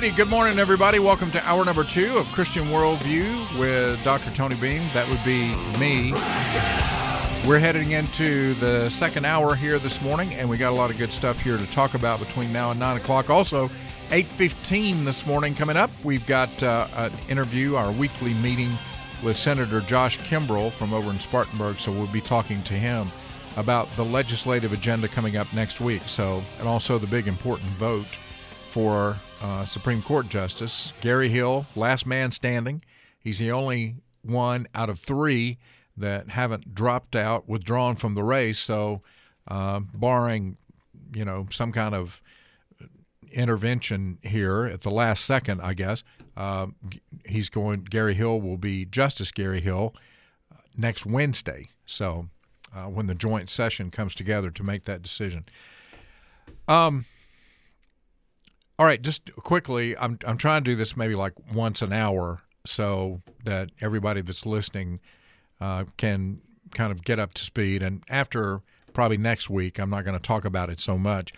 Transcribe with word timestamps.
righty. 0.00 0.16
Good 0.16 0.30
morning, 0.30 0.58
everybody. 0.58 0.98
Welcome 0.98 1.30
to 1.32 1.46
hour 1.46 1.62
number 1.62 1.84
two 1.84 2.16
of 2.16 2.26
Christian 2.28 2.68
Worldview 2.68 3.58
with 3.58 4.02
Dr. 4.02 4.30
Tony 4.30 4.54
Beam. 4.54 4.80
That 4.94 5.06
would 5.10 5.22
be 5.24 5.54
me. 5.78 6.12
We're 7.46 7.58
heading 7.58 7.90
into 7.90 8.54
the 8.54 8.88
second 8.88 9.26
hour 9.26 9.54
here 9.54 9.78
this 9.78 10.00
morning, 10.00 10.32
and 10.32 10.48
we 10.48 10.56
got 10.56 10.70
a 10.70 10.74
lot 10.74 10.90
of 10.90 10.96
good 10.96 11.12
stuff 11.12 11.38
here 11.38 11.58
to 11.58 11.66
talk 11.66 11.92
about 11.92 12.18
between 12.18 12.50
now 12.50 12.70
and 12.70 12.80
nine 12.80 12.96
o'clock. 12.96 13.28
Also, 13.28 13.68
8:15 14.08 15.04
this 15.04 15.26
morning 15.26 15.54
coming 15.54 15.76
up. 15.76 15.90
We've 16.02 16.26
got 16.26 16.62
uh, 16.62 16.88
an 16.94 17.12
interview, 17.28 17.76
our 17.76 17.92
weekly 17.92 18.32
meeting 18.32 18.78
with 19.22 19.36
Senator 19.36 19.82
Josh 19.82 20.18
Kimbrell 20.20 20.72
from 20.72 20.94
over 20.94 21.10
in 21.10 21.20
Spartanburg. 21.20 21.78
So 21.78 21.92
we'll 21.92 22.06
be 22.06 22.22
talking 22.22 22.62
to 22.62 22.72
him 22.72 23.12
about 23.58 23.86
the 23.96 24.04
legislative 24.06 24.72
agenda 24.72 25.08
coming 25.08 25.36
up 25.36 25.52
next 25.52 25.78
week. 25.78 26.04
So, 26.06 26.42
and 26.58 26.66
also 26.66 26.96
the 26.96 27.06
big 27.06 27.28
important 27.28 27.68
vote 27.72 28.18
for 28.64 29.18
uh, 29.40 29.64
Supreme 29.64 30.02
Court 30.02 30.28
Justice 30.28 30.92
Gary 31.00 31.28
Hill, 31.28 31.66
last 31.74 32.06
man 32.06 32.30
standing. 32.30 32.82
He's 33.18 33.38
the 33.38 33.52
only 33.52 33.96
one 34.22 34.66
out 34.74 34.90
of 34.90 34.98
three 35.00 35.58
that 35.96 36.30
haven't 36.30 36.74
dropped 36.74 37.14
out, 37.14 37.48
withdrawn 37.48 37.96
from 37.96 38.14
the 38.14 38.22
race. 38.22 38.58
So, 38.58 39.02
uh, 39.48 39.80
barring, 39.94 40.56
you 41.14 41.24
know, 41.24 41.46
some 41.50 41.72
kind 41.72 41.94
of 41.94 42.22
intervention 43.32 44.18
here 44.22 44.64
at 44.64 44.80
the 44.82 44.90
last 44.90 45.24
second, 45.24 45.60
I 45.60 45.74
guess, 45.74 46.02
uh, 46.36 46.66
he's 47.26 47.48
going. 47.48 47.84
Gary 47.84 48.14
Hill 48.14 48.40
will 48.40 48.56
be 48.56 48.84
Justice 48.84 49.30
Gary 49.30 49.60
Hill 49.60 49.94
uh, 50.52 50.58
next 50.76 51.04
Wednesday. 51.04 51.68
So, 51.86 52.28
uh, 52.74 52.84
when 52.84 53.06
the 53.06 53.14
joint 53.14 53.50
session 53.50 53.90
comes 53.90 54.14
together 54.14 54.50
to 54.50 54.62
make 54.62 54.84
that 54.84 55.02
decision. 55.02 55.44
Um, 56.68 57.04
all 58.80 58.86
right, 58.86 59.02
just 59.02 59.30
quickly, 59.34 59.94
I'm 59.98 60.18
I'm 60.24 60.38
trying 60.38 60.64
to 60.64 60.70
do 60.70 60.74
this 60.74 60.96
maybe 60.96 61.12
like 61.12 61.34
once 61.54 61.82
an 61.82 61.92
hour 61.92 62.40
so 62.64 63.20
that 63.44 63.68
everybody 63.78 64.22
that's 64.22 64.46
listening 64.46 65.00
uh, 65.60 65.84
can 65.98 66.40
kind 66.72 66.90
of 66.90 67.04
get 67.04 67.18
up 67.18 67.34
to 67.34 67.44
speed. 67.44 67.82
And 67.82 68.02
after 68.08 68.62
probably 68.94 69.18
next 69.18 69.50
week, 69.50 69.78
I'm 69.78 69.90
not 69.90 70.06
going 70.06 70.18
to 70.18 70.26
talk 70.26 70.46
about 70.46 70.70
it 70.70 70.80
so 70.80 70.96
much. 70.96 71.30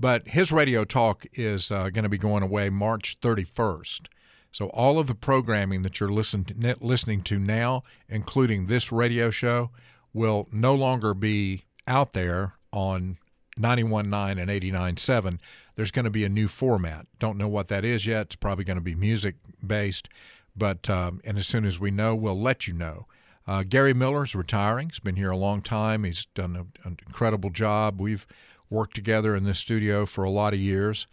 But 0.00 0.26
his 0.26 0.50
radio 0.50 0.84
talk 0.84 1.24
is 1.34 1.70
uh, 1.70 1.90
going 1.90 2.02
to 2.02 2.08
be 2.08 2.18
going 2.18 2.42
away 2.42 2.68
March 2.68 3.20
31st. 3.20 4.06
So 4.50 4.66
all 4.70 4.98
of 4.98 5.06
the 5.06 5.14
programming 5.14 5.82
that 5.82 6.00
you're 6.00 6.08
listen 6.08 6.42
to, 6.46 6.76
listening 6.80 7.22
to 7.22 7.38
now, 7.38 7.84
including 8.08 8.66
this 8.66 8.90
radio 8.90 9.30
show, 9.30 9.70
will 10.12 10.48
no 10.50 10.74
longer 10.74 11.14
be 11.14 11.62
out 11.86 12.12
there 12.12 12.54
on 12.72 13.18
91.9 13.58 14.40
and 14.40 14.50
89.7 14.50 15.38
there's 15.78 15.92
going 15.92 16.06
to 16.06 16.10
be 16.10 16.24
a 16.24 16.28
new 16.28 16.48
format. 16.48 17.06
Don't 17.20 17.38
know 17.38 17.46
what 17.46 17.68
that 17.68 17.84
is 17.84 18.04
yet. 18.04 18.22
It's 18.22 18.34
probably 18.34 18.64
going 18.64 18.78
to 18.78 18.82
be 18.82 18.96
music 18.96 19.36
based, 19.64 20.08
but 20.56 20.90
um, 20.90 21.20
and 21.22 21.38
as 21.38 21.46
soon 21.46 21.64
as 21.64 21.78
we 21.78 21.92
know, 21.92 22.16
we'll 22.16 22.38
let 22.38 22.66
you 22.66 22.74
know. 22.74 23.06
Uh, 23.46 23.62
Gary 23.62 23.94
Miller's 23.94 24.34
retiring. 24.34 24.88
He's 24.88 24.98
been 24.98 25.14
here 25.14 25.30
a 25.30 25.36
long 25.36 25.62
time. 25.62 26.02
He's 26.02 26.26
done 26.34 26.56
a, 26.56 26.66
an 26.84 26.98
incredible 27.06 27.50
job. 27.50 28.00
We've 28.00 28.26
worked 28.68 28.96
together 28.96 29.36
in 29.36 29.44
this 29.44 29.60
studio 29.60 30.04
for 30.04 30.24
a 30.24 30.30
lot 30.30 30.52
of 30.52 30.58
years, 30.58 31.06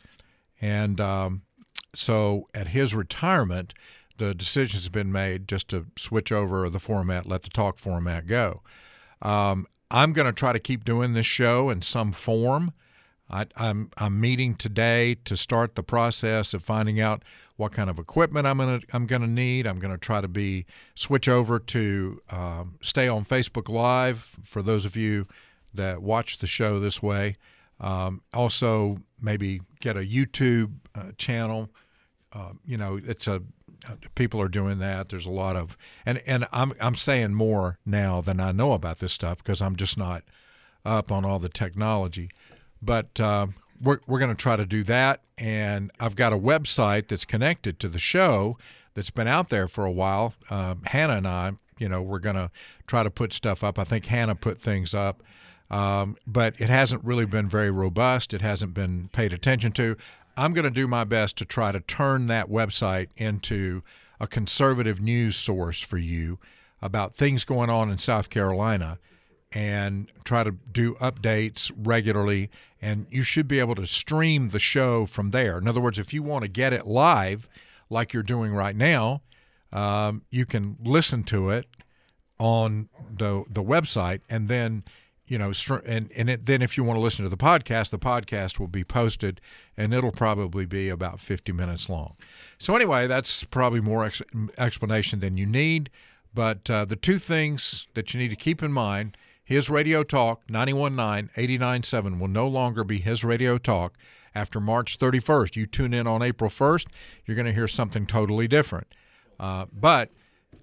and 0.60 1.00
um, 1.00 1.44
so 1.94 2.50
at 2.56 2.70
his 2.70 2.96
retirement, 2.96 3.76
the 4.18 4.34
decision 4.34 4.80
has 4.80 4.90
been 4.90 5.12
made 5.12 5.48
just 5.48 5.68
to 5.68 5.86
switch 5.96 6.32
over 6.32 6.68
the 6.72 6.80
format, 6.80 7.28
let 7.28 7.44
the 7.44 7.50
talk 7.50 7.78
format 7.78 8.26
go. 8.26 8.64
Um, 9.22 9.68
I'm 9.92 10.14
going 10.14 10.26
to 10.28 10.34
try 10.34 10.54
to 10.54 10.60
keep 10.60 10.84
doing 10.84 11.14
this 11.14 11.26
show 11.26 11.70
in 11.70 11.82
some 11.82 12.12
form. 12.12 12.74
I, 13.30 13.42
am 13.42 13.48
I'm, 13.56 13.92
I'm 13.98 14.22
meeting 14.22 14.56
today 14.56 15.16
to 15.26 15.36
start 15.36 15.76
the 15.76 15.84
process 15.84 16.54
of 16.54 16.64
finding 16.64 17.00
out 17.00 17.24
what 17.58 17.72
kind 17.72 17.90
of 17.90 17.98
equipment 17.98 18.46
I'm 18.46 18.58
gonna 18.58 18.82
I'm 18.92 19.08
gonna 19.08 19.28
need. 19.28 19.66
I'm 19.66 19.80
gonna 19.80 19.98
try 19.98 20.22
to 20.22 20.28
be 20.28 20.66
switch 20.94 21.30
over 21.30 21.58
to 21.58 22.22
um, 22.30 22.76
stay 22.82 23.08
on 23.08 23.26
Facebook 23.26 23.70
Live 23.70 24.30
for 24.44 24.62
those 24.62 24.86
of 24.86 24.96
you 24.96 25.26
that 25.74 26.02
watch 26.02 26.40
the 26.40 26.48
show 26.48 26.80
this 26.80 27.02
way. 27.02 27.38
Um, 27.80 28.22
also, 28.34 29.00
maybe 29.22 29.62
get 29.80 29.98
a 29.98 30.02
YouTube 30.02 30.74
uh, 30.94 31.12
channel. 31.18 31.70
Uh, 32.34 32.52
you 32.66 32.78
know, 32.78 33.00
it's 33.06 33.28
a 33.28 33.42
people 34.16 34.42
are 34.42 34.48
doing 34.48 34.80
that. 34.80 35.10
There's 35.10 35.26
a 35.26 35.32
lot 35.32 35.56
of 35.56 35.78
and 36.06 36.22
and 36.26 36.48
I'm 36.52 36.74
I'm 36.80 36.96
saying 36.96 37.34
more 37.34 37.78
now 37.86 38.22
than 38.22 38.40
I 38.40 38.52
know 38.52 38.74
about 38.74 39.00
this 39.00 39.14
stuff 39.14 39.40
because 39.44 39.62
I'm 39.62 39.76
just 39.76 39.98
not 39.98 40.24
up 40.86 41.12
on 41.12 41.26
all 41.26 41.40
the 41.40 41.50
technology. 41.50 42.30
But 42.82 43.20
uh, 43.20 43.48
we're, 43.82 44.00
we're 44.08 44.20
going 44.20 44.30
to 44.30 44.42
try 44.42 44.56
to 44.56 44.66
do 44.66 44.84
that. 44.84 45.22
And 45.38 45.92
I've 46.00 46.16
got 46.16 46.32
a 46.32 46.38
website 46.38 47.08
that's 47.10 47.26
connected 47.26 47.80
to 47.82 47.90
the 47.90 48.00
show 48.00 48.58
that's 48.94 49.10
been 49.10 49.28
out 49.28 49.50
there 49.50 49.68
for 49.68 49.86
a 49.86 49.92
while. 49.92 50.34
Uh, 50.50 50.76
Hannah 50.86 51.18
and 51.18 51.28
I, 51.28 51.54
you 51.78 51.90
know, 51.90 52.02
we're 52.02 52.20
going 52.20 52.36
to 52.38 52.52
try 52.88 53.04
to 53.04 53.10
put 53.10 53.34
stuff 53.34 53.64
up. 53.64 53.78
I 53.78 53.84
think 53.84 54.06
Hannah 54.06 54.36
put 54.36 54.62
things 54.62 54.94
up. 54.94 55.22
Um, 55.70 56.16
but 56.28 56.54
it 56.60 56.70
hasn't 56.70 57.04
really 57.04 57.26
been 57.26 57.50
very 57.50 57.72
robust. 57.72 58.34
It 58.34 58.42
hasn't 58.42 58.74
been 58.74 59.10
paid 59.10 59.34
attention 59.34 59.72
to. 59.74 59.98
I'm 60.38 60.54
going 60.54 60.66
to 60.66 60.70
do 60.70 60.88
my 60.88 61.04
best 61.04 61.38
to 61.38 61.46
try 61.46 61.72
to 61.72 61.80
turn 61.80 62.28
that 62.28 62.50
website 62.50 63.08
into 63.16 63.84
a 64.20 64.28
conservative 64.28 65.02
news 65.02 65.36
source 65.36 65.82
for 65.82 65.98
you 65.98 66.40
about 66.82 67.16
things 67.16 67.46
going 67.46 67.70
on 67.70 67.90
in 67.90 67.98
South 67.98 68.30
Carolina 68.30 69.00
and 69.52 70.12
try 70.24 70.44
to 70.44 70.52
do 70.72 70.96
updates 70.96 71.72
regularly. 71.76 72.50
And 72.82 73.08
you 73.10 73.24
should 73.24 73.48
be 73.48 73.60
able 73.60 73.76
to 73.76 73.88
stream 73.88 74.50
the 74.50 74.60
show 74.60 75.06
from 75.06 75.32
there. 75.32 75.58
In 75.58 75.68
other 75.68 75.82
words, 75.82 75.98
if 75.98 76.14
you 76.14 76.22
want 76.22 76.44
to 76.44 76.50
get 76.50 76.74
it 76.74 76.86
live, 76.86 77.48
like 77.90 78.14
you're 78.14 78.24
doing 78.24 78.54
right 78.54 78.76
now, 78.76 79.22
um, 79.72 80.24
you 80.30 80.46
can 80.46 80.78
listen 80.84 81.24
to 81.24 81.50
it 81.50 81.68
on 82.40 82.90
the 83.18 83.44
the 83.50 83.64
website, 83.64 84.22
and 84.30 84.48
then 84.48 84.84
you 85.28 85.38
know, 85.38 85.52
and 85.86 86.12
and 86.16 86.30
it, 86.30 86.46
then 86.46 86.62
if 86.62 86.78
you 86.78 86.84
want 86.84 86.98
to 86.98 87.02
listen 87.02 87.24
to 87.24 87.30
the 87.30 87.38
podcast, 87.38 87.90
the 87.90 88.00
podcast 88.00 88.60
will 88.60 88.68
be 88.68 88.84
posted, 88.84 89.42
and 89.76 89.94
it'll 89.94 90.12
probably 90.12 90.66
be 90.66 90.90
about 90.90 91.20
50 91.20 91.52
minutes 91.52 91.90
long. 91.90 92.16
So 92.58 92.76
anyway, 92.76 93.08
that's 93.08 93.44
probably 93.44 93.82
more 93.82 94.06
ex- 94.06 94.22
explanation 94.58 95.20
than 95.20 95.38
you 95.38 95.46
need. 95.46 95.90
But 96.34 96.70
uh, 96.70 96.86
the 96.86 96.98
two 96.98 97.18
things 97.18 97.88
that 97.94 98.14
you 98.14 98.20
need 98.20 98.28
to 98.30 98.36
keep 98.36 98.62
in 98.62 98.72
mind 98.72 99.18
his 99.46 99.70
Radio 99.70 100.04
Talk 100.04 100.42
919 100.50 101.30
897 101.38 102.20
will 102.20 102.28
no 102.28 102.48
longer 102.48 102.84
be 102.84 102.98
His 102.98 103.24
Radio 103.24 103.60
Talk 103.60 103.96
after 104.34 104.60
March 104.60 104.98
31st. 104.98 105.56
You 105.56 105.68
tune 105.68 105.94
in 105.94 106.08
on 106.08 106.24
April 106.24 106.50
1st, 106.50 106.88
you're 107.26 107.36
going 107.36 107.46
to 107.46 107.54
hear 107.54 107.68
something 107.68 108.08
totally 108.08 108.48
different. 108.48 108.88
Uh, 109.40 109.68
but 109.72 110.10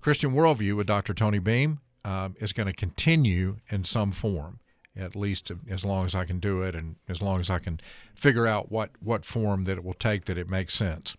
Christian 0.01 0.33
Worldview 0.33 0.77
with 0.77 0.89
Dr. 0.89 1.15
Tony 1.15 1.39
Beam 1.39 1.79
uh, 2.05 2.31
is 2.39 2.53
going 2.53 2.67
to 2.67 2.73
continue 2.73 3.57
in 3.71 3.85
some 3.85 4.13
form, 4.13 4.61
at 4.97 5.17
least 5.17 5.51
as 5.71 5.85
long 5.85 6.05
as 6.05 6.15
I 6.15 6.25
can 6.25 6.39
do 6.39 6.63
it 6.63 6.75
and 6.75 6.97
as 7.09 7.23
long 7.23 7.41
as 7.41 7.51
I 7.51 7.59
can 7.59 7.81
figure 8.15 8.47
out 8.47 8.71
what, 8.71 8.91
what 9.01 9.25
form 9.25 9.65
that 9.65 9.79
it 9.79 9.85
will 9.85 9.95
take 9.95 10.25
that 10.27 10.39
it 10.39 10.49
makes 10.49 10.75
sense. 10.75 11.17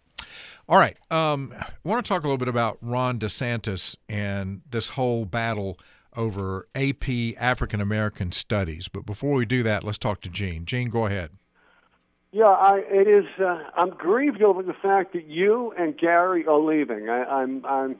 All 0.69 0.79
right. 0.79 0.97
Um, 1.11 1.53
I 1.59 1.67
want 1.83 2.05
to 2.05 2.07
talk 2.07 2.23
a 2.23 2.27
little 2.27 2.37
bit 2.37 2.47
about 2.47 2.77
Ron 2.81 3.19
DeSantis 3.19 3.95
and 4.07 4.61
this 4.69 4.89
whole 4.89 5.25
battle 5.25 5.77
over 6.15 6.67
AP 6.75 7.35
African 7.37 7.81
American 7.81 8.31
Studies. 8.31 8.87
But 8.87 9.05
before 9.05 9.33
we 9.33 9.45
do 9.45 9.63
that, 9.63 9.83
let's 9.83 9.97
talk 9.97 10.21
to 10.21 10.29
Gene. 10.29 10.65
Gene, 10.65 10.89
go 10.89 11.05
ahead. 11.05 11.31
Yeah, 12.31 12.45
I, 12.45 12.79
it 12.87 13.07
is. 13.07 13.25
Uh, 13.39 13.63
I'm 13.75 13.91
grieved 13.91 14.41
over 14.41 14.63
the 14.63 14.73
fact 14.73 15.13
that 15.13 15.27
you 15.27 15.71
and 15.77 15.95
Gary 15.97 16.45
are 16.47 16.59
leaving. 16.59 17.07
I, 17.07 17.23
I'm, 17.25 17.63
I'm, 17.65 17.95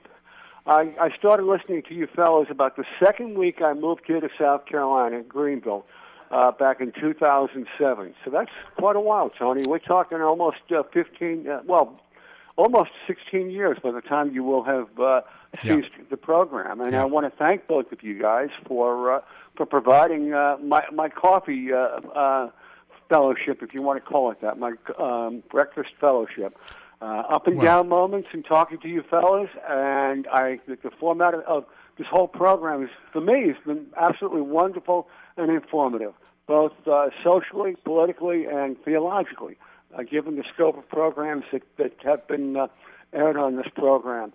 I, 0.66 0.94
I 1.00 1.10
started 1.18 1.44
listening 1.44 1.84
to 1.90 1.94
you 1.94 2.08
fellows 2.08 2.48
about 2.50 2.78
the 2.78 2.86
second 3.04 3.38
week 3.38 3.62
I 3.62 3.74
moved 3.74 4.04
here 4.08 4.22
to 4.22 4.30
South 4.40 4.66
Carolina, 4.66 5.22
Greenville, 5.22 5.86
uh, 6.32 6.52
back 6.52 6.80
in 6.80 6.94
2007. 6.94 8.16
So 8.24 8.32
that's 8.32 8.50
quite 8.78 8.96
a 8.96 9.02
while, 9.02 9.30
Tony. 9.30 9.64
We're 9.68 9.80
talking 9.80 10.22
almost 10.22 10.58
uh, 10.76 10.84
15, 10.94 11.48
uh, 11.48 11.62
well, 11.66 12.00
almost 12.56 12.92
16 13.08 13.50
years 13.50 13.78
by 13.84 13.92
the 13.92 14.02
time 14.02 14.34
you 14.34 14.44
will 14.44 14.64
have 14.64 14.88
uh, 15.00 15.22
ceased 15.62 15.90
yeah. 15.98 16.06
the 16.10 16.18
program. 16.18 16.80
And 16.80 16.94
yeah. 16.94 17.02
I 17.02 17.06
want 17.06 17.32
to 17.32 17.38
thank 17.38 17.68
both 17.68 17.92
of 17.92 18.02
you 18.02 18.20
guys 18.20 18.50
for 18.66 19.16
uh, 19.16 19.22
for 19.56 19.66
providing 19.66 20.34
uh, 20.34 20.58
my 20.64 20.84
my 20.94 21.10
coffee 21.10 21.74
uh, 21.74 22.00
uh, 22.16 22.50
fellowship, 23.10 23.62
if 23.62 23.74
you 23.74 23.82
want 23.82 24.04
to 24.04 24.10
call 24.10 24.32
it 24.32 24.42
that, 24.42 24.58
my 24.58 24.74
um, 24.98 25.44
breakfast 25.52 25.90
fellowship. 26.00 26.58
Uh, 27.04 27.22
up 27.36 27.48
and 27.48 27.60
down 27.60 27.90
moments 27.90 28.30
and 28.32 28.46
talking 28.46 28.78
to 28.80 28.88
you 28.88 29.04
fellows, 29.04 29.50
and 29.68 30.26
I 30.28 30.62
the, 30.70 30.78
the 30.82 30.90
format 30.90 31.34
of, 31.34 31.42
of 31.42 31.66
this 31.98 32.08
whole 32.10 32.30
program 32.30 32.82
is 32.82 32.90
for 33.12 33.20
me 33.20 33.50
has 33.50 33.58
been 33.66 33.88
absolutely 33.98 34.40
wonderful 34.40 35.10
and 35.36 35.52
informative, 35.52 36.14
both 36.48 36.72
uh, 36.88 37.10
socially, 37.22 37.76
politically, 37.84 38.46
and 38.46 38.78
theologically 38.86 39.58
uh, 39.94 40.04
given 40.04 40.38
the 40.38 40.46
scope 40.54 40.78
of 40.78 40.88
programs 40.88 41.44
that, 41.52 41.64
that 41.78 41.92
have 42.06 42.26
been 42.30 42.56
uh, 42.56 42.68
aired 43.12 43.36
on 43.36 43.58
this 43.58 43.68
program. 43.76 44.32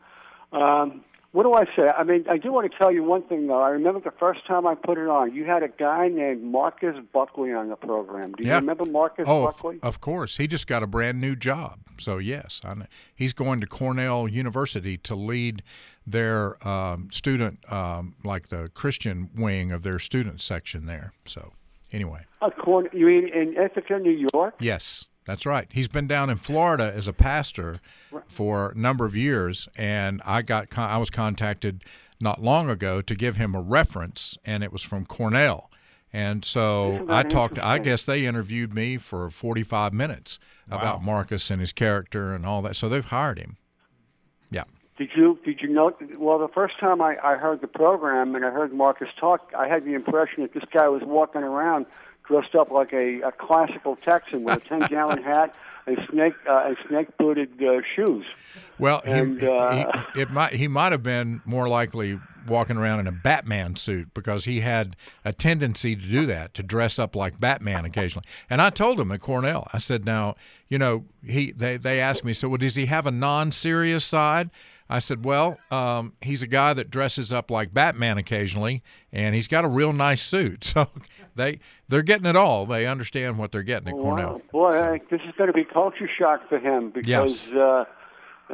Um, 0.53 1.03
what 1.33 1.43
do 1.43 1.53
I 1.55 1.65
say? 1.77 1.89
I 1.97 2.05
mean, 2.05 2.25
I 2.29 2.39
do 2.39 2.53
want 2.53 2.71
to 2.71 2.79
tell 2.79 2.91
you 2.91 3.03
one 3.05 3.23
thing, 3.23 3.47
though. 3.47 3.61
I 3.61 3.69
remember 3.71 4.01
the 4.01 4.11
first 4.19 4.47
time 4.47 4.67
I 4.67 4.75
put 4.75 4.97
it 4.99 5.09
on, 5.09 5.35
you 5.35 5.45
had 5.45 5.63
a 5.63 5.69
guy 5.69 6.09
named 6.09 6.43
Marcus 6.43 6.97
Buckley 7.13 7.53
on 7.53 7.69
the 7.69 7.77
program. 7.77 8.33
Do 8.33 8.43
you 8.45 8.49
Yeah. 8.51 8.57
remember 8.57 8.85
Marcus 8.87 9.25
Oh, 9.29 9.47
of, 9.47 9.55
Buckley? 9.57 9.79
of 9.83 10.01
course. 10.01 10.39
He 10.39 10.47
just 10.47 10.67
got 10.67 10.83
a 10.83 10.87
brand 10.87 11.21
new 11.21 11.37
job. 11.37 11.81
So, 11.99 12.19
yes, 12.19 12.61
I 12.65 12.75
know. 12.75 12.87
he's 13.15 13.33
going 13.33 13.61
to 13.61 13.67
Cornell 13.67 14.27
University 14.29 14.97
to 14.99 15.15
lead 15.15 15.63
their 16.07 16.57
um, 16.67 17.11
student, 17.13 17.71
um, 17.71 18.15
like 18.25 18.49
the 18.49 18.71
Christian 18.73 19.29
wing 19.37 19.73
of 19.73 19.83
their 19.83 19.99
student 19.99 20.41
section 20.41 20.87
there. 20.87 21.13
So, 21.27 21.53
anyway, 21.93 22.21
Uh, 22.41 22.51
Corn- 22.51 22.89
you 22.93 23.05
mean 23.07 23.29
in 23.29 23.55
Ithaca, 23.57 23.99
New 23.99 24.27
York? 24.33 24.55
yes, 24.61 25.05
that's 25.29 25.45
right. 25.45 25.69
He's 25.71 25.89
been 25.89 26.07
down 26.07 26.31
in 26.31 26.39
Florida 26.39 26.91
as 26.97 27.07
a 27.07 27.13
pastor 27.13 27.81
for 28.29 28.71
a 28.71 28.79
number 28.79 29.05
of 29.05 29.15
years, 29.15 29.69
and 29.77 30.23
I 30.25 30.41
got 30.41 30.71
con- 30.71 30.89
I 30.89 30.97
was 30.97 31.11
contacted 31.11 31.85
not 32.19 32.43
long 32.43 32.71
ago 32.71 33.03
to 33.03 33.15
give 33.15 33.37
him 33.37 33.55
a 33.55 33.61
reference, 33.61 34.39
and 34.47 34.65
it 34.65 34.73
was 34.73 34.81
from 34.81 35.05
Cornell. 35.05 35.71
And 36.15 36.47
so 36.47 37.05
I 37.11 37.25
talked. 37.25 37.59
I 37.59 37.77
guess 37.77 38.07
they 38.07 38.25
interviewed 38.25 38.73
me 38.73 38.97
for 38.97 39.29
45 39.29 39.93
minutes 39.93 40.39
about 40.71 41.05
Marcus 41.05 41.51
and 41.51 41.61
his 41.61 41.75
character 41.75 42.35
and 42.35 42.47
all 42.47 42.63
that. 42.63 42.75
So 42.75 42.89
they've 42.89 43.05
hired 43.05 43.39
him. 43.39 43.59
Yeah. 44.51 44.65
Did 44.97 45.11
you 45.15 45.39
did 45.45 45.61
you 45.61 45.69
know? 45.69 45.95
Well, 46.17 46.39
the 46.39 46.49
first 46.49 46.81
time 46.81 47.03
I, 47.03 47.19
I 47.23 47.37
heard 47.37 47.61
the 47.61 47.69
program 47.69 48.35
and 48.35 48.47
I 48.47 48.51
heard 48.51 48.73
Marcus 48.73 49.09
talk, 49.21 49.53
I 49.55 49.69
had 49.69 49.85
the 49.85 49.93
impression 49.93 50.43
that 50.43 50.55
this 50.55 50.65
guy 50.73 50.89
was 50.89 51.03
walking 51.05 51.43
around 51.43 51.85
dressed 52.29 52.55
up 52.55 52.71
like 52.71 52.93
a, 52.93 53.21
a 53.23 53.33
classical 53.33 53.97
Texan 53.97 54.45
with 54.45 54.59
a 54.59 54.69
ten 54.69 54.81
gallon 54.91 55.23
hat 55.23 55.57
and 55.87 55.99
snake 56.11 56.35
uh, 56.49 56.65
and 56.67 56.77
snake 56.89 57.09
booted 57.19 57.63
uh, 57.63 57.81
shoes. 57.97 58.27
Well, 58.79 59.01
he, 59.05 59.11
And, 59.11 59.43
uh, 59.43 60.05
he, 60.15 60.21
it 60.21 60.31
might 60.31 60.53
he 60.53 60.69
might 60.69 60.93
have 60.93 61.03
been 61.03 61.43
more 61.45 61.69
likely 61.69 62.21
walking 62.47 62.77
around 62.77 63.01
in 63.01 63.07
a 63.07 63.13
Batman 63.13 63.77
suit 63.77 64.13
because 64.15 64.45
he 64.45 64.61
had 64.61 64.97
a 65.25 65.33
tendency 65.33 65.95
to 65.95 66.03
do 66.03 66.27
that, 66.27 66.55
to 66.55 66.63
dress 66.63 66.99
up 66.99 67.15
like 67.15 67.39
Batman 67.39 67.85
occasionally. 67.85 68.27
And 68.49 68.63
I 68.63 68.71
told 68.71 68.99
him 68.99 69.13
at 69.13 69.21
Cornell, 69.21 69.69
I 69.73 69.79
said, 69.79 70.05
now, 70.05 70.35
you 70.69 70.79
know, 70.79 71.05
he 71.25 71.53
they 71.53 71.77
they 71.77 72.01
asked 72.01 72.25
me, 72.25 72.33
so 72.33 72.49
well, 72.49 72.59
does 72.59 72.75
he 72.75 72.87
have 72.87 73.07
a 73.07 73.11
non-serious 73.11 74.05
side? 74.05 74.51
I 74.91 75.01
said, 75.01 75.25
well, 75.25 75.59
um, 75.71 76.15
he's 76.23 76.43
a 76.43 76.47
guy 76.47 76.73
that 76.75 76.91
dresses 76.91 77.33
up 77.33 77.51
like 77.51 77.75
Batman 77.75 78.17
occasionally, 78.19 78.83
and 79.13 79.35
he's 79.35 79.47
got 79.49 79.65
a 79.65 79.69
real 79.69 79.93
nice 79.93 80.23
suit. 80.23 80.65
So 80.79 80.89
they 81.37 81.61
they're 81.89 82.03
getting 82.03 82.27
it 82.27 82.35
all. 82.35 82.67
They 82.67 82.87
understand 82.87 83.39
what 83.39 83.53
they're 83.53 83.63
getting 83.63 83.89
at 83.89 83.95
Cornell. 83.95 84.43
Wow. 84.53 84.71
Boy, 84.71 84.81
I, 84.81 85.01
this 85.11 85.21
is 85.21 85.33
going 85.39 85.47
to 85.49 85.53
be 85.53 85.65
culture 85.65 86.09
shock 86.19 86.49
for 86.49 86.59
him 86.59 86.91
because 86.91 87.07
Yes. 87.09 87.49
uh, 87.51 87.85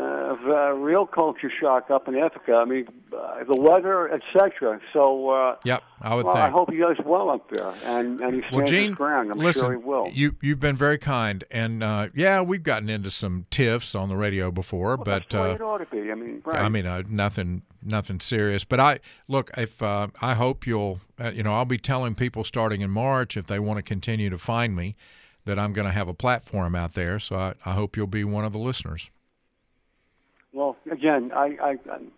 of, 0.01 0.39
uh, 0.47 0.73
real 0.73 1.07
culture 1.07 1.51
shock 1.61 1.91
up 1.91 2.09
in 2.09 2.15
Ithaca. 2.15 2.55
I 2.55 2.65
mean, 2.65 2.87
uh, 3.17 3.45
the 3.45 3.55
weather, 3.55 4.13
etc. 4.13 4.81
So, 4.93 5.31
uh, 5.31 5.57
Yep, 5.65 5.83
I 6.03 6.15
would 6.15 6.25
well, 6.27 6.35
think. 6.35 6.45
I 6.45 6.51
hope 6.51 6.71
he 6.71 6.79
does 6.79 6.97
well 7.05 7.31
up 7.31 7.49
there, 7.51 7.73
and 7.85 8.21
and 8.21 8.35
he 8.35 8.41
stands 8.41 8.53
Well, 8.57 8.67
Gene, 8.67 8.89
his 8.89 8.95
ground. 8.95 9.31
I'm 9.31 9.39
listen, 9.39 9.63
sure 9.63 9.71
he 9.73 9.77
will. 9.79 10.09
you 10.13 10.35
you've 10.43 10.61
been 10.61 10.77
very 10.77 10.99
kind, 10.99 11.45
and 11.51 11.83
uh, 11.83 12.09
yeah, 12.15 12.41
we've 12.41 12.63
gotten 12.63 12.89
into 12.89 13.11
some 13.11 13.47
tiffs 13.51 13.95
on 13.95 14.09
the 14.09 14.17
radio 14.17 14.51
before, 14.51 14.97
Well, 14.97 15.05
but 15.05 15.25
that's 15.31 15.35
uh, 15.35 15.55
it 15.55 15.61
ought 15.63 15.79
to 15.79 15.87
be. 15.87 16.11
I 16.11 16.15
mean, 16.15 16.43
right. 16.45 16.61
I 16.61 16.69
mean, 16.69 16.87
uh, 16.87 17.03
nothing, 17.09 17.63
nothing 17.83 18.21
serious. 18.21 18.65
But 18.65 18.81
I 18.81 19.01
look, 19.29 19.51
if 19.57 19.81
uh, 19.83 20.09
I 20.21 20.35
hope 20.35 20.67
you'll, 20.67 21.01
uh, 21.21 21.31
you 21.31 21.43
know, 21.43 21.55
I'll 21.55 21.65
be 21.65 21.79
telling 21.79 22.15
people 22.15 22.45
starting 22.45 22.81
in 22.81 22.91
March 22.91 23.37
if 23.37 23.47
they 23.47 23.59
want 23.59 23.79
to 23.79 23.83
continue 23.83 24.31
to 24.31 24.39
find 24.39 24.75
me, 24.75 24.97
that 25.45 25.59
I'm 25.59 25.73
going 25.73 25.87
to 25.87 25.93
have 25.93 26.09
a 26.09 26.15
platform 26.15 26.75
out 26.75 26.95
there. 26.95 27.19
So 27.19 27.37
I, 27.37 27.55
I 27.65 27.75
hope 27.75 27.97
you'll 27.97 28.07
be 28.07 28.25
one 28.25 28.45
of 28.45 28.53
the 28.53 28.59
listeners. 28.59 29.11
Well, 30.55 30.77
again, 30.91 31.33
I, 31.35 31.57
I, 31.61 31.77
I'm- 31.91 32.13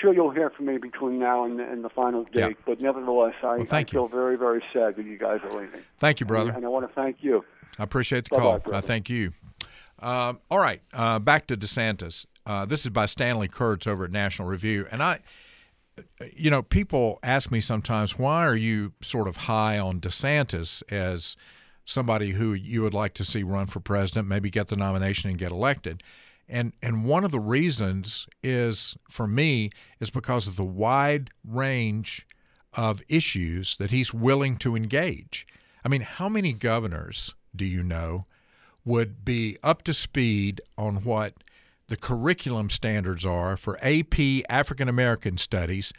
sure 0.00 0.14
you'll 0.14 0.30
hear 0.30 0.50
from 0.50 0.66
me 0.66 0.78
between 0.78 1.18
now 1.18 1.44
and, 1.44 1.58
and 1.60 1.82
the 1.84 1.88
final 1.88 2.24
date. 2.24 2.34
Yeah. 2.34 2.48
But 2.64 2.80
nevertheless, 2.80 3.34
I, 3.42 3.56
Well, 3.56 3.66
I 3.70 3.84
feel 3.84 4.06
very, 4.08 4.36
very 4.36 4.62
sad 4.72 4.96
that 4.96 5.04
you 5.04 5.18
guys 5.18 5.40
are 5.42 5.50
leaving. 5.52 5.80
Thank 5.98 6.20
you, 6.20 6.26
brother. 6.26 6.50
And, 6.50 6.58
and 6.58 6.66
I 6.66 6.68
want 6.68 6.86
to 6.88 6.94
thank 6.94 7.16
you. 7.20 7.44
I 7.78 7.82
appreciate 7.82 8.24
the 8.24 8.30
Bye-bye, 8.36 8.42
call. 8.42 8.52
I 8.54 8.58
brother. 8.58 8.86
thank 8.86 9.10
you. 9.10 9.32
Um, 10.00 10.38
all 10.50 10.58
right, 10.58 10.80
uh, 10.92 11.18
back 11.18 11.46
to 11.48 11.56
DeSantis. 11.56 12.26
Uh, 12.46 12.66
this 12.66 12.84
is 12.84 12.90
by 12.90 13.06
Stanley 13.06 13.48
Kurtz 13.48 13.86
over 13.86 14.04
at 14.04 14.10
National 14.10 14.46
Review, 14.46 14.86
and 14.90 15.02
I, 15.02 15.20
you 16.34 16.50
know, 16.50 16.62
people 16.62 17.18
ask 17.22 17.50
me 17.50 17.60
sometimes, 17.60 18.18
why 18.18 18.44
are 18.46 18.56
you 18.56 18.92
sort 19.00 19.26
of 19.28 19.36
high 19.36 19.78
on 19.78 20.00
DeSantis 20.00 20.82
as 20.92 21.36
somebody 21.86 22.32
who 22.32 22.52
you 22.52 22.82
would 22.82 22.92
like 22.94 23.14
to 23.14 23.24
see 23.24 23.42
run 23.42 23.66
for 23.66 23.80
president, 23.80 24.28
maybe 24.28 24.50
get 24.50 24.68
the 24.68 24.76
nomination 24.76 25.30
and 25.30 25.38
get 25.38 25.50
elected? 25.52 26.02
And 26.48 26.72
and 26.82 27.04
one 27.04 27.24
of 27.24 27.32
the 27.32 27.40
reasons 27.40 28.26
is 28.42 28.96
for 29.08 29.26
me 29.26 29.70
is 30.00 30.10
because 30.10 30.46
of 30.46 30.56
the 30.56 30.64
wide 30.64 31.30
range 31.46 32.26
of 32.74 33.02
issues 33.08 33.76
that 33.76 33.90
he's 33.90 34.12
willing 34.12 34.56
to 34.58 34.76
engage. 34.76 35.46
I 35.84 35.88
mean, 35.88 36.02
how 36.02 36.28
many 36.28 36.52
governors 36.52 37.34
do 37.54 37.64
you 37.64 37.82
know 37.82 38.26
would 38.84 39.24
be 39.24 39.56
up 39.62 39.82
to 39.82 39.94
speed 39.94 40.60
on 40.76 41.04
what 41.04 41.34
the 41.88 41.96
curriculum 41.96 42.70
standards 42.70 43.24
are 43.24 43.56
for 43.56 43.78
AP 43.82 44.44
African 44.48 44.88
American 44.88 45.38
studies 45.38 45.92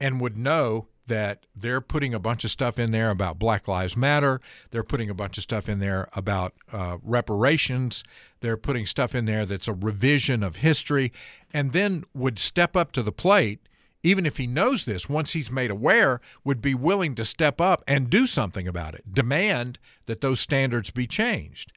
and 0.00 0.20
would 0.20 0.36
know 0.36 0.86
that 1.06 1.44
they're 1.56 1.80
putting 1.80 2.14
a 2.14 2.18
bunch 2.20 2.44
of 2.44 2.50
stuff 2.50 2.78
in 2.78 2.92
there 2.92 3.10
about 3.10 3.38
Black 3.38 3.66
Lives 3.66 3.96
Matter. 3.96 4.40
They're 4.70 4.84
putting 4.84 5.10
a 5.10 5.14
bunch 5.14 5.38
of 5.38 5.42
stuff 5.42 5.68
in 5.68 5.80
there 5.80 6.08
about 6.14 6.54
uh, 6.72 6.98
reparations. 7.02 8.04
They're 8.40 8.56
putting 8.56 8.86
stuff 8.86 9.14
in 9.14 9.24
there 9.24 9.44
that's 9.46 9.68
a 9.68 9.72
revision 9.72 10.42
of 10.42 10.56
history, 10.56 11.12
and 11.52 11.72
then 11.72 12.04
would 12.14 12.38
step 12.38 12.76
up 12.76 12.92
to 12.92 13.02
the 13.02 13.12
plate, 13.12 13.60
even 14.02 14.24
if 14.24 14.38
he 14.38 14.46
knows 14.46 14.84
this, 14.84 15.08
once 15.08 15.32
he's 15.32 15.50
made 15.50 15.70
aware, 15.70 16.20
would 16.42 16.62
be 16.62 16.74
willing 16.74 17.14
to 17.16 17.24
step 17.24 17.60
up 17.60 17.82
and 17.86 18.08
do 18.08 18.26
something 18.26 18.66
about 18.66 18.94
it, 18.94 19.12
demand 19.12 19.78
that 20.06 20.22
those 20.22 20.40
standards 20.40 20.90
be 20.90 21.06
changed. 21.06 21.72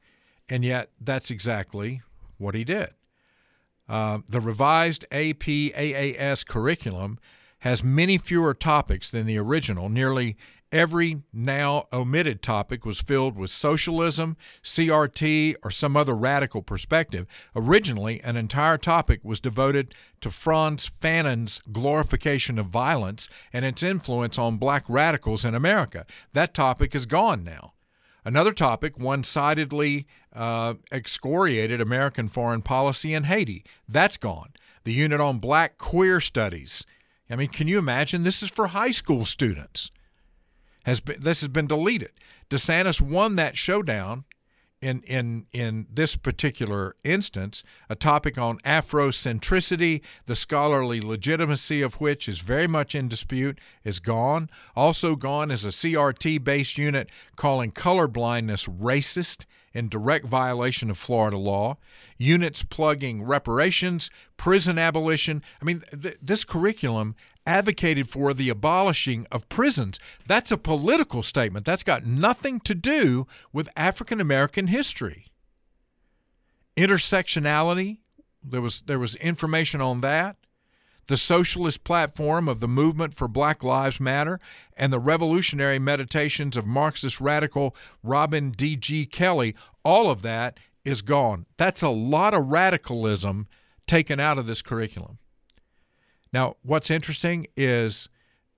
And 0.48 0.64
yet, 0.64 0.92
that's 1.02 1.30
exactly 1.30 2.02
what 2.38 2.56
he 2.56 2.64
did. 2.64 2.90
Uh, 3.90 4.20
the 4.28 4.40
revised 4.40 5.06
AP 5.12 5.44
AAS 5.44 6.46
curriculum 6.46 7.20
has 7.60 7.84
many 7.84 8.18
fewer 8.18 8.54
topics 8.54 9.10
than 9.10 9.26
the 9.26 9.38
original. 9.38 9.90
Nearly 9.90 10.36
every 10.74 11.22
now 11.32 11.88
omitted 11.94 12.42
topic 12.42 12.84
was 12.84 13.00
filled 13.00 13.38
with 13.38 13.52
socialism, 13.52 14.36
CRT, 14.64 15.56
or 15.64 15.70
some 15.70 15.96
other 15.96 16.16
radical 16.16 16.64
perspective. 16.64 17.28
Originally, 17.56 18.20
an 18.22 18.36
entire 18.36 18.80
topic 18.80 19.20
was 19.24 19.40
devoted 19.40 19.94
to 20.20 20.32
Frantz 20.32 20.90
Fanon's 21.00 21.62
glorification 21.72 22.58
of 22.58 22.66
violence 22.66 23.30
and 23.54 23.64
its 23.64 23.84
influence 23.84 24.40
on 24.40 24.58
black 24.58 24.84
radicals 24.88 25.46
in 25.46 25.54
America. 25.54 26.08
That 26.34 26.56
topic 26.56 26.96
is 26.96 27.06
gone 27.06 27.44
now. 27.44 27.74
Another 28.26 28.54
topic 28.54 28.98
one 28.98 29.24
sidedly 29.24 30.08
uh, 30.34 30.74
excoriated 30.92 31.82
American 31.82 32.28
foreign 32.28 32.64
policy 32.64 33.14
in 33.14 33.26
Haiti. 33.26 33.64
That's 33.88 34.18
gone. 34.18 34.54
The 34.86 34.94
unit 34.94 35.22
on 35.22 35.38
black 35.38 35.78
queer 35.78 36.20
studies. 36.20 36.84
I 37.30 37.36
mean, 37.36 37.50
can 37.50 37.68
you 37.68 37.78
imagine? 37.78 38.24
This 38.24 38.42
is 38.42 38.50
for 38.50 38.68
high 38.68 38.92
school 38.92 39.26
students. 39.26 39.92
Has 40.84 41.00
been, 41.00 41.22
this 41.22 41.42
has 41.42 41.48
been 41.48 41.68
deleted. 41.68 42.12
DeSantis 42.50 43.00
won 43.00 43.36
that 43.38 43.58
showdown 43.58 44.26
in 44.84 45.02
in 45.04 45.46
in 45.54 45.88
this 45.92 46.16
particular 46.16 46.96
instance, 47.04 47.64
a 47.90 47.96
topic 47.96 48.38
on 48.38 48.60
Afrocentricity, 48.60 50.02
the 50.26 50.36
scholarly 50.36 51.00
legitimacy 51.00 51.82
of 51.82 51.96
which 51.96 52.28
is 52.28 52.40
very 52.40 52.68
much 52.68 52.94
in 52.94 53.08
dispute, 53.08 53.60
is 53.86 54.00
gone. 54.00 54.50
Also 54.76 55.16
gone 55.16 55.52
is 55.52 55.64
a 55.64 55.70
CRT 55.70 56.44
based 56.44 56.78
unit 56.78 57.10
calling 57.38 57.72
colorblindness 57.72 58.68
racist 58.78 59.46
in 59.74 59.90
direct 59.90 60.26
violation 60.26 60.90
of 60.90 60.98
Florida 60.98 61.38
law. 61.38 61.78
Units 62.18 62.62
plugging 62.62 63.24
reparations, 63.24 64.12
prison 64.38 64.78
abolition. 64.78 65.42
I 65.62 65.66
mean, 65.66 65.84
th- 66.00 66.18
this 66.22 66.44
curriculum 66.44 67.16
advocated 67.46 68.10
for 68.10 68.34
the 68.34 68.50
abolishing 68.50 69.28
of 69.32 69.50
prisons. 69.50 70.00
That's 70.28 70.52
a 70.52 70.58
political 70.58 71.24
statement. 71.24 71.66
That's 71.66 71.84
got 71.84 72.06
nothing 72.06 72.60
to 72.62 72.76
do 72.76 73.28
with 73.52 73.70
African 73.76 74.22
American 74.22 74.68
history. 74.68 75.28
Intersectionality, 76.78 77.98
there 78.44 78.62
was 78.62 78.82
there 78.86 79.00
was 79.00 79.16
information 79.16 79.82
on 79.82 80.02
that. 80.02 80.38
The 81.08 81.18
socialist 81.18 81.84
platform 81.84 82.48
of 82.48 82.62
the 82.62 82.68
movement 82.68 83.14
for 83.14 83.28
Black 83.28 83.62
Lives 83.62 84.00
Matter 84.00 84.40
and 84.78 84.92
the 84.92 85.00
revolutionary 85.00 85.78
meditations 85.78 86.56
of 86.56 86.66
Marxist 86.66 87.20
radical 87.20 87.76
Robin 88.02 88.52
D.G. 88.52 89.08
Kelley, 89.08 89.54
all 89.84 90.10
of 90.10 90.22
that 90.22 90.60
is 90.86 91.02
gone. 91.02 91.46
That's 91.58 91.82
a 91.82 91.90
lot 91.90 92.34
of 92.34 92.48
radicalism 92.48 93.48
taken 93.86 94.22
out 94.22 94.38
of 94.38 94.46
this 94.46 94.62
curriculum. 94.62 95.18
Now, 96.34 96.58
what's 96.64 96.90
interesting 96.90 97.48
is, 97.56 98.10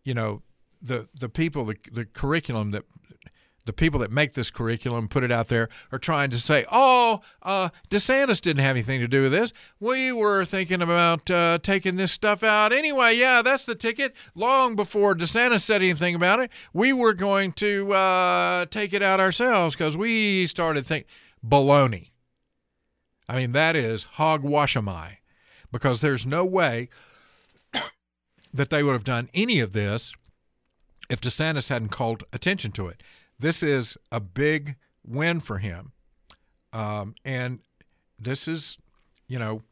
you 0.03 0.13
know, 0.13 0.41
the 0.82 1.08
the 1.20 1.29
people, 1.29 1.65
the 1.65 1.75
the 1.91 2.05
curriculum 2.05 2.72
that 2.72 2.84
the 3.65 3.74
people 3.74 4.00
that 4.00 4.12
make 4.12 4.34
this 4.34 4.51
curriculum, 4.51 5.08
put 5.08 5.24
it 5.24 5.32
out 5.32 5.48
there, 5.48 5.70
are 5.91 5.98
trying 5.98 6.29
to 6.29 6.38
say, 6.38 6.65
oh, 6.72 7.22
uh, 7.41 7.70
DeSantis 7.89 8.39
didn't 8.39 8.63
have 8.63 8.75
anything 8.75 9.00
to 9.00 9.08
do 9.08 9.24
with 9.24 9.32
this. 9.32 9.53
We 9.79 10.12
were 10.12 10.46
thinking 10.46 10.82
about 10.82 11.29
uh, 11.32 11.58
taking 11.62 11.96
this 11.96 12.12
stuff 12.12 12.44
out 12.44 12.72
anyway. 12.72 13.15
Yeah, 13.15 13.41
that's 13.41 13.65
the 13.65 13.75
ticket. 13.75 14.13
Long 14.36 14.75
before 14.75 15.15
DeSantis 15.15 15.62
said 15.62 15.82
anything 15.82 16.15
about 16.15 16.39
it, 16.39 16.51
we 16.74 16.94
were 16.94 17.13
going 17.13 17.53
to 17.53 17.91
uh, 17.94 18.65
take 18.67 18.94
it 18.94 19.01
out 19.01 19.20
ourselves 19.20 19.75
because 19.75 19.98
we 19.98 20.48
started 20.48 20.86
thinking 20.86 21.10
baloney. 21.46 22.12
I 23.27 23.38
mean, 23.38 23.53
that 23.53 23.75
is 23.75 24.08
hogwashamai 24.17 25.17
because 25.72 26.01
there's 26.01 26.25
no 26.25 26.46
way 26.46 26.89
that 28.56 28.70
they 28.70 28.84
would 28.84 28.94
have 28.94 29.04
done 29.04 29.30
any 29.34 29.60
of 29.60 29.74
this 29.74 30.14
if 31.10 31.20
DeSantis 31.20 31.68
hadn't 31.68 31.90
called 31.90 32.24
attention 32.32 32.72
to 32.72 32.88
it. 32.88 33.04
This 33.38 33.62
is 33.62 33.98
a 34.12 34.20
big 34.22 34.78
win 35.06 35.42
for 35.42 35.58
him. 35.58 35.92
Um, 36.72 37.16
and 37.26 37.60
this 38.18 38.48
is, 38.48 38.78
you 39.28 39.38
know, 39.38 39.64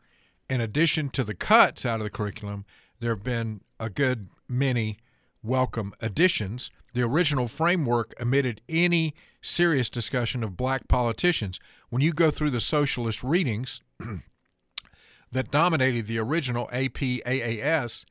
in 0.50 0.60
addition 0.60 1.10
to 1.12 1.24
the 1.24 1.34
cuts 1.34 1.86
out 1.86 2.02
of 2.02 2.04
the 2.04 2.10
curriculum, 2.10 2.66
there 3.00 3.16
have 3.16 3.24
been 3.24 3.62
a 3.80 3.90
good 3.90 4.28
many 4.50 4.98
welcome 5.42 5.94
additions. 6.02 6.70
The 6.94 7.04
original 7.04 7.48
framework 7.48 8.14
omitted 8.22 8.62
any 8.68 9.16
serious 9.42 9.90
discussion 9.90 10.44
of 10.44 10.58
black 10.58 10.90
politicians. 10.90 11.60
When 11.90 12.02
you 12.02 12.12
go 12.12 12.30
through 12.30 12.52
the 12.52 12.62
socialist 12.62 13.24
readings 13.24 13.82
that 15.32 15.52
dominated 15.52 16.08
the 16.08 16.20
original 16.20 16.68
APAAS, 16.74 18.04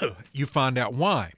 you 0.32 0.46
find 0.46 0.78
out 0.78 0.94
why. 0.94 1.32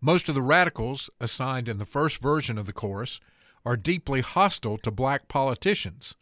Most 0.00 0.28
of 0.28 0.34
the 0.34 0.42
radicals 0.42 1.10
assigned 1.20 1.68
in 1.68 1.78
the 1.78 1.86
first 1.86 2.18
version 2.18 2.58
of 2.58 2.66
the 2.66 2.72
course 2.72 3.20
are 3.64 3.76
deeply 3.76 4.20
hostile 4.20 4.78
to 4.78 4.90
black 4.90 5.28
politicians. 5.28 6.14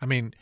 I 0.00 0.06
mean, 0.06 0.34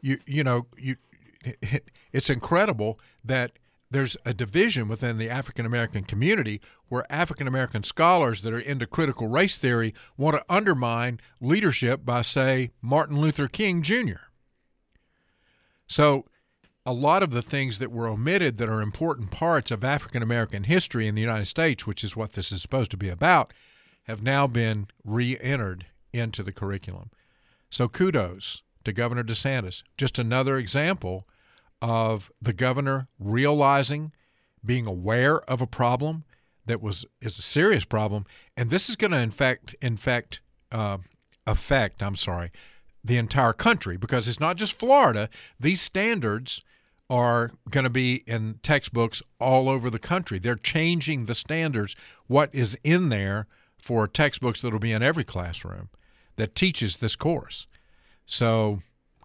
you 0.00 0.18
you 0.26 0.44
know, 0.44 0.66
you 0.76 0.96
it's 2.12 2.30
incredible 2.30 3.00
that 3.24 3.52
there's 3.90 4.16
a 4.24 4.32
division 4.32 4.88
within 4.88 5.18
the 5.18 5.28
African 5.28 5.66
American 5.66 6.04
community 6.04 6.60
where 6.88 7.10
African 7.10 7.46
American 7.46 7.82
scholars 7.82 8.42
that 8.42 8.52
are 8.52 8.60
into 8.60 8.86
critical 8.86 9.28
race 9.28 9.58
theory 9.58 9.94
want 10.16 10.36
to 10.36 10.44
undermine 10.48 11.20
leadership 11.40 12.04
by 12.04 12.22
say 12.22 12.70
Martin 12.80 13.20
Luther 13.20 13.48
King 13.48 13.82
Jr. 13.82 14.28
So 15.86 16.24
a 16.84 16.92
lot 16.92 17.22
of 17.22 17.30
the 17.30 17.42
things 17.42 17.78
that 17.78 17.92
were 17.92 18.08
omitted 18.08 18.56
that 18.58 18.68
are 18.68 18.82
important 18.82 19.30
parts 19.30 19.70
of 19.70 19.84
African 19.84 20.22
American 20.22 20.64
history 20.64 21.06
in 21.06 21.14
the 21.14 21.20
United 21.20 21.46
States, 21.46 21.86
which 21.86 22.02
is 22.02 22.16
what 22.16 22.32
this 22.32 22.50
is 22.50 22.60
supposed 22.60 22.90
to 22.90 22.96
be 22.96 23.08
about, 23.08 23.52
have 24.04 24.22
now 24.22 24.46
been 24.46 24.88
re 25.04 25.38
entered 25.38 25.86
into 26.12 26.42
the 26.42 26.52
curriculum. 26.52 27.10
So 27.70 27.88
kudos 27.88 28.62
to 28.84 28.92
Governor 28.92 29.22
DeSantis. 29.22 29.82
Just 29.96 30.18
another 30.18 30.56
example 30.56 31.26
of 31.80 32.30
the 32.40 32.52
governor 32.52 33.08
realizing, 33.18 34.12
being 34.64 34.86
aware 34.86 35.40
of 35.42 35.60
a 35.60 35.66
problem 35.66 36.24
that 36.66 36.82
was 36.82 37.04
is 37.20 37.38
a 37.38 37.42
serious 37.42 37.84
problem, 37.84 38.26
and 38.56 38.70
this 38.70 38.88
is 38.88 38.96
going 38.96 39.10
to 39.12 39.18
infect 39.18 39.74
infect 39.80 40.40
uh, 40.72 40.98
affect. 41.46 42.02
I'm 42.02 42.16
sorry, 42.16 42.50
the 43.04 43.18
entire 43.18 43.52
country 43.52 43.96
because 43.96 44.26
it's 44.26 44.40
not 44.40 44.56
just 44.56 44.72
Florida. 44.72 45.28
These 45.58 45.80
standards 45.80 46.60
are 47.12 47.50
going 47.68 47.84
to 47.84 47.90
be 47.90 48.24
in 48.26 48.58
textbooks 48.62 49.20
all 49.38 49.68
over 49.68 49.90
the 49.90 49.98
country. 49.98 50.38
They're 50.38 50.54
changing 50.54 51.26
the 51.26 51.34
standards, 51.34 51.94
what 52.26 52.48
is 52.54 52.74
in 52.82 53.10
there 53.10 53.46
for 53.76 54.08
textbooks 54.08 54.62
that 54.62 54.72
will 54.72 54.78
be 54.78 54.92
in 54.92 55.02
every 55.02 55.22
classroom 55.22 55.90
that 56.36 56.54
teaches 56.54 56.96
this 56.96 57.14
course. 57.14 57.66
So, 58.24 58.80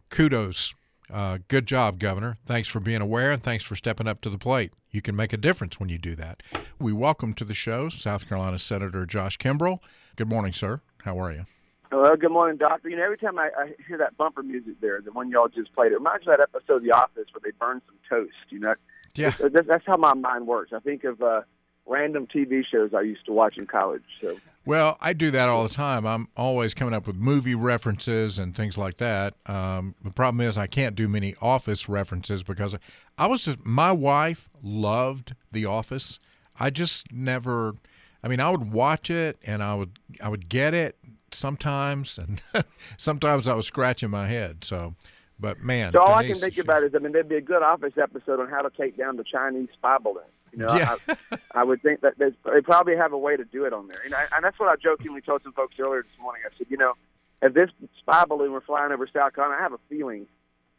kudos. 0.10 0.76
Uh, 1.10 1.38
good 1.48 1.66
job, 1.66 1.98
Governor. 1.98 2.38
Thanks 2.46 2.68
for 2.68 2.82
being 2.82 3.00
aware 3.00 3.32
and 3.32 3.42
thanks 3.42 3.64
for 3.64 3.78
stepping 3.78 4.10
up 4.10 4.20
to 4.20 4.30
the 4.30 4.38
plate. 4.38 4.74
You 4.92 5.02
can 5.02 5.16
make 5.16 5.32
a 5.32 5.38
difference 5.38 5.80
when 5.80 5.88
you 5.88 5.98
do 5.98 6.14
that. 6.16 6.44
We 6.80 6.92
welcome 6.92 7.34
to 7.36 7.46
the 7.46 7.54
show 7.54 7.88
South 7.88 8.28
Carolina 8.28 8.60
Senator 8.60 9.06
Josh 9.06 9.38
Kimbrell. 9.38 9.80
Good 10.18 10.28
morning, 10.28 10.52
sir. 10.52 10.82
How 11.04 11.18
are 11.22 11.32
you? 11.32 11.46
Well, 11.92 12.18
good 12.18 12.32
morning, 12.32 12.58
Doctor. 12.58 12.90
You 12.90 12.98
know, 12.98 13.04
every 13.04 13.18
time 13.18 13.40
I, 13.40 13.50
I 13.58 13.74
hear 13.88 13.98
that 13.98 14.18
bumper 14.18 14.44
music 14.44 14.82
there, 14.82 15.00
the 15.02 15.12
one 15.12 15.30
y'all 15.30 15.48
just 15.48 15.74
played, 15.74 15.92
it 15.92 15.96
reminds 15.96 16.26
me 16.26 16.34
of 16.34 16.40
that 16.40 16.50
episode 16.54 16.78
of 16.78 16.84
The 16.84 16.92
Office 16.92 17.26
where 17.32 17.42
they 17.44 17.52
burn 17.58 17.82
some 17.86 17.96
toast. 18.10 18.34
You 18.50 18.60
know, 18.60 18.76
yeah, 19.16 19.34
that's, 19.40 19.68
that's 19.68 19.86
how 19.86 19.98
my 19.98 20.14
mind 20.14 20.48
works. 20.48 20.74
I 20.74 20.80
think 20.80 21.06
of 21.06 21.22
uh, 21.22 21.42
random 21.86 22.28
TV 22.28 22.64
shows 22.70 22.94
I 22.94 23.02
used 23.02 23.26
to 23.28 23.32
watch 23.32 23.58
in 23.58 23.68
college. 23.68 24.04
So, 24.22 24.38
well, 24.66 24.98
I 25.00 25.14
do 25.14 25.32
that 25.32 25.48
all 25.48 25.64
the 25.64 25.74
time. 25.74 26.06
I'm 26.06 26.28
always 26.36 26.74
coming 26.74 26.94
up 26.94 27.08
with 27.08 27.16
movie 27.16 27.56
references 27.56 28.38
and 28.38 28.56
things 28.56 28.78
like 28.78 28.98
that. 28.98 29.36
Um, 29.46 29.96
the 30.04 30.12
problem 30.12 30.42
is 30.42 30.58
I 30.58 30.68
can't 30.68 30.96
do 30.96 31.08
many 31.08 31.36
Office 31.42 31.88
references 31.88 32.44
because 32.44 32.76
I 33.18 33.28
was 33.28 33.46
just, 33.46 33.66
my 33.66 33.94
wife 33.94 34.50
loved 34.62 35.36
The 35.54 35.66
Office. 35.66 36.20
I 36.60 36.70
just 36.70 37.14
never. 37.14 37.76
I 38.24 38.28
mean, 38.28 38.42
I 38.42 38.50
would 38.50 38.74
watch 38.74 39.10
it 39.10 39.38
and 39.46 39.64
I 39.64 39.76
would 39.76 40.00
I 40.22 40.28
would 40.28 40.50
get 40.50 40.74
it 40.74 40.98
sometimes, 41.32 42.18
and 42.18 42.42
sometimes 42.98 43.48
I 43.48 43.54
was 43.54 43.66
scratching 43.66 44.10
my 44.10 44.28
head. 44.28 44.64
So, 44.64 44.96
but 45.40 45.60
man, 45.60 45.94
so 45.94 46.02
all 46.02 46.20
Denise, 46.22 46.38
I 46.38 46.48
can 46.48 46.52
think 46.52 46.66
about 46.66 46.84
is, 46.84 46.96
I 46.96 47.00
mean, 47.00 47.12
there'd 47.12 47.30
be 47.30 47.36
a 47.36 47.42
good 47.42 47.64
office 47.64 47.94
episode 48.02 48.40
on 48.40 48.50
how 48.50 48.62
to 48.62 48.70
take 48.70 48.98
down 48.98 49.18
the 49.18 49.24
Chinese 49.24 49.70
spy 49.74 49.98
balloon. 49.98 50.24
You 50.52 50.60
know, 50.60 50.76
yeah. 50.76 50.96
I, 51.08 51.38
I 51.56 51.64
would 51.64 51.82
think 51.82 52.02
that 52.02 52.14
they 52.18 52.62
probably 52.62 52.96
have 52.96 53.14
a 53.14 53.18
way 53.18 53.36
to 53.36 53.44
do 53.44 53.66
it 53.66 53.74
on 53.74 53.88
there. 53.88 54.04
You 54.04 54.10
know, 54.10 54.18
and 54.36 54.44
that's 54.44 54.60
what 54.60 54.70
I 54.70 54.76
jokingly 54.76 55.22
told 55.22 55.44
some 55.44 55.54
folks 55.54 55.76
earlier 55.80 56.04
this 56.04 56.20
morning. 56.22 56.42
I 56.46 56.58
said, 56.58 56.68
you 56.70 56.78
know, 56.78 56.94
if 57.42 57.54
this 57.54 57.70
spy 58.00 58.26
balloon 58.26 58.52
were 58.52 58.62
flying 58.62 58.92
over 58.92 59.08
South 59.08 59.36
Carolina, 59.36 59.60
I 59.60 59.64
have 59.64 59.74
a 59.74 59.80
feeling 59.90 60.26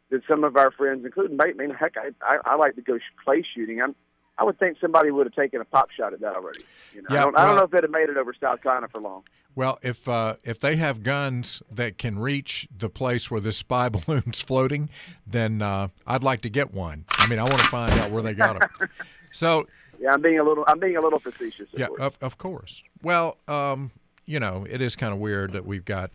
that 0.09 0.21
some 0.27 0.43
of 0.43 0.57
our 0.57 0.71
friends, 0.71 1.05
including 1.05 1.39
I 1.39 1.53
mean, 1.53 1.69
heck, 1.69 1.95
I, 1.97 2.09
I, 2.21 2.39
I 2.45 2.55
like 2.55 2.75
to 2.75 2.81
go 2.81 2.97
clay 3.23 3.43
shooting. 3.55 3.81
I'm 3.81 3.95
I 4.39 4.43
would 4.43 4.57
think 4.57 4.77
somebody 4.79 5.11
would 5.11 5.25
have 5.25 5.35
taken 5.35 5.59
a 5.59 5.65
pop 5.65 5.91
shot 5.91 6.13
at 6.13 6.21
that 6.21 6.35
already. 6.35 6.63
You 6.93 7.01
know, 7.01 7.07
yeah, 7.11 7.21
I, 7.21 7.23
don't, 7.23 7.33
well, 7.33 7.43
I 7.43 7.47
don't 7.47 7.55
know 7.57 7.63
if 7.63 7.73
it 7.73 7.83
had 7.83 7.91
made 7.91 8.09
it 8.09 8.17
over 8.17 8.33
South 8.39 8.61
Carolina 8.63 8.87
for 8.87 9.01
long. 9.01 9.23
Well, 9.55 9.79
if 9.81 10.07
uh, 10.07 10.35
if 10.43 10.59
they 10.59 10.77
have 10.77 11.03
guns 11.03 11.61
that 11.69 11.97
can 11.97 12.17
reach 12.17 12.67
the 12.77 12.89
place 12.89 13.29
where 13.29 13.41
this 13.41 13.57
spy 13.57 13.89
balloon's 13.89 14.39
floating, 14.39 14.89
then 15.27 15.61
uh, 15.61 15.89
I'd 16.07 16.23
like 16.23 16.41
to 16.41 16.49
get 16.49 16.73
one. 16.73 17.05
I 17.17 17.27
mean, 17.27 17.39
I 17.39 17.43
want 17.43 17.59
to 17.59 17.67
find 17.67 17.91
out 17.93 18.11
where 18.11 18.23
they 18.23 18.33
got 18.33 18.59
them. 18.59 18.89
So 19.31 19.67
yeah, 19.99 20.11
I'm 20.11 20.23
being 20.23 20.39
a 20.39 20.43
little 20.43 20.63
I'm 20.67 20.79
being 20.79 20.97
a 20.97 21.01
little 21.01 21.19
facetious. 21.19 21.71
Of 21.71 21.79
yeah, 21.79 21.85
course. 21.85 21.99
of 22.01 22.17
of 22.21 22.37
course. 22.39 22.81
Well, 23.03 23.37
um, 23.47 23.91
you 24.25 24.39
know, 24.39 24.65
it 24.67 24.81
is 24.81 24.95
kind 24.95 25.13
of 25.13 25.19
weird 25.19 25.51
that 25.53 25.67
we've 25.67 25.85
got 25.85 26.09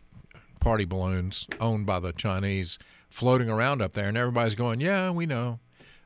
party 0.58 0.84
balloons 0.84 1.46
owned 1.60 1.86
by 1.86 2.00
the 2.00 2.12
Chinese 2.12 2.76
floating 3.08 3.48
around 3.48 3.82
up 3.82 3.92
there, 3.92 4.08
and 4.08 4.18
everybody's 4.18 4.56
going, 4.56 4.80
"Yeah, 4.80 5.10
we 5.10 5.26
know." 5.26 5.60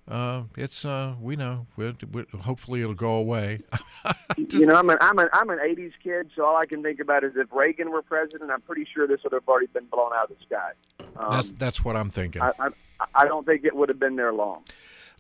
Uh, 0.09 0.45
it's 0.57 0.85
uh, 0.85 1.15
we 1.21 1.37
know. 1.37 1.67
We're, 1.77 1.95
we're, 2.11 2.27
hopefully, 2.41 2.81
it'll 2.81 2.95
go 2.95 3.13
away. 3.13 3.61
Just, 4.39 4.55
you 4.55 4.67
know, 4.67 4.75
I'm 4.75 4.89
an 4.89 4.97
I'm 5.01 5.19
an 5.19 5.29
I'm 5.33 5.51
an 5.51 5.59
'80s 5.59 5.93
kid, 6.03 6.31
so 6.35 6.45
all 6.45 6.57
I 6.57 6.67
can 6.67 6.83
think 6.83 6.99
about 7.01 7.25
is 7.25 7.33
if 7.37 7.49
Reagan 7.53 7.91
were 7.91 8.03
president, 8.03 8.51
I'm 8.51 8.63
pretty 8.63 8.87
sure 8.93 9.07
this 9.07 9.21
would 9.25 9.35
have 9.35 9.47
already 9.47 9.67
been 9.67 9.87
blown 9.87 10.13
out 10.15 10.31
of 10.31 10.39
the 10.39 10.45
sky. 10.45 10.73
Um, 11.17 11.33
that's 11.33 11.51
that's 11.59 11.85
what 11.85 11.97
I'm 11.97 12.11
thinking. 12.11 12.41
I, 12.41 12.53
I, 12.59 12.69
I 13.15 13.25
don't 13.27 13.45
think 13.45 13.65
it 13.65 13.77
would 13.77 13.91
have 13.91 14.01
been 14.01 14.17
there 14.17 14.33
long. 14.33 14.65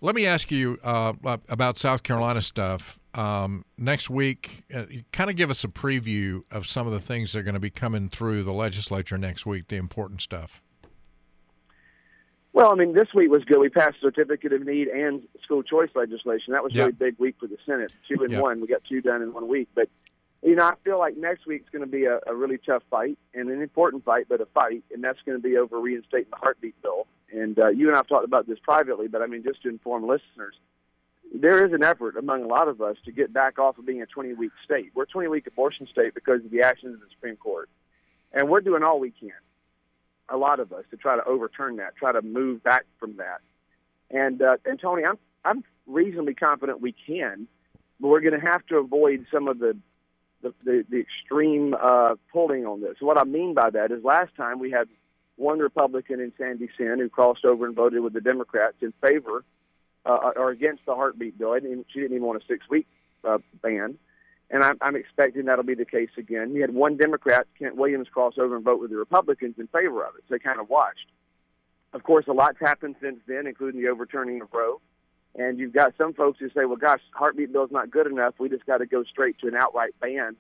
Let 0.00 0.14
me 0.14 0.26
ask 0.26 0.50
you 0.50 0.78
uh, 0.82 1.12
about 1.48 1.78
South 1.78 2.02
Carolina 2.02 2.40
stuff. 2.40 2.98
Um, 3.14 3.64
next 3.76 4.08
week, 4.08 4.62
uh, 4.72 4.84
kind 5.12 5.28
of 5.28 5.34
give 5.34 5.50
us 5.50 5.64
a 5.64 5.68
preview 5.68 6.42
of 6.52 6.68
some 6.68 6.86
of 6.86 6.92
the 6.92 7.00
things 7.00 7.32
that 7.32 7.40
are 7.40 7.42
going 7.42 7.54
to 7.54 7.60
be 7.60 7.70
coming 7.70 8.08
through 8.08 8.44
the 8.44 8.52
legislature 8.52 9.18
next 9.18 9.44
week, 9.44 9.68
the 9.68 9.76
important 9.76 10.20
stuff. 10.20 10.62
Well, 12.58 12.72
I 12.72 12.74
mean, 12.74 12.92
this 12.92 13.14
week 13.14 13.30
was 13.30 13.44
good. 13.44 13.60
We 13.60 13.68
passed 13.68 14.00
certificate 14.00 14.52
of 14.52 14.66
need 14.66 14.88
and 14.88 15.22
school 15.44 15.62
choice 15.62 15.90
legislation. 15.94 16.54
That 16.54 16.64
was 16.64 16.74
a 16.74 16.78
really 16.78 16.90
big 16.90 17.14
week 17.16 17.36
for 17.38 17.46
the 17.46 17.56
Senate. 17.64 17.92
Two 18.08 18.20
and 18.24 18.32
yep. 18.32 18.42
one. 18.42 18.60
We 18.60 18.66
got 18.66 18.82
two 18.82 19.00
done 19.00 19.22
in 19.22 19.32
one 19.32 19.46
week. 19.46 19.68
But 19.76 19.88
you 20.42 20.56
know, 20.56 20.64
I 20.64 20.74
feel 20.82 20.98
like 20.98 21.16
next 21.16 21.46
week's 21.46 21.70
going 21.70 21.84
to 21.84 21.90
be 21.90 22.06
a, 22.06 22.18
a 22.26 22.34
really 22.34 22.58
tough 22.58 22.82
fight 22.90 23.16
and 23.32 23.48
an 23.48 23.62
important 23.62 24.04
fight, 24.04 24.26
but 24.28 24.40
a 24.40 24.46
fight, 24.46 24.82
and 24.92 25.04
that's 25.04 25.20
going 25.24 25.38
to 25.38 25.42
be 25.42 25.56
over 25.56 25.78
reinstating 25.78 26.30
the 26.32 26.36
heartbeat 26.36 26.74
bill. 26.82 27.06
And 27.32 27.56
uh, 27.60 27.68
you 27.68 27.86
and 27.86 27.96
I've 27.96 28.08
talked 28.08 28.24
about 28.24 28.48
this 28.48 28.58
privately, 28.58 29.06
but 29.06 29.22
I 29.22 29.26
mean, 29.26 29.44
just 29.44 29.62
to 29.62 29.68
inform 29.68 30.08
listeners, 30.08 30.56
there 31.32 31.64
is 31.64 31.72
an 31.72 31.84
effort 31.84 32.16
among 32.16 32.42
a 32.42 32.48
lot 32.48 32.66
of 32.66 32.82
us 32.82 32.96
to 33.04 33.12
get 33.12 33.32
back 33.32 33.60
off 33.60 33.78
of 33.78 33.86
being 33.86 34.02
a 34.02 34.06
20-week 34.06 34.50
state. 34.64 34.90
We're 34.96 35.04
a 35.04 35.06
20-week 35.06 35.46
abortion 35.46 35.86
state 35.86 36.12
because 36.12 36.44
of 36.44 36.50
the 36.50 36.62
actions 36.62 36.94
of 36.94 37.00
the 37.02 37.06
Supreme 37.12 37.36
Court, 37.36 37.68
and 38.32 38.48
we're 38.48 38.62
doing 38.62 38.82
all 38.82 38.98
we 38.98 39.12
can 39.12 39.30
a 40.28 40.36
lot 40.36 40.60
of 40.60 40.72
us 40.72 40.84
to 40.90 40.96
try 40.96 41.16
to 41.16 41.24
overturn 41.24 41.76
that, 41.76 41.96
try 41.96 42.12
to 42.12 42.22
move 42.22 42.62
back 42.62 42.84
from 42.98 43.16
that. 43.16 43.40
And 44.10 44.40
uh, 44.42 44.56
and 44.64 44.80
Tony, 44.80 45.04
I'm 45.04 45.18
I'm 45.44 45.64
reasonably 45.86 46.34
confident 46.34 46.80
we 46.80 46.94
can, 47.06 47.46
but 48.00 48.08
we're 48.08 48.20
going 48.20 48.38
to 48.38 48.46
have 48.46 48.64
to 48.66 48.76
avoid 48.76 49.26
some 49.32 49.48
of 49.48 49.58
the 49.58 49.76
the, 50.42 50.54
the, 50.64 50.84
the 50.88 51.00
extreme 51.00 51.74
uh, 51.74 52.14
pulling 52.32 52.64
on 52.64 52.80
this. 52.80 52.96
What 53.00 53.18
I 53.18 53.24
mean 53.24 53.54
by 53.54 53.70
that 53.70 53.90
is 53.90 54.04
last 54.04 54.34
time 54.36 54.58
we 54.60 54.70
had 54.70 54.88
one 55.36 55.58
Republican 55.58 56.20
in 56.20 56.32
Sandy 56.38 56.68
Senn 56.76 56.98
who 56.98 57.08
crossed 57.08 57.44
over 57.44 57.66
and 57.66 57.74
voted 57.74 58.02
with 58.02 58.12
the 58.12 58.20
Democrats 58.20 58.76
in 58.80 58.92
favor 59.00 59.44
uh, 60.06 60.30
or 60.36 60.50
against 60.50 60.86
the 60.86 60.94
heartbeat 60.94 61.38
bill. 61.38 61.54
And 61.54 61.84
she 61.92 62.00
didn't 62.00 62.16
even 62.16 62.26
want 62.26 62.42
a 62.42 62.46
six 62.46 62.68
week 62.68 62.86
uh, 63.24 63.38
ban. 63.62 63.98
And 64.50 64.64
I'm, 64.64 64.78
I'm 64.80 64.96
expecting 64.96 65.44
that'll 65.44 65.64
be 65.64 65.74
the 65.74 65.84
case 65.84 66.10
again. 66.16 66.54
You 66.54 66.62
had 66.62 66.74
one 66.74 66.96
Democrat, 66.96 67.46
Kent 67.58 67.76
Williams, 67.76 68.08
cross 68.08 68.34
over 68.38 68.56
and 68.56 68.64
vote 68.64 68.80
with 68.80 68.90
the 68.90 68.96
Republicans 68.96 69.56
in 69.58 69.66
favor 69.68 70.04
of 70.04 70.14
it, 70.16 70.24
so 70.28 70.34
they 70.34 70.38
kind 70.38 70.60
of 70.60 70.68
watched. 70.70 71.06
Of 71.92 72.02
course, 72.02 72.26
a 72.28 72.32
lot's 72.32 72.58
happened 72.60 72.96
since 73.00 73.18
then, 73.26 73.46
including 73.46 73.80
the 73.80 73.88
overturning 73.88 74.40
of 74.40 74.48
Roe. 74.52 74.80
And 75.34 75.58
you've 75.58 75.72
got 75.72 75.94
some 75.96 76.14
folks 76.14 76.38
who 76.40 76.48
say, 76.48 76.64
well, 76.64 76.76
gosh, 76.76 77.00
heartbeat 77.12 77.52
bill's 77.52 77.70
not 77.70 77.90
good 77.90 78.06
enough. 78.06 78.34
We 78.38 78.48
just 78.48 78.66
got 78.66 78.78
to 78.78 78.86
go 78.86 79.04
straight 79.04 79.38
to 79.40 79.48
an 79.48 79.54
outright 79.54 79.94
ban 80.00 80.36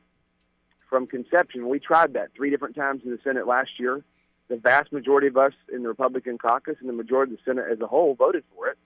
from 0.88 1.06
conception. 1.06 1.68
We 1.68 1.78
tried 1.78 2.14
that 2.14 2.30
three 2.34 2.50
different 2.50 2.74
times 2.74 3.02
in 3.04 3.10
the 3.10 3.18
Senate 3.22 3.46
last 3.46 3.78
year. 3.78 4.02
The 4.48 4.56
vast 4.56 4.92
majority 4.92 5.26
of 5.26 5.36
us 5.36 5.52
in 5.72 5.82
the 5.82 5.88
Republican 5.88 6.38
caucus 6.38 6.76
and 6.80 6.88
the 6.88 6.94
majority 6.94 7.34
of 7.34 7.38
the 7.38 7.50
Senate 7.50 7.66
as 7.70 7.80
a 7.80 7.86
whole 7.86 8.14
voted 8.14 8.44
for 8.56 8.68
it, 8.68 8.78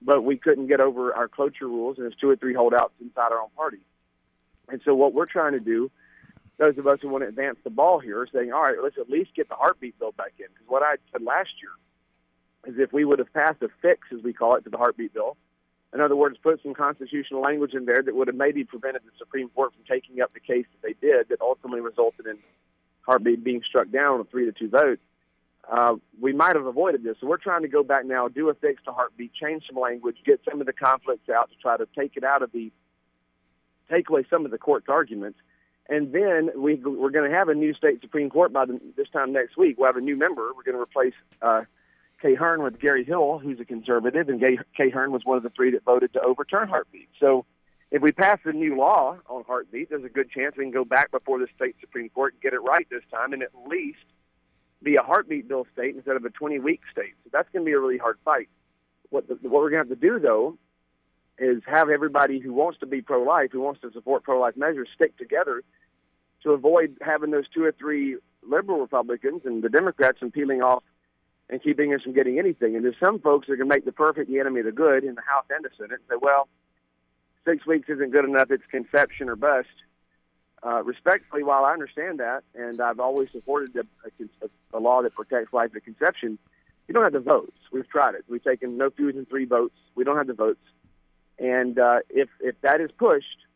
but 0.00 0.22
we 0.22 0.36
couldn't 0.36 0.68
get 0.68 0.80
over 0.80 1.12
our 1.12 1.26
cloture 1.26 1.66
rules, 1.66 1.98
and 1.98 2.04
there's 2.04 2.14
two 2.20 2.30
or 2.30 2.36
three 2.36 2.54
holdouts 2.54 2.94
inside 3.00 3.32
our 3.32 3.40
own 3.40 3.50
party. 3.56 3.80
And 4.70 4.80
so 4.84 4.94
what 4.94 5.14
we're 5.14 5.26
trying 5.26 5.52
to 5.52 5.60
do, 5.60 5.90
those 6.58 6.78
of 6.78 6.86
us 6.86 6.98
who 7.02 7.08
want 7.08 7.24
to 7.24 7.28
advance 7.28 7.58
the 7.64 7.70
ball 7.70 7.98
here, 7.98 8.20
are 8.20 8.28
saying, 8.32 8.52
all 8.52 8.62
right, 8.62 8.76
let's 8.82 8.98
at 8.98 9.10
least 9.10 9.34
get 9.34 9.48
the 9.48 9.54
heartbeat 9.54 9.98
bill 9.98 10.12
back 10.12 10.32
in. 10.38 10.46
Because 10.52 10.68
what 10.68 10.82
I 10.82 10.96
said 11.12 11.22
last 11.22 11.50
year 11.62 12.72
is 12.72 12.78
if 12.78 12.92
we 12.92 13.04
would 13.04 13.18
have 13.18 13.32
passed 13.32 13.62
a 13.62 13.68
fix, 13.80 14.08
as 14.12 14.22
we 14.22 14.32
call 14.32 14.56
it, 14.56 14.64
to 14.64 14.70
the 14.70 14.76
heartbeat 14.76 15.14
bill, 15.14 15.36
in 15.92 16.00
other 16.00 16.14
words, 16.14 16.36
put 16.40 16.62
some 16.62 16.74
constitutional 16.74 17.40
language 17.40 17.74
in 17.74 17.84
there 17.84 18.02
that 18.02 18.14
would 18.14 18.28
have 18.28 18.36
maybe 18.36 18.62
prevented 18.62 19.02
the 19.04 19.10
Supreme 19.18 19.48
Court 19.48 19.72
from 19.74 19.82
taking 19.88 20.20
up 20.20 20.32
the 20.32 20.40
case 20.40 20.66
that 20.70 20.86
they 20.86 20.94
did, 21.04 21.28
that 21.30 21.40
ultimately 21.40 21.80
resulted 21.80 22.26
in 22.26 22.38
heartbeat 23.02 23.42
being 23.42 23.62
struck 23.66 23.90
down 23.90 24.14
on 24.14 24.20
a 24.20 24.24
three 24.24 24.44
to 24.44 24.52
two 24.52 24.68
vote. 24.68 25.00
Uh, 25.68 25.96
we 26.20 26.32
might 26.32 26.56
have 26.56 26.66
avoided 26.66 27.02
this. 27.02 27.16
So 27.20 27.26
we're 27.26 27.38
trying 27.38 27.62
to 27.62 27.68
go 27.68 27.82
back 27.82 28.04
now, 28.04 28.28
do 28.28 28.48
a 28.48 28.54
fix 28.54 28.82
to 28.84 28.92
heartbeat, 28.92 29.32
change 29.34 29.64
some 29.68 29.80
language, 29.80 30.16
get 30.24 30.40
some 30.48 30.60
of 30.60 30.66
the 30.66 30.72
conflicts 30.72 31.28
out 31.28 31.50
to 31.50 31.56
try 31.56 31.76
to 31.76 31.86
take 31.96 32.16
it 32.16 32.24
out 32.24 32.42
of 32.42 32.52
the, 32.52 32.70
take 33.90 34.08
away 34.08 34.24
some 34.30 34.44
of 34.44 34.50
the 34.50 34.58
court's 34.58 34.88
arguments. 34.88 35.38
And 35.88 36.12
then 36.12 36.50
we, 36.56 36.76
we're 36.76 37.10
going 37.10 37.28
to 37.28 37.36
have 37.36 37.48
a 37.48 37.54
new 37.54 37.74
state 37.74 38.00
Supreme 38.00 38.30
Court 38.30 38.52
by 38.52 38.64
the, 38.64 38.80
this 38.96 39.08
time 39.08 39.32
next 39.32 39.56
week. 39.56 39.76
We'll 39.76 39.88
have 39.88 39.96
a 39.96 40.00
new 40.00 40.16
member. 40.16 40.48
We're 40.54 40.62
going 40.62 40.76
to 40.76 40.80
replace 40.80 41.14
uh, 41.42 41.62
Kay 42.22 42.34
Hearn 42.34 42.62
with 42.62 42.78
Gary 42.78 43.04
Hill, 43.04 43.38
who's 43.38 43.58
a 43.58 43.64
conservative, 43.64 44.28
and 44.28 44.38
Gay, 44.38 44.58
Kay 44.76 44.90
Hearn 44.90 45.10
was 45.10 45.22
one 45.24 45.36
of 45.36 45.42
the 45.42 45.50
three 45.50 45.72
that 45.72 45.84
voted 45.84 46.12
to 46.12 46.20
overturn 46.20 46.68
heartbeat. 46.68 47.08
So 47.18 47.44
if 47.90 48.02
we 48.02 48.12
pass 48.12 48.38
a 48.44 48.52
new 48.52 48.76
law 48.76 49.16
on 49.28 49.42
heartbeat, 49.44 49.90
there's 49.90 50.04
a 50.04 50.08
good 50.08 50.30
chance 50.30 50.56
we 50.56 50.64
can 50.64 50.70
go 50.70 50.84
back 50.84 51.10
before 51.10 51.38
the 51.38 51.48
state 51.56 51.74
Supreme 51.80 52.08
Court 52.10 52.34
and 52.34 52.42
get 52.42 52.52
it 52.52 52.60
right 52.60 52.86
this 52.88 53.02
time 53.10 53.32
and 53.32 53.42
at 53.42 53.50
least 53.66 53.98
be 54.82 54.96
a 54.96 55.02
heartbeat 55.02 55.48
bill 55.48 55.66
state 55.72 55.96
instead 55.96 56.16
of 56.16 56.24
a 56.24 56.30
20 56.30 56.58
week 56.60 56.80
state. 56.92 57.14
So 57.24 57.30
that's 57.32 57.48
going 57.52 57.64
to 57.64 57.68
be 57.68 57.72
a 57.72 57.80
really 57.80 57.98
hard 57.98 58.18
fight. 58.24 58.48
What, 59.10 59.26
the, 59.26 59.34
what 59.42 59.62
we're 59.62 59.70
going 59.70 59.84
to 59.84 59.90
have 59.90 60.00
to 60.00 60.08
do, 60.08 60.20
though, 60.20 60.56
is 61.40 61.62
have 61.66 61.88
everybody 61.88 62.38
who 62.38 62.52
wants 62.52 62.78
to 62.78 62.86
be 62.86 63.00
pro 63.00 63.22
life, 63.22 63.50
who 63.50 63.60
wants 63.60 63.80
to 63.80 63.90
support 63.92 64.22
pro 64.22 64.38
life 64.38 64.56
measures, 64.56 64.88
stick 64.94 65.16
together 65.16 65.62
to 66.42 66.52
avoid 66.52 66.96
having 67.00 67.30
those 67.30 67.48
two 67.52 67.64
or 67.64 67.72
three 67.72 68.16
liberal 68.48 68.80
Republicans 68.80 69.42
and 69.44 69.62
the 69.62 69.68
Democrats 69.68 70.18
and 70.20 70.32
peeling 70.32 70.62
off 70.62 70.82
and 71.48 71.62
keeping 71.62 71.92
us 71.94 72.02
from 72.02 72.12
getting 72.12 72.38
anything. 72.38 72.76
And 72.76 72.84
there's 72.84 72.94
some 73.02 73.18
folks 73.18 73.48
that 73.48 73.56
can 73.56 73.68
make 73.68 73.84
the 73.84 73.92
perfect 73.92 74.30
the 74.30 74.38
enemy 74.38 74.60
of 74.60 74.66
the 74.66 74.72
good 74.72 75.02
in 75.02 75.14
the 75.14 75.22
House 75.22 75.44
and 75.50 75.64
the 75.64 75.70
Senate 75.76 75.92
and 75.92 76.08
say, 76.08 76.16
well, 76.20 76.46
six 77.44 77.66
weeks 77.66 77.88
isn't 77.88 78.12
good 78.12 78.24
enough. 78.24 78.50
It's 78.50 78.62
conception 78.70 79.28
or 79.28 79.36
bust. 79.36 79.68
Uh, 80.62 80.82
respectfully, 80.84 81.42
while 81.42 81.64
I 81.64 81.72
understand 81.72 82.20
that, 82.20 82.44
and 82.54 82.82
I've 82.82 83.00
always 83.00 83.30
supported 83.32 83.74
a, 83.76 83.80
a, 84.44 84.78
a 84.78 84.78
law 84.78 85.02
that 85.02 85.14
protects 85.14 85.54
life 85.54 85.70
at 85.74 85.84
conception, 85.84 86.38
you 86.86 86.92
don't 86.92 87.04
have 87.04 87.14
the 87.14 87.20
votes. 87.20 87.56
We've 87.72 87.88
tried 87.88 88.14
it. 88.14 88.24
We've 88.28 88.44
taken 88.44 88.76
no 88.76 88.90
fewer 88.90 89.12
than 89.12 89.24
three 89.24 89.46
votes. 89.46 89.76
We 89.94 90.04
don't 90.04 90.18
have 90.18 90.26
the 90.26 90.34
votes. 90.34 90.60
And 91.40 91.78
uh, 91.78 92.00
if 92.10 92.28
if 92.40 92.54
that 92.60 92.80
is 92.80 92.90
pushed, 92.98 93.46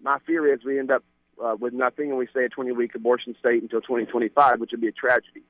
my 0.00 0.18
fear 0.24 0.52
is 0.52 0.64
we 0.64 0.78
end 0.78 0.90
up 0.90 1.02
uh, 1.44 1.56
with 1.58 1.72
nothing, 1.72 2.10
and 2.10 2.18
we 2.18 2.28
stay 2.28 2.44
a 2.44 2.48
20 2.48 2.72
week 2.72 2.94
abortion 2.94 3.34
state 3.38 3.60
until 3.60 3.80
2025, 3.80 4.60
which 4.60 4.70
would 4.70 4.80
be 4.80 4.88
a 4.88 4.92
tragedy. 4.92 5.42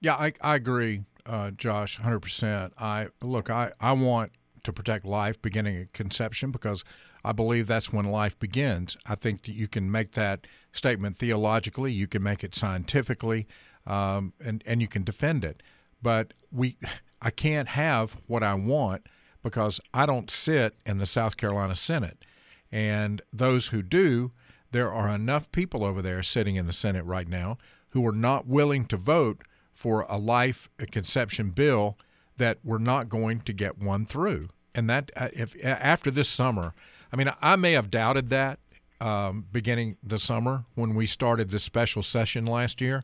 Yeah, 0.00 0.14
I, 0.14 0.32
I 0.40 0.56
agree, 0.56 1.02
uh, 1.26 1.50
Josh, 1.50 1.98
100%. 1.98 2.72
I 2.78 3.08
look, 3.22 3.50
I, 3.50 3.72
I 3.80 3.92
want 3.92 4.32
to 4.64 4.72
protect 4.72 5.04
life 5.04 5.40
beginning 5.40 5.80
at 5.80 5.92
conception 5.92 6.50
because 6.50 6.84
I 7.24 7.32
believe 7.32 7.66
that's 7.66 7.92
when 7.92 8.04
life 8.04 8.38
begins. 8.38 8.96
I 9.06 9.14
think 9.14 9.42
that 9.44 9.52
you 9.52 9.66
can 9.66 9.90
make 9.90 10.12
that 10.12 10.46
statement 10.72 11.18
theologically, 11.18 11.90
you 11.90 12.06
can 12.06 12.22
make 12.22 12.44
it 12.44 12.54
scientifically, 12.54 13.46
um, 13.86 14.34
and 14.44 14.62
and 14.66 14.82
you 14.82 14.88
can 14.88 15.04
defend 15.04 15.42
it. 15.42 15.62
But 16.02 16.34
we, 16.52 16.76
I 17.22 17.30
can't 17.30 17.68
have 17.68 18.18
what 18.26 18.42
I 18.42 18.54
want 18.54 19.06
because 19.48 19.80
I 19.94 20.04
don't 20.04 20.30
sit 20.30 20.74
in 20.84 20.98
the 20.98 21.06
South 21.06 21.38
Carolina 21.38 21.74
Senate, 21.74 22.24
and 22.70 23.22
those 23.32 23.68
who 23.68 23.82
do, 23.82 24.32
there 24.72 24.92
are 24.92 25.08
enough 25.08 25.50
people 25.52 25.84
over 25.84 26.02
there 26.02 26.22
sitting 26.22 26.56
in 26.56 26.66
the 26.66 26.72
Senate 26.72 27.04
right 27.04 27.26
now 27.26 27.56
who 27.90 28.06
are 28.06 28.12
not 28.12 28.46
willing 28.46 28.84
to 28.86 28.98
vote 28.98 29.42
for 29.72 30.04
a 30.08 30.18
life 30.18 30.68
conception 30.90 31.50
bill 31.50 31.96
that 32.36 32.58
we're 32.62 32.76
not 32.76 33.08
going 33.08 33.40
to 33.40 33.52
get 33.54 33.78
one 33.78 34.04
through. 34.04 34.50
And 34.74 34.90
that 34.90 35.10
uh, 35.16 35.28
if 35.32 35.56
after 35.64 36.10
this 36.10 36.28
summer, 36.28 36.74
I 37.10 37.16
mean, 37.16 37.32
I 37.40 37.56
may 37.56 37.72
have 37.72 37.90
doubted 37.90 38.28
that 38.28 38.58
um, 39.00 39.46
beginning 39.50 39.96
the 40.02 40.18
summer 40.18 40.64
when 40.74 40.94
we 40.94 41.06
started 41.06 41.48
this 41.48 41.64
special 41.64 42.02
session 42.02 42.44
last 42.44 42.82
year, 42.82 43.02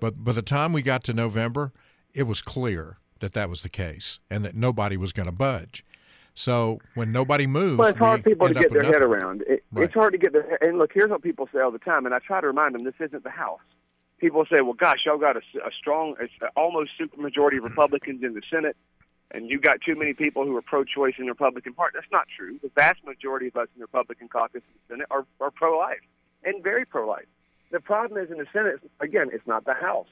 but 0.00 0.24
by 0.24 0.32
the 0.32 0.42
time 0.42 0.72
we 0.72 0.80
got 0.80 1.04
to 1.04 1.12
November, 1.12 1.72
it 2.14 2.22
was 2.22 2.40
clear 2.40 2.96
that 3.22 3.32
that 3.32 3.48
was 3.48 3.62
the 3.62 3.68
case 3.68 4.20
and 4.30 4.44
that 4.44 4.54
nobody 4.54 4.96
was 4.96 5.12
going 5.12 5.26
to 5.26 5.32
budge. 5.32 5.84
So 6.34 6.78
when 6.94 7.12
nobody 7.12 7.46
moves, 7.46 7.76
well, 7.76 7.88
it's 7.88 7.98
hard 7.98 8.24
people 8.24 8.48
to 8.48 8.54
get 8.54 8.72
their 8.72 8.84
head 8.84 8.92
nothing. 8.92 9.06
around. 9.08 9.42
It, 9.48 9.64
Right. 9.72 9.84
It's 9.86 9.94
hard 9.94 10.12
to 10.12 10.18
get 10.18 10.34
their. 10.34 10.62
And 10.62 10.78
look, 10.78 10.90
here's 10.92 11.08
what 11.08 11.22
people 11.22 11.48
say 11.50 11.60
all 11.60 11.70
the 11.70 11.78
time, 11.78 12.04
and 12.04 12.14
I 12.14 12.18
try 12.18 12.42
to 12.42 12.46
remind 12.46 12.74
them: 12.74 12.84
this 12.84 13.00
isn't 13.00 13.24
the 13.24 13.30
House. 13.30 13.60
People 14.18 14.44
say, 14.44 14.60
"Well, 14.60 14.74
gosh, 14.74 14.98
y'all 15.06 15.16
got 15.16 15.36
a, 15.36 15.40
a 15.64 15.70
strong, 15.78 16.14
a, 16.20 16.46
almost 16.54 16.90
supermajority 17.00 17.56
of 17.56 17.64
Republicans 17.64 18.22
in 18.22 18.34
the 18.34 18.42
Senate, 18.50 18.76
and 19.30 19.48
you 19.48 19.58
got 19.58 19.80
too 19.80 19.96
many 19.96 20.12
people 20.12 20.44
who 20.44 20.54
are 20.54 20.62
pro-choice 20.62 21.14
in 21.18 21.24
the 21.24 21.30
Republican 21.32 21.72
Party." 21.72 21.92
That's 21.94 22.12
not 22.12 22.26
true. 22.36 22.58
The 22.62 22.70
vast 22.74 23.02
majority 23.06 23.48
of 23.48 23.56
us 23.56 23.68
in 23.74 23.80
the 23.80 23.86
Republican 23.86 24.28
caucus 24.28 24.60
in 24.68 24.74
the 24.74 24.94
Senate 24.94 25.06
are, 25.10 25.24
are 25.40 25.50
pro-life 25.50 26.02
and 26.44 26.62
very 26.62 26.84
pro-life. 26.84 27.24
The 27.70 27.80
problem 27.80 28.22
is 28.22 28.30
in 28.30 28.36
the 28.36 28.46
Senate, 28.52 28.80
again, 29.00 29.30
it's 29.32 29.46
not 29.46 29.64
the 29.64 29.72
House. 29.72 30.08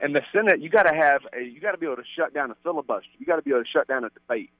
And 0.00 0.14
the 0.14 0.22
Senate, 0.32 0.60
you 0.60 0.68
got 0.68 0.84
to 0.84 0.94
have, 0.94 1.22
a, 1.36 1.42
you 1.42 1.60
got 1.60 1.72
to 1.72 1.78
be 1.78 1.86
able 1.86 1.96
to 1.96 2.04
shut 2.16 2.34
down 2.34 2.50
a 2.50 2.56
filibuster. 2.62 3.08
You 3.18 3.26
got 3.26 3.36
to 3.36 3.42
be 3.42 3.50
able 3.50 3.62
to 3.62 3.68
shut 3.68 3.86
down 3.88 4.04
a 4.04 4.10
debate. 4.10 4.50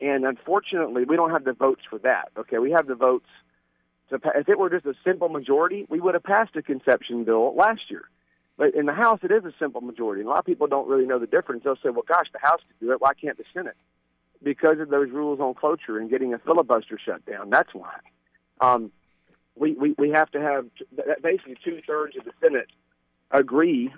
And 0.00 0.24
unfortunately, 0.24 1.04
we 1.04 1.16
don't 1.16 1.30
have 1.30 1.44
the 1.44 1.52
votes 1.52 1.82
for 1.88 1.98
that. 2.00 2.30
Okay, 2.36 2.58
we 2.58 2.70
have 2.70 2.86
the 2.86 2.94
votes 2.94 3.28
to. 4.10 4.18
Pa- 4.18 4.32
if 4.36 4.48
it 4.48 4.58
were 4.58 4.70
just 4.70 4.86
a 4.86 4.94
simple 5.04 5.28
majority, 5.28 5.86
we 5.88 6.00
would 6.00 6.14
have 6.14 6.22
passed 6.22 6.54
a 6.54 6.62
conception 6.62 7.24
bill 7.24 7.54
last 7.56 7.82
year. 7.88 8.04
But 8.56 8.74
in 8.74 8.86
the 8.86 8.92
House, 8.92 9.20
it 9.22 9.32
is 9.32 9.44
a 9.44 9.52
simple 9.58 9.80
majority. 9.80 10.20
And 10.20 10.28
a 10.28 10.30
lot 10.30 10.38
of 10.40 10.44
people 10.44 10.66
don't 10.66 10.88
really 10.88 11.06
know 11.06 11.18
the 11.18 11.26
difference. 11.26 11.64
They'll 11.64 11.76
say, 11.76 11.90
"Well, 11.90 12.04
gosh, 12.06 12.26
the 12.32 12.38
House 12.38 12.60
could 12.66 12.86
do 12.86 12.92
it. 12.92 13.00
Why 13.00 13.14
can't 13.14 13.36
the 13.36 13.44
Senate?" 13.52 13.76
Because 14.40 14.78
of 14.78 14.88
those 14.88 15.10
rules 15.10 15.40
on 15.40 15.54
cloture 15.54 15.98
and 15.98 16.08
getting 16.08 16.32
a 16.32 16.38
filibuster 16.38 16.96
shut 17.04 17.24
down. 17.26 17.50
That's 17.50 17.74
why. 17.74 17.94
Um, 18.60 18.92
we, 19.56 19.72
we 19.72 19.94
we 19.98 20.10
have 20.10 20.30
to 20.30 20.40
have 20.40 20.66
basically 21.22 21.56
two 21.64 21.80
thirds 21.86 22.16
of 22.16 22.24
the 22.24 22.32
Senate 22.40 22.68
agree, 23.30 23.92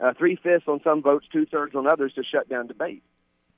uh, 0.00 0.12
three 0.18 0.36
fifths 0.36 0.66
on 0.68 0.80
some 0.84 1.02
votes, 1.02 1.26
two 1.32 1.46
thirds 1.46 1.74
on 1.74 1.86
others 1.86 2.12
to 2.14 2.22
shut 2.24 2.48
down 2.48 2.66
debate 2.66 3.02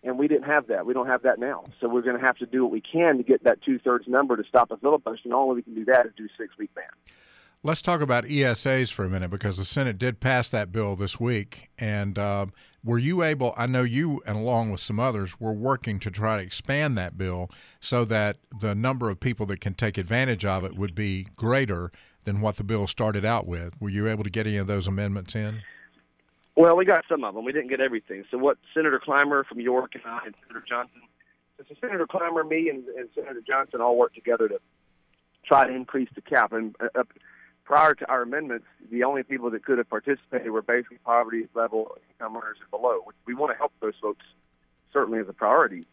and 0.05 0.19
we 0.19 0.29
didn't 0.29 0.45
have 0.45 0.67
that. 0.69 0.87
We 0.87 0.93
don't 0.93 1.07
have 1.07 1.23
that 1.23 1.39
now. 1.39 1.65
So 1.81 1.89
we're 1.89 2.03
going 2.03 2.19
to 2.19 2.25
have 2.25 2.37
to 2.37 2.47
do 2.47 2.63
what 2.63 2.71
we 2.71 2.81
can 2.81 3.17
to 3.17 3.23
get 3.23 3.45
that 3.45 3.63
two 3.63 3.79
thirds 3.79 4.07
number 4.07 4.37
to 4.37 4.45
stop 4.47 4.71
a 4.71 4.77
filibuster. 4.77 5.29
And 5.29 5.49
way 5.49 5.55
we 5.55 5.63
can 5.63 5.75
do 5.75 5.85
that 5.87 6.07
is 6.07 6.13
do 6.17 6.29
six 6.39 6.57
week 6.59 6.75
ban. 6.75 6.85
Let's 7.63 7.81
talk 7.81 8.03
about 8.03 8.25
ESAs 8.25 8.93
for 8.93 9.07
a 9.07 9.09
minute 9.09 9.31
because 9.31 9.57
the 9.57 9.65
Senate 9.65 9.97
did 9.97 10.21
pass 10.21 10.51
that 10.51 10.71
bill 10.71 10.97
this 10.97 11.19
week. 11.19 11.71
And 11.79 12.19
um, 12.19 12.53
were 12.85 12.99
you 12.99 13.23
able? 13.23 13.55
I 13.57 13.67
know 13.67 13.83
you, 13.83 14.23
and 14.27 14.37
along 14.37 14.71
with 14.71 14.83
some 14.83 15.01
others, 15.01 15.41
were 15.41 15.55
working 15.55 15.99
to 16.01 16.11
try 16.11 16.37
to 16.37 16.43
expand 16.43 16.99
that 16.99 17.17
bill 17.17 17.51
so 17.81 18.05
that 18.05 18.37
the 18.61 18.75
number 18.75 19.09
of 19.09 19.19
people 19.19 19.47
that 19.47 19.63
can 19.63 19.73
take 19.73 19.97
advantage 19.97 20.45
of 20.45 20.63
it 20.63 20.77
would 20.77 20.95
be 20.95 21.29
greater 21.37 21.91
than 22.25 22.43
what 22.43 22.57
the 22.57 22.65
bill 22.65 22.87
started 22.87 23.25
out 23.25 23.47
with. 23.47 23.81
Were 23.81 23.89
you 23.89 24.09
able 24.09 24.25
to 24.25 24.31
get 24.31 24.47
any 24.47 24.59
of 24.59 24.67
those 24.67 24.87
amendments 24.87 25.35
in? 25.35 25.63
Well, 26.57 26.77
we 26.77 26.85
got 26.85 27.05
some 27.09 27.25
of 27.25 27.35
them. 27.35 27.45
We 27.45 27.53
didn't 27.53 27.69
get 27.69 27.81
everything. 27.81 28.25
So 28.31 28.39
what 28.39 28.59
Senator 28.73 29.01
Climer 29.01 29.45
from 29.45 29.61
York 29.61 29.95
and 29.95 30.03
I 30.07 30.21
and 30.27 30.35
Senator 30.43 30.65
Johnson, 30.69 31.03
so 31.59 31.75
Senator 31.81 32.07
Climer, 32.07 32.45
me, 32.45 32.69
and, 32.69 32.87
and 32.89 33.09
Senator 33.15 33.43
Johnson 33.47 33.81
all 33.81 33.97
worked 33.97 34.15
together 34.15 34.49
to 34.49 34.59
try 35.45 35.67
to 35.67 35.75
increase 35.75 36.09
the 36.15 36.21
cap. 36.21 36.53
And 36.53 36.77
uh, 36.95 37.03
prior 37.65 37.95
to 37.95 38.09
our 38.09 38.23
amendments, 38.23 38.67
the 38.91 39.03
only 39.03 39.23
people 39.25 39.51
that 39.51 39.65
could 39.65 39.79
have 39.79 39.89
participated 39.91 40.51
were 40.51 40.63
basically 40.63 40.99
poverty 41.05 41.49
level 41.55 41.97
income 42.11 42.37
earners 42.37 42.59
and 42.61 42.71
below. 42.71 43.01
We 43.27 43.35
want 43.35 43.53
to 43.53 43.59
help 43.59 43.73
those 43.81 43.95
folks 44.01 44.25
certainly 44.93 45.19
as 45.19 45.29
a 45.29 45.33
priority. 45.33 45.87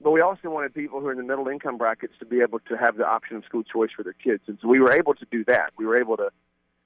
But 0.00 0.10
we 0.10 0.20
also 0.20 0.50
wanted 0.50 0.74
people 0.74 1.00
who 1.00 1.06
are 1.06 1.12
in 1.12 1.18
the 1.18 1.24
middle 1.24 1.48
income 1.48 1.78
brackets 1.78 2.14
to 2.18 2.26
be 2.26 2.40
able 2.40 2.58
to 2.60 2.76
have 2.76 2.96
the 2.96 3.06
option 3.06 3.36
of 3.36 3.44
school 3.44 3.62
choice 3.62 3.90
for 3.94 4.02
their 4.02 4.12
kids. 4.12 4.42
And 4.46 4.58
so 4.60 4.68
we 4.68 4.80
were 4.80 4.92
able 4.92 5.14
to 5.14 5.26
do 5.30 5.44
that. 5.44 5.72
We 5.78 5.86
were 5.86 5.98
able 5.98 6.16
to 6.18 6.30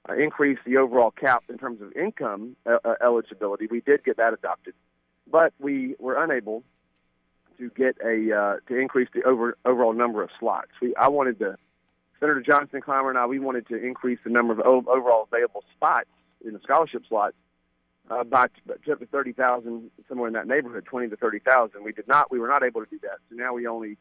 uh, 0.09 0.13
increase 0.13 0.59
the 0.65 0.77
overall 0.77 1.11
cap 1.11 1.43
in 1.49 1.57
terms 1.57 1.81
of 1.81 1.93
income 1.93 2.55
uh, 2.65 2.77
uh, 2.83 2.95
eligibility. 3.03 3.67
We 3.69 3.81
did 3.81 4.03
get 4.03 4.17
that 4.17 4.33
adopted, 4.33 4.73
but 5.29 5.53
we 5.59 5.95
were 5.99 6.21
unable 6.21 6.63
to 7.57 7.69
get 7.69 7.95
a 8.03 8.35
uh, 8.35 8.55
to 8.67 8.77
increase 8.77 9.09
the 9.13 9.23
over 9.23 9.57
overall 9.65 9.93
number 9.93 10.23
of 10.23 10.29
slots. 10.39 10.71
We 10.81 10.95
I 10.95 11.07
wanted 11.07 11.39
to 11.39 11.57
Senator 12.19 12.41
Johnson 12.41 12.81
Climer 12.81 13.09
and 13.09 13.17
I, 13.17 13.25
we 13.25 13.39
wanted 13.39 13.67
to 13.67 13.75
increase 13.75 14.19
the 14.23 14.29
number 14.29 14.53
of 14.53 14.59
overall 14.59 15.27
available 15.31 15.63
spots 15.75 16.09
in 16.45 16.53
the 16.53 16.59
scholarship 16.59 17.03
slots 17.09 17.35
uh, 18.09 18.23
by 18.23 18.43
up 18.43 18.51
to 18.85 19.05
30,000, 19.05 19.89
somewhere 20.07 20.27
in 20.27 20.33
that 20.33 20.47
neighborhood, 20.47 20.85
20 20.85 21.09
to 21.09 21.15
30,000. 21.15 21.83
We 21.83 21.91
did 21.91 22.07
not, 22.07 22.31
we 22.31 22.39
were 22.39 22.47
not 22.47 22.63
able 22.63 22.83
to 22.83 22.89
do 22.89 22.99
that. 23.03 23.17
So 23.29 23.35
now 23.35 23.53
we 23.53 23.67
only, 23.67 23.97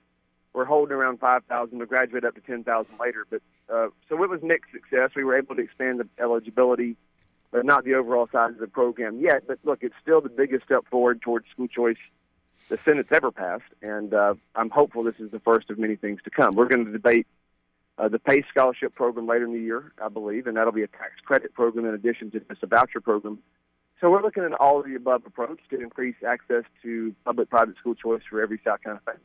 we're 0.53 0.65
holding 0.65 0.95
around 0.95 1.21
5,000. 1.21 1.79
We'll 1.79 1.87
graduate 1.87 2.25
up 2.25 2.35
to 2.35 2.41
10,000 2.41 2.93
later. 3.01 3.27
But 3.29 3.41
uh, 3.73 3.89
so 4.09 4.23
it 4.23 4.31
was 4.31 4.41
mixed 4.43 4.73
success. 4.73 5.11
We 5.15 5.25
were 5.25 5.37
able 5.37 5.55
to 5.57 5.63
expand 5.63 6.01
the 6.01 6.09
eligibility, 6.23 6.97
but 7.51 7.65
not 7.65 7.85
the 7.85 7.95
overall 7.95 8.29
size 8.33 8.53
of 8.53 8.59
the 8.59 8.69
program 8.69 9.21
yet. 9.21 9.47
But 9.47 9.59
look, 9.65 9.81
it's 9.83 9.95
still 10.03 10.21
the 10.21 10.29
biggest 10.29 10.65
step 10.65 10.87
forward 10.91 11.23
towards 11.23 11.47
school 11.51 11.69
choice 11.69 11.99
the 12.71 12.79
Senate's 12.85 13.09
ever 13.13 13.33
passed, 13.33 13.65
and 13.83 14.15
uh, 14.15 14.35
I'm 14.55 14.71
hopeful 14.71 15.03
this 15.03 15.17
is 15.19 15.31
the 15.33 15.41
first 15.41 15.71
of 15.71 15.79
many 15.79 15.97
things 15.97 16.21
to 16.23 16.31
come. 16.31 16.55
We're 16.55 16.69
going 16.69 16.87
to 16.87 16.93
debate 16.93 17.27
uh, 17.99 18.09
the 18.09 18.21
PACE 18.21 18.45
scholarship 18.49 18.95
program 18.95 19.27
later 19.27 19.45
in 19.45 19.53
the 19.53 19.61
year, 19.61 19.93
I 20.03 20.09
believe, 20.09 20.47
and 20.47 20.57
that'll 20.57 20.73
be 20.73 20.85
a 20.85 20.89
tax 20.89 21.11
credit 21.25 21.53
program 21.53 21.85
in 21.85 21.95
addition 21.95 22.31
to 22.31 22.41
just 22.41 22.63
a 22.63 22.67
voucher 22.67 23.01
program. 23.01 23.41
So 24.01 24.09
we're 24.09 24.23
looking 24.23 24.45
at 24.45 24.53
all 24.53 24.81
of 24.81 24.87
the 24.87 24.95
above 24.95 25.27
approach 25.27 25.59
to 25.71 25.81
increase 25.81 26.15
access 26.27 26.63
to 26.83 27.15
public-private 27.25 27.77
school 27.77 27.97
choice 27.97 28.23
for 28.31 28.41
every 28.41 28.61
South 28.65 28.83
Carolina 28.83 29.03
family. 29.05 29.21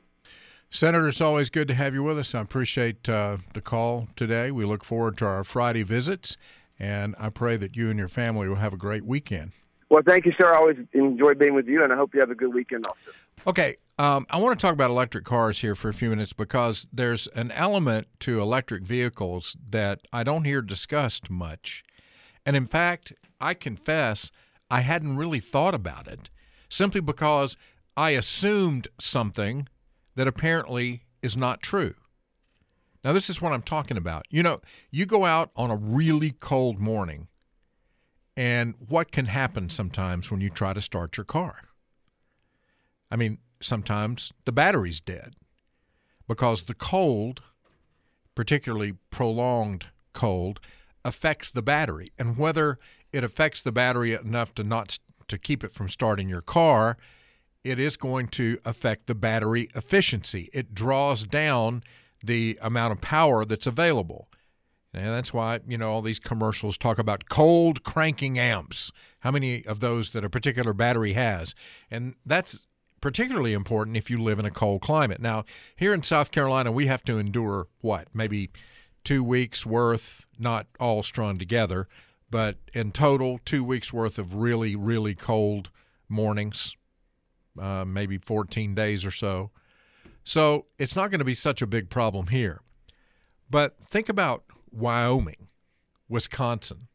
Senator, 0.70 1.08
it's 1.08 1.22
always 1.22 1.50
good 1.50 1.68
to 1.70 1.74
have 1.74 1.94
you 1.94 2.04
with 2.04 2.20
us. 2.20 2.36
I 2.36 2.42
appreciate 2.42 3.08
uh, 3.08 3.38
the 3.54 3.62
call 3.62 4.10
today. 4.16 4.52
We 4.52 4.66
look 4.66 4.84
forward 4.84 5.18
to 5.20 5.26
our 5.26 5.44
Friday 5.44 5.84
visits, 5.84 6.36
and 6.78 7.16
I 7.18 7.30
pray 7.30 7.56
that 7.58 7.76
you 7.76 7.90
and 7.90 7.98
your 7.98 8.10
family 8.10 8.50
will 8.50 8.56
have 8.56 8.74
a 8.74 8.78
great 8.78 9.06
weekend. 9.06 9.52
Well, 9.90 10.04
thank 10.06 10.26
you, 10.26 10.34
sir. 10.38 10.54
I 10.54 10.58
always 10.58 10.78
enjoy 10.94 11.36
being 11.36 11.54
with 11.54 11.68
you, 11.68 11.84
and 11.84 11.94
I 11.94 11.96
hope 11.96 12.14
you 12.14 12.20
have 12.20 12.32
a 12.32 12.36
good 12.36 12.54
weekend 12.54 12.86
also. 12.86 13.16
Okay, 13.48 13.76
um, 13.98 14.26
I 14.30 14.40
want 14.40 14.60
to 14.60 14.62
talk 14.62 14.74
about 14.74 14.90
electric 14.90 15.24
cars 15.24 15.60
here 15.60 15.76
for 15.76 15.88
a 15.90 15.94
few 15.94 16.10
minutes 16.10 16.34
because 16.34 16.88
there's 16.92 17.28
an 17.28 17.52
element 17.52 18.08
to 18.22 18.42
electric 18.42 18.84
vehicles 18.84 19.56
that 19.70 20.02
I 20.12 20.24
don't 20.24 20.44
hear 20.44 20.62
discussed 20.62 21.30
much. 21.30 21.84
And 22.46 22.56
in 22.56 22.66
fact, 22.66 23.14
I 23.40 23.54
confess 23.54 24.32
I 24.70 24.82
hadn't 24.82 25.18
really 25.18 25.40
thought 25.40 25.76
about 25.76 26.08
it 26.08 26.30
simply 26.68 27.00
because 27.00 27.56
I 27.96 28.12
assumed 28.12 28.88
something 29.00 29.68
that 30.16 30.28
apparently 30.28 31.04
is 31.22 31.36
not 31.38 31.62
true. 31.62 31.96
Now, 33.04 33.14
this 33.14 33.30
is 33.30 33.42
what 33.42 33.54
I'm 33.54 33.62
talking 33.62 33.98
about. 33.98 34.26
You 34.30 34.42
know, 34.42 34.62
you 34.90 35.06
go 35.06 35.26
out 35.26 35.52
on 35.56 35.70
a 35.70 35.76
really 35.76 36.32
cold 36.32 36.80
morning, 36.80 37.28
and 38.36 38.74
what 38.88 39.12
can 39.12 39.28
happen 39.28 39.70
sometimes 39.70 40.32
when 40.32 40.42
you 40.42 40.50
try 40.50 40.74
to 40.74 40.82
start 40.82 41.16
your 41.16 41.26
car? 41.26 41.58
I 43.12 43.16
mean, 43.16 43.38
sometimes 43.62 44.34
the 44.46 44.52
battery's 44.52 45.00
dead 45.00 45.36
because 46.28 46.64
the 46.64 46.74
cold, 46.74 47.42
particularly 48.34 48.94
prolonged 49.12 49.88
cold, 50.14 50.60
affects 51.04 51.52
the 51.52 51.62
battery. 51.62 52.12
And 52.18 52.38
whether 52.38 52.80
it 53.14 53.24
affects 53.24 53.62
the 53.62 53.72
battery 53.72 54.14
enough 54.14 54.54
to 54.56 54.64
not 54.64 54.98
to 55.28 55.38
keep 55.38 55.64
it 55.64 55.74
from 55.74 55.90
starting 55.90 56.28
your 56.28 56.42
car, 56.42 56.98
it 57.66 57.80
is 57.80 57.98
going 57.98 58.28
to 58.28 58.60
affect 58.64 59.08
the 59.08 59.16
battery 59.16 59.70
efficiency. 59.74 60.50
It 60.54 60.76
draws 60.76 61.24
down 61.24 61.84
the 62.24 62.60
amount 62.62 62.94
of 62.94 63.02
power 63.02 63.44
that's 63.44 63.66
available. 63.66 64.30
And 64.94 65.08
that's 65.08 65.34
why, 65.34 65.60
you 65.68 65.78
know, 65.78 65.92
all 65.92 66.04
these 66.04 66.20
commercials 66.20 66.78
talk 66.78 67.00
about 67.00 67.28
cold 67.28 67.84
cranking 67.84 68.38
amps, 68.38 68.92
how 69.22 69.32
many 69.32 69.66
of 69.66 69.80
those 69.80 70.12
that 70.12 70.24
a 70.24 70.30
particular 70.30 70.74
battery 70.74 71.14
has. 71.14 71.56
And 71.90 72.14
that's 72.24 72.68
particularly 73.02 73.54
important 73.54 73.98
if 73.98 74.12
you 74.12 74.22
live 74.22 74.38
in 74.38 74.46
a 74.46 74.52
cold 74.52 74.82
climate. 74.82 75.20
Now, 75.20 75.44
here 75.76 75.94
in 75.94 76.04
South 76.04 76.32
Carolina, 76.32 76.72
we 76.72 76.86
have 76.86 77.04
to 77.06 77.18
endure 77.18 77.68
what? 77.82 78.08
Maybe 78.14 78.52
two 79.04 79.24
weeks 79.24 79.66
worth, 79.66 80.26
not 80.38 80.68
all 80.80 81.02
strung 81.02 81.38
together, 81.40 81.88
but 82.30 82.58
in 82.74 82.92
total, 82.92 83.40
two 83.44 83.64
weeks 83.64 83.92
worth 83.92 84.20
of 84.20 84.36
really, 84.36 84.76
really 84.76 85.16
cold 85.16 85.72
mornings, 86.08 86.76
uh, 87.60 87.86
maybe 87.86 88.18
14 88.18 88.76
days 88.76 89.06
or 89.06 89.12
so. 89.12 89.52
So 90.24 90.66
it's 90.78 90.96
not 90.96 91.12
going 91.12 91.20
to 91.20 91.26
be 91.26 91.36
such 91.36 91.62
a 91.62 91.68
big 91.68 91.90
problem 91.90 92.28
here. 92.28 92.62
But 93.50 93.76
think 93.86 94.10
about 94.10 94.44
Wyoming, 94.72 95.48
Wisconsin, 96.10 96.88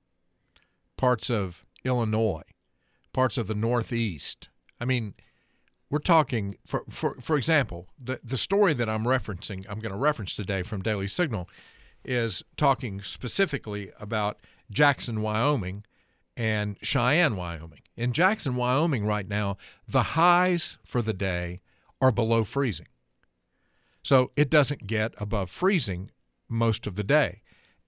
parts 0.97 1.31
of 1.31 1.65
Illinois, 1.85 2.43
parts 3.13 3.39
of 3.39 3.47
the 3.47 3.55
Northeast. 3.55 4.49
I 4.81 4.85
mean, 4.85 5.15
we're 5.91 5.99
talking 5.99 6.57
for 6.67 6.85
for 6.89 7.17
for 7.21 7.37
example, 7.37 7.89
the 8.03 8.21
the 8.23 8.37
story 8.37 8.75
that 8.75 8.89
I'm 8.89 9.05
referencing, 9.05 9.65
I'm 9.69 9.81
going 9.81 9.93
to 9.93 9.99
reference 9.99 10.35
today 10.35 10.63
from 10.63 10.83
Daily 10.83 11.09
Signal, 11.09 11.49
is 12.05 12.43
talking 12.57 13.03
specifically 13.03 13.91
about 13.99 14.39
Jackson, 14.71 15.21
Wyoming, 15.21 15.85
and 16.37 16.77
Cheyenne, 16.83 17.37
Wyoming. 17.37 17.81
In 17.97 18.13
Jackson, 18.13 18.57
Wyoming, 18.57 19.05
right 19.05 19.29
now, 19.29 19.59
the 19.87 20.03
highs 20.03 20.79
for 20.85 21.03
the 21.03 21.13
day 21.13 21.61
are 22.01 22.13
below 22.13 22.45
freezing. 22.45 22.89
So 24.03 24.31
it 24.37 24.49
doesn't 24.49 24.87
get 24.87 25.15
above 25.19 25.51
freezing 25.51 26.11
most 26.49 26.87
of 26.87 26.97
the 26.97 27.05
day. 27.05 27.43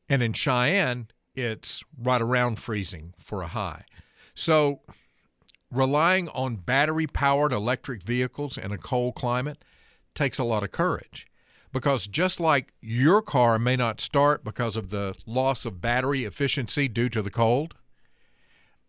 And 0.08 0.22
in 0.22 0.34
Cheyenne, 0.34 1.08
it's 1.34 1.82
right 1.98 2.20
around 2.20 2.56
freezing 2.58 3.14
for 3.18 3.42
a 3.42 3.48
high. 3.48 3.84
So 4.34 4.80
relying 5.70 6.28
on 6.28 6.56
battery 6.56 7.06
powered 7.06 7.52
electric 7.52 8.02
vehicles 8.02 8.58
in 8.58 8.72
a 8.72 8.78
cold 8.78 9.14
climate 9.14 9.64
takes 10.14 10.38
a 10.38 10.44
lot 10.44 10.62
of 10.62 10.72
courage 10.72 11.26
because 11.72 12.06
just 12.06 12.38
like 12.38 12.72
your 12.82 13.22
car 13.22 13.58
may 13.58 13.76
not 13.76 14.00
start 14.00 14.44
because 14.44 14.76
of 14.76 14.90
the 14.90 15.14
loss 15.26 15.64
of 15.64 15.80
battery 15.80 16.24
efficiency 16.24 16.86
due 16.88 17.08
to 17.08 17.22
the 17.22 17.30
cold, 17.30 17.74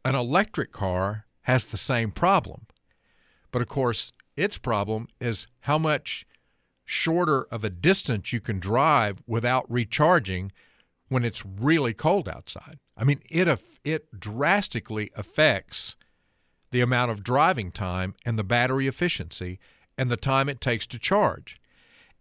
an 0.06 0.16
electric 0.16 0.72
car 0.72 1.26
has 1.42 1.66
the 1.66 1.78
same 1.78 2.12
problem. 2.12 2.68
But 3.52 3.62
of 3.62 3.68
course, 3.68 4.12
its 4.36 4.58
problem 4.58 5.08
is 5.20 5.48
how 5.62 5.78
much 5.78 6.26
shorter 6.86 7.44
of 7.44 7.64
a 7.64 7.70
distance 7.70 8.34
you 8.34 8.42
can 8.42 8.60
drive 8.60 9.22
without 9.28 9.70
recharging 9.72 10.52
when 11.08 11.24
it's 11.24 11.46
really 11.46 11.94
cold 11.94 12.28
outside. 12.28 12.80
I 12.98 13.04
mean, 13.04 13.22
it 13.30 13.48
it 13.84 14.20
drastically 14.20 15.12
affects 15.16 15.96
the 16.72 16.82
amount 16.82 17.12
of 17.12 17.24
driving 17.24 17.72
time 17.72 18.16
and 18.26 18.38
the 18.38 18.44
battery 18.44 18.88
efficiency 18.88 19.60
and 19.98 20.10
the 20.10 20.18
time 20.18 20.50
it 20.50 20.60
takes 20.60 20.88
to 20.88 21.00
charge. 21.00 21.60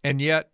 And 0.05 0.21
yet, 0.21 0.51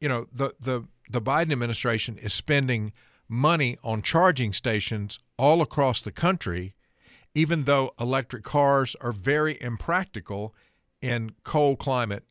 you 0.00 0.08
know, 0.08 0.26
the 0.32 0.54
the 0.60 0.84
the 1.10 1.20
Biden 1.20 1.52
administration 1.52 2.18
is 2.18 2.32
spending 2.32 2.92
money 3.28 3.76
on 3.82 4.02
charging 4.02 4.52
stations 4.52 5.18
all 5.36 5.60
across 5.60 6.00
the 6.00 6.12
country 6.12 6.74
even 7.34 7.64
though 7.64 7.92
electric 8.00 8.42
cars 8.42 8.96
are 9.00 9.12
very 9.12 9.60
impractical 9.60 10.54
in 11.00 11.30
cold 11.44 11.78
climate 11.78 12.24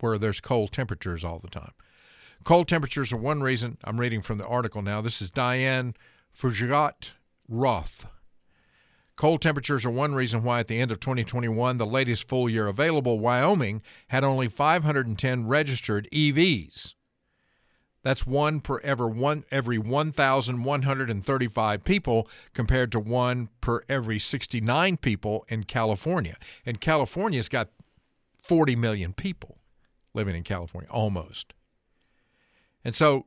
where 0.00 0.18
there's 0.18 0.40
cold 0.40 0.70
temperatures 0.72 1.24
all 1.24 1.38
the 1.38 1.48
time. 1.48 1.72
Cold 2.44 2.68
temperatures 2.68 3.12
are 3.12 3.16
one 3.16 3.42
reason. 3.42 3.76
I'm 3.82 3.98
reading 3.98 4.22
from 4.22 4.38
the 4.38 4.46
article 4.46 4.82
now. 4.82 5.00
This 5.00 5.20
is 5.20 5.30
Diane 5.30 5.94
Fujat 6.32 7.10
Roth 7.48 8.06
Cold 9.20 9.42
temperatures 9.42 9.84
are 9.84 9.90
one 9.90 10.14
reason 10.14 10.42
why, 10.42 10.60
at 10.60 10.68
the 10.68 10.80
end 10.80 10.90
of 10.90 10.98
2021, 10.98 11.76
the 11.76 11.84
latest 11.84 12.26
full 12.26 12.48
year 12.48 12.66
available, 12.66 13.18
Wyoming 13.18 13.82
had 14.08 14.24
only 14.24 14.48
510 14.48 15.46
registered 15.46 16.08
EVs. 16.10 16.94
That's 18.02 18.26
one 18.26 18.60
per 18.60 18.80
ever 18.80 19.06
one 19.06 19.44
every 19.50 19.78
1,135 19.78 21.84
people, 21.84 22.28
compared 22.54 22.92
to 22.92 23.00
one 23.00 23.48
per 23.60 23.82
every 23.88 24.18
69 24.18 24.96
people 24.96 25.44
in 25.48 25.64
California. 25.64 26.36
And 26.64 26.80
California's 26.80 27.48
got 27.48 27.68
40 28.42 28.76
million 28.76 29.12
people 29.12 29.58
living 30.14 30.34
in 30.34 30.42
California, 30.42 30.90
almost. 30.90 31.52
And 32.84 32.96
so, 32.96 33.26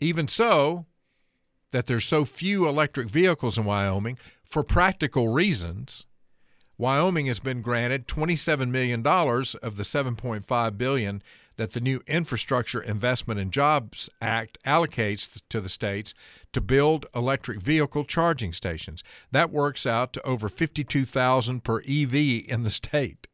even 0.00 0.28
so, 0.28 0.86
that 1.70 1.86
there's 1.86 2.04
so 2.04 2.24
few 2.24 2.68
electric 2.68 3.08
vehicles 3.08 3.58
in 3.58 3.64
Wyoming, 3.64 4.18
for 4.44 4.62
practical 4.62 5.28
reasons, 5.28 6.06
Wyoming 6.78 7.26
has 7.26 7.40
been 7.40 7.62
granted 7.62 8.08
$27 8.08 8.70
million 8.70 9.06
of 9.06 9.76
the 9.76 9.82
$7.5 9.82 10.78
billion 10.78 11.22
that 11.56 11.72
the 11.72 11.80
new 11.80 12.00
Infrastructure 12.06 12.82
Investment 12.82 13.40
and 13.40 13.52
Jobs 13.52 14.10
Act 14.20 14.58
allocates 14.66 15.40
to 15.48 15.60
the 15.60 15.68
states 15.68 16.14
to 16.52 16.60
build 16.60 17.06
electric 17.14 17.60
vehicle 17.60 18.04
charging 18.04 18.52
stations. 18.52 19.02
That 19.30 19.50
works 19.50 19.86
out 19.86 20.12
to 20.14 20.26
over 20.26 20.48
52,000 20.48 21.62
per 21.62 21.80
EV 21.80 22.14
in 22.14 22.62
the 22.62 22.70
state. 22.70 23.26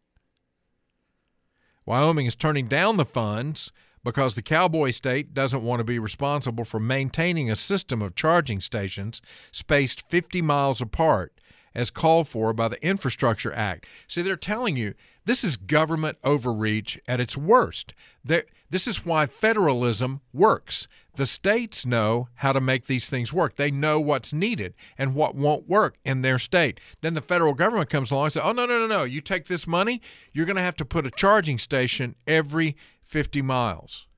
Wyoming 1.86 2.26
is 2.26 2.36
turning 2.36 2.68
down 2.68 2.96
the 2.96 3.04
funds 3.04 3.72
because 4.04 4.34
the 4.34 4.42
cowboy 4.42 4.90
state 4.90 5.34
doesn't 5.34 5.62
want 5.62 5.80
to 5.80 5.84
be 5.84 5.98
responsible 5.98 6.64
for 6.64 6.80
maintaining 6.80 7.50
a 7.50 7.56
system 7.56 8.00
of 8.00 8.14
charging 8.14 8.60
stations 8.60 9.20
spaced 9.52 10.08
50 10.08 10.40
miles 10.42 10.80
apart 10.80 11.40
as 11.74 11.90
called 11.90 12.28
for 12.28 12.52
by 12.52 12.68
the 12.68 12.82
Infrastructure 12.84 13.52
Act. 13.52 13.86
See, 14.08 14.22
they're 14.22 14.36
telling 14.36 14.76
you 14.76 14.94
this 15.30 15.44
is 15.44 15.56
government 15.56 16.18
overreach 16.24 16.98
at 17.06 17.20
its 17.20 17.36
worst. 17.36 17.94
This 18.24 18.88
is 18.88 19.06
why 19.06 19.26
federalism 19.26 20.22
works. 20.32 20.88
The 21.14 21.24
states 21.24 21.86
know 21.86 22.26
how 22.34 22.52
to 22.52 22.60
make 22.60 22.86
these 22.86 23.08
things 23.08 23.32
work. 23.32 23.54
They 23.54 23.70
know 23.70 24.00
what's 24.00 24.32
needed 24.32 24.74
and 24.98 25.14
what 25.14 25.36
won't 25.36 25.68
work 25.68 25.98
in 26.04 26.22
their 26.22 26.40
state. 26.40 26.80
Then 27.00 27.14
the 27.14 27.20
federal 27.20 27.54
government 27.54 27.90
comes 27.90 28.10
along 28.10 28.24
and 28.24 28.32
says, 28.32 28.42
"Oh 28.44 28.50
no, 28.50 28.66
no, 28.66 28.80
no, 28.80 28.88
no! 28.88 29.04
You 29.04 29.20
take 29.20 29.46
this 29.46 29.68
money, 29.68 30.02
you're 30.32 30.46
going 30.46 30.56
to 30.56 30.62
have 30.62 30.74
to 30.78 30.84
put 30.84 31.06
a 31.06 31.12
charging 31.12 31.58
station 31.58 32.16
every 32.26 32.76
50 33.04 33.40
miles." 33.40 34.08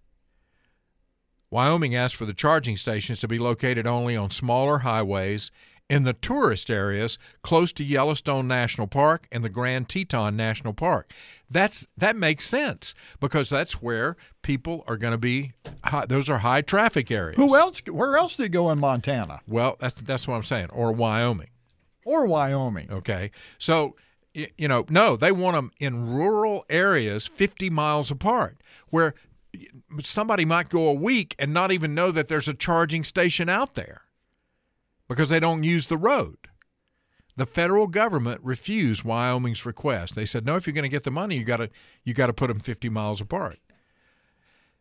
Wyoming 1.50 1.94
asked 1.94 2.16
for 2.16 2.24
the 2.24 2.32
charging 2.32 2.78
stations 2.78 3.20
to 3.20 3.28
be 3.28 3.38
located 3.38 3.86
only 3.86 4.16
on 4.16 4.30
smaller 4.30 4.78
highways 4.78 5.50
in 5.92 6.04
the 6.04 6.14
tourist 6.14 6.70
areas 6.70 7.18
close 7.42 7.70
to 7.70 7.84
Yellowstone 7.84 8.48
National 8.48 8.86
Park 8.86 9.28
and 9.30 9.44
the 9.44 9.50
Grand 9.50 9.90
Teton 9.90 10.34
National 10.34 10.72
Park. 10.72 11.12
That's 11.50 11.86
that 11.98 12.16
makes 12.16 12.48
sense 12.48 12.94
because 13.20 13.50
that's 13.50 13.82
where 13.82 14.16
people 14.40 14.84
are 14.88 14.96
going 14.96 15.10
to 15.10 15.18
be. 15.18 15.52
High, 15.84 16.06
those 16.06 16.30
are 16.30 16.38
high 16.38 16.62
traffic 16.62 17.10
areas. 17.10 17.36
Who 17.36 17.54
else? 17.54 17.82
Where 17.86 18.16
else 18.16 18.36
do 18.36 18.44
you 18.44 18.48
go 18.48 18.70
in 18.70 18.80
Montana 18.80 19.40
Well, 19.46 19.76
that's 19.80 19.92
that's 19.96 20.26
what 20.26 20.36
I'm 20.36 20.44
saying, 20.44 20.70
or 20.70 20.92
Wyoming. 20.92 21.50
or 22.06 22.24
Wyoming? 22.24 22.90
Okay, 22.90 23.30
so 23.58 23.94
you 24.32 24.66
know, 24.68 24.86
no, 24.88 25.14
they 25.16 25.30
want 25.30 25.56
them 25.56 25.72
in 25.78 26.10
rural 26.10 26.64
areas, 26.70 27.26
50 27.26 27.68
miles 27.68 28.10
apart, 28.10 28.56
where 28.88 29.12
somebody 30.02 30.46
might 30.46 30.70
go 30.70 30.88
a 30.88 30.94
week 30.94 31.34
and 31.38 31.52
not 31.52 31.70
even 31.70 31.94
know 31.94 32.10
that 32.10 32.28
there's 32.28 32.48
a 32.48 32.54
charging 32.54 33.04
station 33.04 33.50
out 33.50 33.74
there 33.74 34.00
because 35.12 35.28
they 35.28 35.40
don't 35.40 35.62
use 35.62 35.86
the 35.86 35.96
road. 35.96 36.36
The 37.36 37.46
federal 37.46 37.86
government 37.86 38.40
refused 38.42 39.04
Wyoming's 39.04 39.64
request. 39.64 40.14
They 40.14 40.26
said, 40.26 40.44
"No, 40.44 40.56
if 40.56 40.66
you're 40.66 40.74
going 40.74 40.82
to 40.82 40.88
get 40.88 41.04
the 41.04 41.10
money, 41.10 41.38
you 41.38 41.44
got 41.44 41.58
to 41.58 41.70
you 42.04 42.12
got 42.14 42.26
to 42.26 42.32
put 42.32 42.48
them 42.48 42.60
50 42.60 42.88
miles 42.88 43.20
apart." 43.20 43.58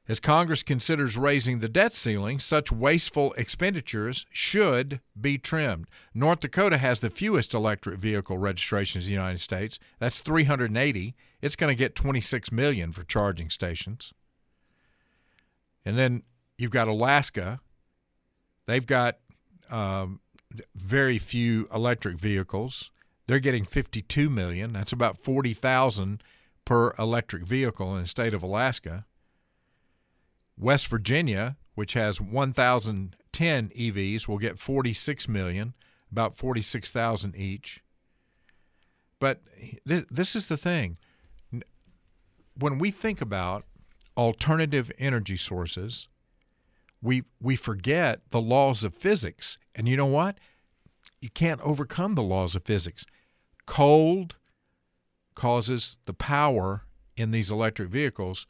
As 0.08 0.20
Congress 0.20 0.64
considers 0.64 1.16
raising 1.16 1.60
the 1.60 1.70
debt 1.70 1.94
ceiling, 1.94 2.40
such 2.40 2.72
wasteful 2.72 3.34
expenditures 3.34 4.26
should 4.32 5.00
be 5.20 5.38
trimmed. 5.38 5.88
North 6.14 6.42
Dakota 6.42 6.78
has 6.80 7.00
the 7.00 7.10
fewest 7.10 7.54
electric 7.54 8.00
vehicle 8.00 8.38
registrations 8.38 9.06
in 9.06 9.10
the 9.10 9.14
United 9.14 9.40
States. 9.40 9.80
That's 10.00 10.22
380. 10.22 11.16
It's 11.42 11.56
going 11.56 11.72
to 11.72 11.76
get 11.76 11.96
26 11.96 12.52
million 12.52 12.92
for 12.92 13.04
charging 13.04 13.50
stations. 13.50 14.12
And 15.86 15.98
then 15.98 16.24
you've 16.58 16.72
got 16.72 16.88
Alaska. 16.88 17.62
They've 18.66 18.86
got 18.86 19.20
um, 19.72 20.20
very 20.76 21.18
few 21.18 21.68
electric 21.74 22.18
vehicles. 22.18 22.92
They're 23.28 23.40
getting 23.40 23.66
52 23.66 24.30
million. 24.30 24.74
That's 24.74 24.92
about 24.92 25.18
40,000 25.18 26.22
per 26.66 26.94
electric 27.00 27.44
vehicle 27.44 27.96
in 27.96 28.02
the 28.02 28.08
state 28.08 28.34
of 28.34 28.44
Alaska. 28.44 29.06
West 30.58 30.88
Virginia, 30.88 31.58
which 31.76 31.94
has 31.94 32.22
1,010 32.22 33.70
EVs, 33.70 34.28
will 34.28 34.38
get 34.38 34.60
46 34.60 35.28
million, 35.28 35.74
about 36.12 36.36
46,000 36.36 37.36
each. 37.36 37.82
But 39.20 39.42
th- 39.88 40.06
this 40.12 40.36
is 40.36 40.48
the 40.48 40.58
thing. 40.58 40.98
When 42.58 42.78
we 42.80 42.92
think 42.92 43.22
about 43.22 43.64
alternative 44.18 44.92
energy 45.00 45.38
sources, 45.38 46.08
we 47.02 47.24
we 47.42 47.56
forget 47.56 48.22
the 48.30 48.42
laws 48.42 48.84
of 48.84 48.94
physics. 48.94 49.58
And 49.76 49.88
you 49.88 49.98
know 49.98 50.06
what? 50.06 50.38
You 51.20 51.30
can't 51.30 51.62
overcome 51.62 52.16
the 52.16 52.24
laws 52.24 52.56
of 52.56 52.64
physics. 52.64 53.06
Cold 53.66 54.36
causes 55.36 55.98
the 56.06 56.14
power 56.14 56.84
in 57.16 57.32
these 57.32 57.52
electric 57.52 57.90
vehicles 57.90 58.46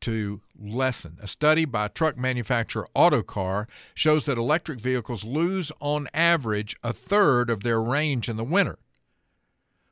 to 0.00 0.42
lessen. 0.58 1.16
A 1.22 1.26
study 1.26 1.64
by 1.64 1.88
truck 1.88 2.18
manufacturer 2.18 2.86
Autocar 2.94 3.66
shows 3.94 4.24
that 4.24 4.36
electric 4.36 4.80
vehicles 4.80 5.24
lose 5.24 5.72
on 5.80 6.08
average 6.12 6.76
a 6.82 6.92
third 6.92 7.48
of 7.48 7.62
their 7.62 7.80
range 7.80 8.28
in 8.28 8.36
the 8.36 8.44
winter, 8.44 8.78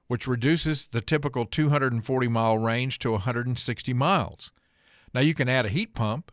which 0.09 0.27
reduces 0.27 0.87
the 0.92 1.01
typical 1.01 1.47
240 1.47 2.29
mile 2.29 2.59
range 2.59 2.99
to 2.99 3.12
160 3.12 3.95
miles. 3.95 4.53
Now 5.14 5.23
you 5.23 5.35
can 5.35 5.49
add 5.49 5.64
a 5.64 5.71
heat 5.71 5.95
pump. 5.95 6.31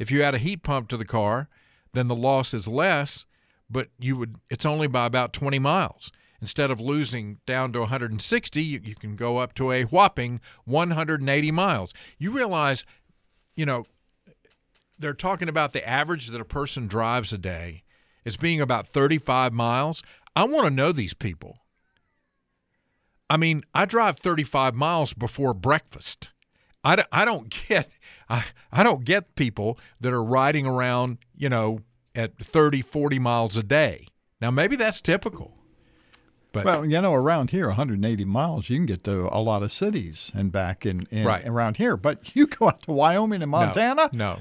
If 0.00 0.10
you 0.10 0.22
add 0.22 0.34
a 0.34 0.38
heat 0.38 0.62
pump 0.64 0.88
to 0.88 0.96
the 0.96 1.04
car, 1.04 1.48
then 1.92 2.08
the 2.08 2.16
loss 2.16 2.54
is 2.54 2.66
less, 2.66 3.26
but 3.68 3.88
you 3.98 4.16
would 4.16 4.36
it's 4.48 4.66
only 4.66 4.88
by 4.88 5.04
about 5.06 5.32
20 5.34 5.58
miles. 5.60 6.10
Instead 6.40 6.70
of 6.70 6.80
losing 6.80 7.38
down 7.46 7.70
to 7.74 7.80
160, 7.80 8.62
you, 8.62 8.80
you 8.82 8.94
can 8.94 9.14
go 9.14 9.36
up 9.36 9.52
to 9.54 9.70
a 9.70 9.82
whopping 9.84 10.40
180 10.64 11.50
miles. 11.50 11.92
You 12.18 12.30
realize, 12.32 12.86
you 13.54 13.66
know, 13.66 13.84
they're 14.98 15.12
talking 15.12 15.50
about 15.50 15.74
the 15.74 15.86
average 15.86 16.28
that 16.28 16.40
a 16.40 16.46
person 16.46 16.86
drives 16.86 17.30
a 17.34 17.38
day 17.38 17.82
as 18.24 18.38
being 18.38 18.58
about 18.60 18.88
35 18.88 19.52
miles. 19.52 20.02
I 20.34 20.44
want 20.44 20.64
to 20.64 20.70
know 20.70 20.92
these 20.92 21.12
people. 21.12 21.58
I 23.28 23.36
mean, 23.36 23.62
I 23.74 23.84
drive 23.84 24.18
35 24.18 24.74
miles 24.74 25.12
before 25.12 25.52
breakfast. 25.52 26.30
I, 26.82 26.96
don't- 26.96 27.08
I 27.12 27.26
don't 27.26 27.54
get 27.68 27.90
I, 28.30 28.44
I 28.72 28.82
don't 28.82 29.04
get 29.04 29.34
people 29.34 29.78
that 30.00 30.12
are 30.12 30.22
riding 30.24 30.64
around, 30.66 31.18
you 31.36 31.48
know, 31.48 31.80
at 32.14 32.38
30, 32.38 32.80
40 32.82 33.18
miles 33.18 33.56
a 33.56 33.62
day. 33.62 34.06
Now 34.40 34.50
maybe 34.50 34.76
that's 34.76 35.00
typical. 35.00 35.56
But 36.52 36.64
Well, 36.64 36.84
you 36.86 37.00
know, 37.00 37.14
around 37.14 37.50
here, 37.50 37.66
180 37.68 38.24
miles, 38.24 38.68
you 38.70 38.76
can 38.78 38.86
get 38.86 39.04
to 39.04 39.28
a 39.30 39.38
lot 39.40 39.62
of 39.62 39.72
cities 39.72 40.32
and 40.34 40.50
back 40.50 40.84
in, 40.86 41.06
in 41.10 41.24
Right. 41.24 41.46
around 41.46 41.76
here. 41.76 41.96
But 41.96 42.34
you 42.34 42.46
go 42.46 42.68
out 42.68 42.82
to 42.84 42.92
Wyoming 42.92 43.42
and 43.42 43.50
Montana, 43.50 44.10
No. 44.12 44.38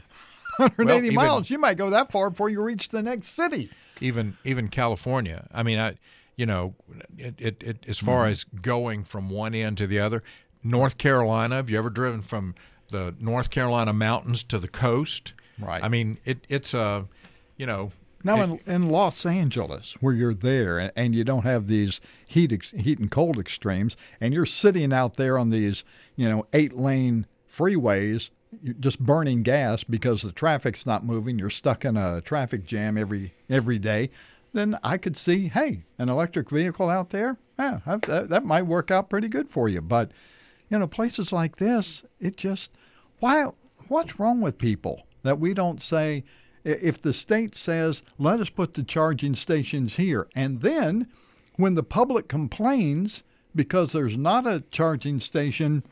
180 0.58 0.84
Well, 0.86 1.04
even- 1.06 1.16
miles, 1.16 1.50
you 1.50 1.58
might 1.60 1.78
go 1.78 1.90
that 1.90 2.12
far 2.12 2.30
before 2.30 2.50
you 2.50 2.62
reach 2.62 2.90
the 2.90 3.02
next 3.02 3.30
city. 3.30 3.70
even 4.02 4.38
even 4.44 4.68
California. 4.70 5.48
I 5.54 5.62
mean, 5.64 5.78
I 5.80 5.96
you 6.36 6.46
know, 6.46 6.74
it, 7.18 7.36
it, 7.38 7.62
it 7.64 7.86
as 7.88 8.00
far 8.00 8.24
Mm-hmm. 8.24 8.32
as 8.32 8.44
going 8.62 9.04
from 9.04 9.30
one 9.30 9.54
end 9.54 9.78
to 9.80 9.88
the 9.88 10.00
other. 10.00 10.24
North 10.64 10.98
Carolina. 10.98 11.56
Have 11.58 11.70
you 11.70 11.78
ever 11.78 11.90
driven 11.90 12.22
from 12.22 12.56
the 12.90 13.16
North 13.20 13.50
Carolina 13.50 13.94
mountains 13.94 14.44
to 14.44 14.60
the 14.60 14.68
coast? 14.68 15.34
Right. 15.60 15.84
I 15.84 15.90
mean, 15.90 16.18
it 16.26 16.46
it's 16.50 16.74
a, 16.74 17.06
you 17.58 17.66
know. 17.66 17.92
Now, 18.24 18.42
it- 18.42 18.62
in, 18.66 18.74
in 18.74 18.90
Los 18.90 19.26
Angeles, 19.26 19.96
where 20.02 20.14
you're 20.14 20.34
there 20.34 20.78
and, 20.78 20.92
and 20.96 21.16
you 21.16 21.24
don't 21.24 21.44
have 21.44 21.68
these 21.68 22.02
heat 22.28 22.52
ex, 22.52 22.72
heat 22.72 23.00
and 23.00 23.10
cold 23.10 23.38
extremes, 23.40 23.96
and 24.20 24.34
you're 24.34 24.46
sitting 24.46 24.92
out 24.92 25.16
there 25.16 25.38
on 25.38 25.50
these, 25.52 25.84
you 26.18 26.28
know, 26.28 26.46
eight 26.54 26.74
lane 26.74 27.26
freeways, 27.56 28.30
you're 28.64 28.74
just 28.80 29.00
burning 29.00 29.44
gas 29.44 29.84
because 29.84 30.22
the 30.22 30.32
traffic's 30.32 30.86
not 30.86 31.06
moving. 31.06 31.38
You're 31.40 31.50
stuck 31.50 31.86
in 31.86 31.96
a 31.98 32.22
traffic 32.22 32.66
jam 32.66 32.98
every 32.98 33.34
every 33.50 33.80
day. 33.80 34.10
Then 34.52 34.80
I 34.84 34.98
could 34.98 35.16
see, 35.18 35.48
hey, 35.48 35.84
an 36.00 36.10
electric 36.10 36.50
vehicle 36.50 36.90
out 36.90 37.12
there, 37.12 37.38
yeah, 37.60 37.80
that, 37.86 38.02
that, 38.04 38.30
that 38.30 38.46
might 38.46 38.64
work 38.64 38.90
out 38.90 39.10
pretty 39.10 39.28
good 39.28 39.50
for 39.50 39.70
you. 39.70 39.80
But 39.80 40.10
you 40.70 40.80
know, 40.80 40.88
places 40.88 41.32
like 41.32 41.58
this, 41.58 42.04
it 42.20 42.36
just 42.38 42.70
why 43.20 43.46
what's 43.88 44.20
wrong 44.20 44.42
with 44.42 44.58
people 44.58 45.04
that 45.24 45.40
we 45.40 45.54
don't 45.54 45.82
say 45.84 46.24
if 46.64 47.02
the 47.02 47.14
state 47.14 47.56
says 47.56 48.02
let 48.18 48.40
us 48.40 48.50
put 48.50 48.74
the 48.74 48.84
charging 48.84 49.36
stations 49.36 49.96
here 49.96 50.28
and 50.36 50.62
then 50.62 51.08
when 51.56 51.76
the 51.76 51.84
public 51.84 52.28
complains 52.28 53.24
because 53.56 53.92
there's 53.92 54.16
not 54.16 54.48
a 54.48 54.64
charging 54.72 55.20
station 55.20 55.84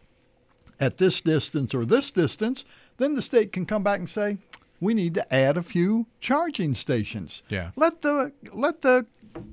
at 0.80 0.98
this 0.98 1.22
distance 1.22 1.74
or 1.74 1.86
this 1.86 2.12
distance, 2.12 2.64
then 2.98 3.16
the 3.16 3.22
state 3.22 3.52
can 3.52 3.66
come 3.66 3.84
back 3.84 4.00
and 4.00 4.10
say 4.10 4.38
we 4.80 4.94
need 4.94 5.14
to 5.16 5.34
add 5.34 5.58
a 5.58 5.64
few 5.64 6.06
charging 6.22 6.76
stations. 6.76 7.44
Yeah. 7.50 7.72
Let 7.76 8.02
the 8.02 8.32
let 8.54 8.82
the 8.82 9.06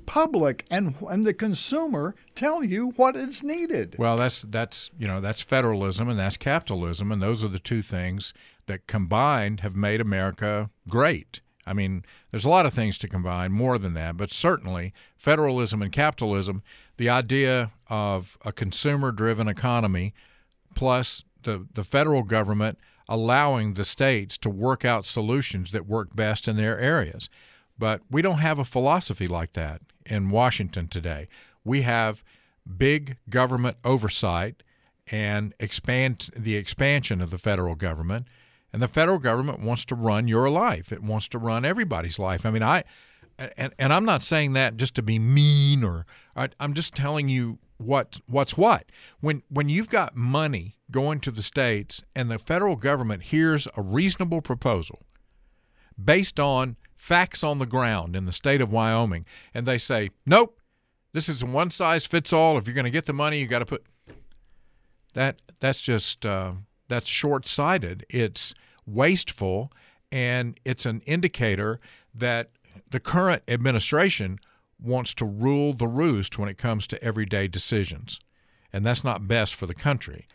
public 0.05 0.65
and 0.69 0.95
and 1.09 1.25
the 1.25 1.33
consumer 1.33 2.15
tell 2.35 2.63
you 2.63 2.89
what 2.95 3.15
is 3.15 3.43
needed. 3.43 3.95
Well, 3.97 4.17
that's 4.17 4.41
that's 4.43 4.91
you 4.97 5.07
know 5.07 5.21
that's 5.21 5.41
federalism 5.41 6.09
and 6.09 6.19
that's 6.19 6.37
capitalism, 6.37 7.11
and 7.11 7.21
those 7.21 7.43
are 7.43 7.49
the 7.49 7.59
two 7.59 7.81
things 7.81 8.33
that 8.67 8.87
combined 8.87 9.61
have 9.61 9.75
made 9.75 10.01
America 10.01 10.69
great. 10.87 11.41
I 11.67 11.73
mean, 11.73 12.03
there's 12.29 12.45
a 12.45 12.49
lot 12.49 12.65
of 12.65 12.73
things 12.73 12.97
to 12.99 13.07
combine, 13.07 13.51
more 13.51 13.77
than 13.77 13.95
that, 13.95 14.17
but 14.17 14.31
certainly 14.31 14.93
federalism 15.15 15.81
and 15.81 15.91
capitalism, 15.91 16.61
the 16.97 17.09
idea 17.09 17.71
of 17.87 18.37
a 18.45 18.51
consumer-driven 18.51 19.47
economy, 19.47 20.13
plus 20.75 21.23
the 21.43 21.67
the 21.73 21.83
federal 21.83 22.23
government 22.23 22.77
allowing 23.07 23.73
the 23.73 23.83
states 23.83 24.37
to 24.39 24.49
work 24.49 24.83
out 24.83 25.05
solutions 25.05 25.71
that 25.71 25.87
work 25.87 26.15
best 26.15 26.47
in 26.47 26.55
their 26.55 26.79
areas. 26.79 27.29
But 27.77 28.01
we 28.09 28.21
don't 28.21 28.37
have 28.39 28.59
a 28.59 28.65
philosophy 28.65 29.27
like 29.27 29.53
that 29.53 29.81
in 30.05 30.29
Washington 30.29 30.87
today. 30.87 31.27
We 31.63 31.81
have 31.81 32.23
big 32.77 33.17
government 33.29 33.77
oversight 33.83 34.63
and 35.07 35.53
expand 35.59 36.29
the 36.35 36.55
expansion 36.55 37.21
of 37.21 37.29
the 37.29 37.37
federal 37.37 37.75
government. 37.75 38.27
And 38.73 38.81
the 38.81 38.87
federal 38.87 39.19
government 39.19 39.59
wants 39.59 39.85
to 39.85 39.95
run 39.95 40.27
your 40.27 40.49
life. 40.49 40.91
It 40.91 41.03
wants 41.03 41.27
to 41.29 41.37
run 41.37 41.63
everybody's 41.63 42.19
life. 42.19 42.45
I 42.45 42.51
mean, 42.51 42.63
I 42.63 42.83
and, 43.37 43.73
and 43.77 43.93
I'm 43.93 44.05
not 44.05 44.23
saying 44.23 44.53
that 44.53 44.77
just 44.77 44.95
to 44.95 45.01
be 45.01 45.19
mean 45.19 45.83
or 45.83 46.05
I, 46.35 46.49
I'm 46.59 46.73
just 46.73 46.95
telling 46.95 47.29
you 47.29 47.59
what 47.77 48.19
what's 48.27 48.57
what. 48.57 48.85
When 49.19 49.43
when 49.49 49.69
you've 49.69 49.89
got 49.89 50.15
money 50.15 50.77
going 50.91 51.19
to 51.21 51.31
the 51.31 51.43
states 51.43 52.01
and 52.15 52.31
the 52.31 52.39
federal 52.39 52.75
government 52.75 53.23
hears 53.23 53.67
a 53.75 53.81
reasonable 53.81 54.41
proposal 54.41 55.05
based 56.01 56.39
on 56.39 56.75
facts 56.95 57.43
on 57.43 57.59
the 57.59 57.65
ground 57.65 58.15
in 58.15 58.25
the 58.25 58.31
state 58.31 58.61
of 58.61 58.71
Wyoming, 58.71 59.25
and 59.53 59.65
they 59.65 59.77
say, 59.77 60.09
nope, 60.25 60.59
this 61.13 61.29
is 61.29 61.43
one 61.43 61.71
size 61.71 62.05
fits 62.05 62.33
all. 62.33 62.57
If 62.57 62.67
you're 62.67 62.73
going 62.73 62.85
to 62.85 62.91
get 62.91 63.05
the 63.05 63.13
money, 63.13 63.39
you 63.39 63.47
got 63.47 63.59
to 63.59 63.65
put 63.65 63.85
that. 65.13 65.41
That's 65.59 65.81
just 65.81 66.25
uh, 66.25 66.53
that's 66.87 67.07
short 67.07 67.47
sighted. 67.47 68.05
It's 68.09 68.53
wasteful, 68.85 69.71
and 70.11 70.59
it's 70.65 70.85
an 70.85 71.01
indicator 71.05 71.79
that 72.13 72.49
the 72.89 72.99
current 72.99 73.43
administration 73.47 74.39
wants 74.81 75.13
to 75.15 75.25
rule 75.25 75.73
the 75.73 75.87
roost 75.87 76.37
when 76.37 76.49
it 76.49 76.57
comes 76.57 76.85
to 76.87 77.01
everyday 77.03 77.47
decisions, 77.47 78.19
and 78.73 78.85
that's 78.85 79.03
not 79.03 79.27
best 79.27 79.55
for 79.55 79.65
the 79.65 79.73
country. 79.73 80.27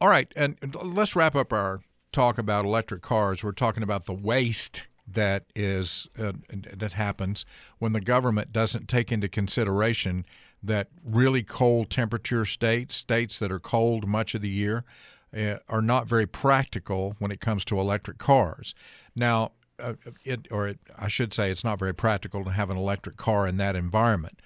All 0.00 0.08
right, 0.08 0.32
and 0.34 0.56
let's 0.82 1.14
wrap 1.14 1.36
up 1.36 1.52
our 1.52 1.82
talk 2.10 2.36
about 2.36 2.64
electric 2.64 3.02
cars. 3.02 3.44
We're 3.44 3.52
talking 3.52 3.82
about 3.82 4.06
the 4.06 4.12
waste 4.12 4.84
that 5.06 5.44
is 5.54 6.08
uh, 6.18 6.32
that 6.76 6.94
happens 6.94 7.44
when 7.78 7.92
the 7.92 8.00
government 8.00 8.52
doesn't 8.52 8.88
take 8.88 9.12
into 9.12 9.28
consideration 9.28 10.24
that 10.62 10.88
really 11.04 11.42
cold 11.42 11.90
temperature 11.90 12.44
states, 12.44 12.94
states 12.96 13.38
that 13.38 13.52
are 13.52 13.60
cold 13.60 14.08
much 14.08 14.34
of 14.34 14.40
the 14.40 14.48
year, 14.48 14.84
uh, 15.36 15.56
are 15.68 15.82
not 15.82 16.06
very 16.06 16.26
practical 16.26 17.16
when 17.18 17.30
it 17.30 17.40
comes 17.40 17.64
to 17.66 17.78
electric 17.78 18.18
cars. 18.18 18.74
Now, 19.14 19.52
uh, 19.78 19.94
it 20.24 20.48
or 20.50 20.68
it, 20.68 20.78
I 20.96 21.08
should 21.08 21.34
say, 21.34 21.50
it's 21.50 21.64
not 21.64 21.78
very 21.78 21.94
practical 21.94 22.44
to 22.44 22.50
have 22.50 22.70
an 22.70 22.76
electric 22.76 23.16
car 23.16 23.46
in 23.46 23.56
that 23.58 23.76
environment. 23.76 24.40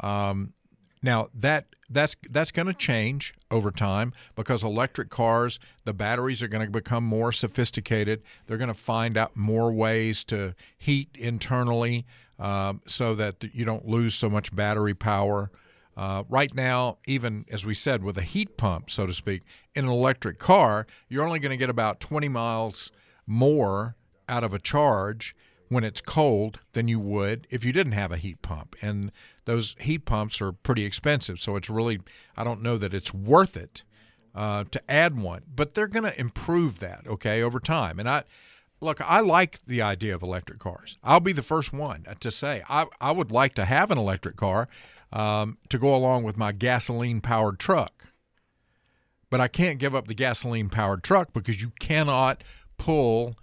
Um, 0.00 0.54
now 1.02 1.28
that 1.34 1.66
that's 1.88 2.14
that's 2.30 2.52
going 2.52 2.66
to 2.66 2.74
change 2.74 3.34
over 3.50 3.70
time 3.70 4.12
because 4.36 4.62
electric 4.62 5.10
cars, 5.10 5.58
the 5.84 5.92
batteries 5.92 6.42
are 6.42 6.48
going 6.48 6.64
to 6.64 6.70
become 6.70 7.04
more 7.04 7.32
sophisticated. 7.32 8.22
They're 8.46 8.58
going 8.58 8.68
to 8.68 8.74
find 8.74 9.16
out 9.16 9.36
more 9.36 9.72
ways 9.72 10.22
to 10.24 10.54
heat 10.78 11.08
internally 11.14 12.06
um, 12.38 12.80
so 12.86 13.14
that 13.16 13.42
you 13.52 13.64
don't 13.64 13.86
lose 13.86 14.14
so 14.14 14.30
much 14.30 14.54
battery 14.54 14.94
power. 14.94 15.50
Uh, 15.96 16.22
right 16.28 16.54
now, 16.54 16.98
even 17.06 17.44
as 17.50 17.66
we 17.66 17.74
said, 17.74 18.02
with 18.02 18.16
a 18.16 18.22
heat 18.22 18.56
pump, 18.56 18.90
so 18.90 19.06
to 19.06 19.12
speak, 19.12 19.42
in 19.74 19.84
an 19.84 19.90
electric 19.90 20.38
car, 20.38 20.86
you're 21.08 21.24
only 21.24 21.38
going 21.38 21.50
to 21.50 21.56
get 21.56 21.68
about 21.68 22.00
20 22.00 22.28
miles 22.28 22.90
more 23.26 23.96
out 24.28 24.44
of 24.44 24.54
a 24.54 24.58
charge 24.58 25.34
when 25.70 25.84
it's 25.84 26.00
cold 26.00 26.58
than 26.72 26.88
you 26.88 26.98
would 26.98 27.46
if 27.48 27.64
you 27.64 27.72
didn't 27.72 27.92
have 27.92 28.10
a 28.10 28.16
heat 28.16 28.42
pump. 28.42 28.74
And 28.82 29.12
those 29.44 29.76
heat 29.78 30.04
pumps 30.04 30.40
are 30.40 30.52
pretty 30.52 30.84
expensive. 30.84 31.40
So 31.40 31.56
it's 31.56 31.70
really, 31.70 32.00
I 32.36 32.44
don't 32.44 32.60
know 32.60 32.76
that 32.76 32.92
it's 32.92 33.14
worth 33.14 33.56
it 33.56 33.84
uh, 34.34 34.64
to 34.72 34.90
add 34.90 35.18
one, 35.18 35.42
but 35.54 35.74
they're 35.74 35.86
going 35.86 36.04
to 36.04 36.20
improve 36.20 36.80
that, 36.80 37.06
okay, 37.06 37.40
over 37.40 37.60
time. 37.60 38.00
And 38.00 38.08
I, 38.08 38.24
look, 38.80 39.00
I 39.00 39.20
like 39.20 39.60
the 39.64 39.80
idea 39.80 40.12
of 40.12 40.22
electric 40.22 40.58
cars. 40.58 40.98
I'll 41.04 41.20
be 41.20 41.32
the 41.32 41.42
first 41.42 41.72
one 41.72 42.04
to 42.18 42.30
say 42.32 42.64
I, 42.68 42.86
I 43.00 43.12
would 43.12 43.30
like 43.30 43.54
to 43.54 43.64
have 43.64 43.92
an 43.92 43.98
electric 43.98 44.36
car 44.36 44.68
um, 45.12 45.56
to 45.68 45.78
go 45.78 45.94
along 45.94 46.24
with 46.24 46.36
my 46.36 46.50
gasoline 46.50 47.20
powered 47.20 47.60
truck. 47.60 48.08
But 49.30 49.40
I 49.40 49.46
can't 49.46 49.78
give 49.78 49.94
up 49.94 50.08
the 50.08 50.14
gasoline 50.14 50.68
powered 50.68 51.04
truck 51.04 51.32
because 51.32 51.62
you 51.62 51.70
cannot 51.78 52.42
pull 52.76 53.36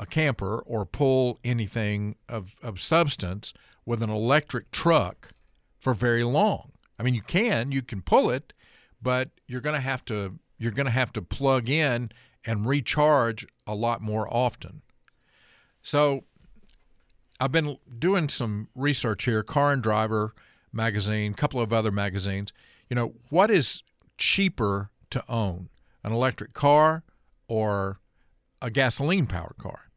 a 0.00 0.06
camper 0.06 0.60
or 0.60 0.86
pull 0.86 1.38
anything 1.44 2.16
of, 2.26 2.56
of 2.62 2.80
substance 2.80 3.52
with 3.84 4.02
an 4.02 4.08
electric 4.08 4.70
truck 4.70 5.32
for 5.78 5.92
very 5.92 6.24
long. 6.24 6.72
I 6.98 7.02
mean, 7.02 7.14
you 7.14 7.20
can, 7.20 7.70
you 7.70 7.82
can 7.82 8.00
pull 8.00 8.30
it, 8.30 8.54
but 9.02 9.28
you're 9.46 9.60
going 9.60 9.74
to 9.74 9.80
have 9.80 10.04
to 10.06 10.38
you're 10.58 10.72
going 10.72 10.86
to 10.86 10.92
have 10.92 11.12
to 11.14 11.22
plug 11.22 11.70
in 11.70 12.10
and 12.44 12.66
recharge 12.66 13.46
a 13.66 13.74
lot 13.74 14.02
more 14.02 14.28
often. 14.32 14.82
So, 15.82 16.24
I've 17.38 17.52
been 17.52 17.78
doing 17.98 18.28
some 18.28 18.68
research 18.74 19.24
here, 19.24 19.42
Car 19.42 19.72
and 19.72 19.82
Driver 19.82 20.34
magazine, 20.70 21.32
a 21.32 21.34
couple 21.34 21.60
of 21.60 21.72
other 21.72 21.90
magazines. 21.90 22.52
You 22.90 22.96
know, 22.96 23.14
what 23.30 23.50
is 23.50 23.82
cheaper 24.18 24.90
to 25.08 25.24
own, 25.30 25.70
an 26.04 26.12
electric 26.12 26.52
car 26.52 27.04
or 27.48 28.00
a 28.60 28.70
gasoline 28.70 29.26
powered 29.26 29.56
car? 29.56 29.89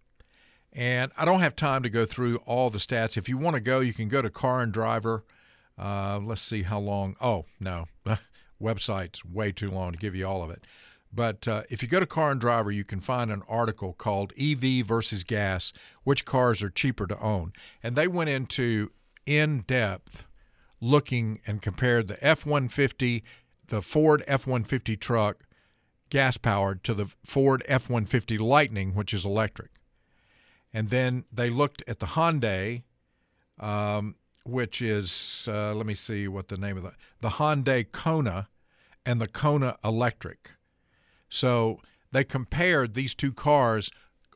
And 0.73 1.11
I 1.15 1.25
don't 1.25 1.41
have 1.41 1.55
time 1.55 1.83
to 1.83 1.89
go 1.89 2.05
through 2.05 2.37
all 2.45 2.69
the 2.69 2.79
stats. 2.79 3.15
If 3.15 3.29
you 3.29 3.37
want 3.37 3.55
to 3.55 3.59
go, 3.59 3.79
you 3.79 3.93
can 3.93 4.09
go 4.09 4.21
to 4.21 4.29
Car 4.29 4.61
and 4.61 4.73
Driver 4.73 5.23
uh, 5.77 6.19
let's 6.23 6.41
see 6.41 6.63
how 6.63 6.79
long. 6.79 7.15
Oh, 7.21 7.45
no. 7.59 7.87
Website's 8.61 9.25
way 9.25 9.51
too 9.51 9.71
long 9.71 9.93
to 9.93 9.97
give 9.97 10.15
you 10.15 10.25
all 10.27 10.43
of 10.43 10.49
it. 10.49 10.65
But 11.11 11.47
uh, 11.47 11.63
if 11.69 11.83
you 11.83 11.87
go 11.87 11.99
to 11.99 12.05
Car 12.05 12.31
and 12.31 12.41
Driver, 12.41 12.71
you 12.71 12.83
can 12.83 12.99
find 12.99 13.31
an 13.31 13.43
article 13.47 13.93
called 13.93 14.33
EV 14.39 14.85
versus 14.85 15.23
Gas 15.23 15.73
Which 16.03 16.25
Cars 16.25 16.63
Are 16.63 16.69
Cheaper 16.69 17.07
to 17.07 17.19
Own? 17.19 17.53
And 17.81 17.95
they 17.95 18.07
went 18.07 18.29
into 18.29 18.91
in 19.25 19.61
depth 19.61 20.25
looking 20.81 21.39
and 21.45 21.61
compared 21.61 22.07
the 22.07 22.23
F 22.25 22.45
150, 22.45 23.23
the 23.67 23.81
Ford 23.81 24.23
F 24.27 24.47
150 24.47 24.97
truck, 24.97 25.45
gas 26.09 26.37
powered, 26.37 26.83
to 26.83 26.93
the 26.93 27.07
Ford 27.23 27.63
F 27.67 27.83
150 27.83 28.37
Lightning, 28.37 28.95
which 28.95 29.13
is 29.13 29.23
electric. 29.23 29.69
And 30.73 30.89
then 30.89 31.25
they 31.31 31.49
looked 31.49 31.83
at 31.87 31.99
the 31.99 32.07
Hyundai 32.07 32.83
um, 33.59 34.15
which 34.45 34.81
is 34.81 35.47
uh, 35.49 35.73
let 35.73 35.85
me 35.85 35.93
see 35.93 36.27
what 36.27 36.49
the 36.49 36.57
name 36.57 36.77
of 36.77 36.83
the 36.83 36.93
the 37.21 37.29
Hyundai 37.29 37.89
Kona 37.91 38.49
and 39.05 39.21
the 39.21 39.27
Kona 39.27 39.77
Electric. 39.83 40.51
So 41.29 41.79
they 42.11 42.23
compared 42.23 42.93
these 42.93 43.15
two 43.15 43.33
cars, 43.33 43.89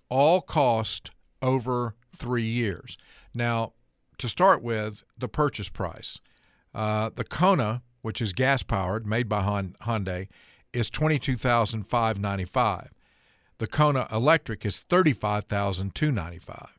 all 0.09 0.41
cost 0.41 1.11
over 1.41 1.95
three 2.15 2.43
years. 2.43 2.97
Now, 3.35 3.73
to 4.17 4.27
start 4.27 4.63
with, 4.63 5.03
the 5.17 5.27
purchase 5.27 5.69
price. 5.69 6.19
Uh, 6.73 7.11
the 7.13 7.23
Kona, 7.23 7.83
which 8.01 8.21
is 8.21 8.33
gas 8.33 8.63
powered, 8.63 9.05
made 9.05 9.29
by 9.29 9.41
Hyundai, 9.41 10.27
is 10.73 10.89
twenty 10.89 11.19
two 11.19 11.37
thousand 11.37 11.83
five 11.83 12.19
ninety 12.19 12.45
five. 12.45 12.91
The 13.59 13.67
Kona 13.67 14.07
Electric 14.11 14.65
is 14.65 14.79
thirty 14.79 15.13
five 15.13 15.45
thousand 15.45 15.95
two 15.95 16.11
ninety 16.11 16.39
five. 16.39 16.77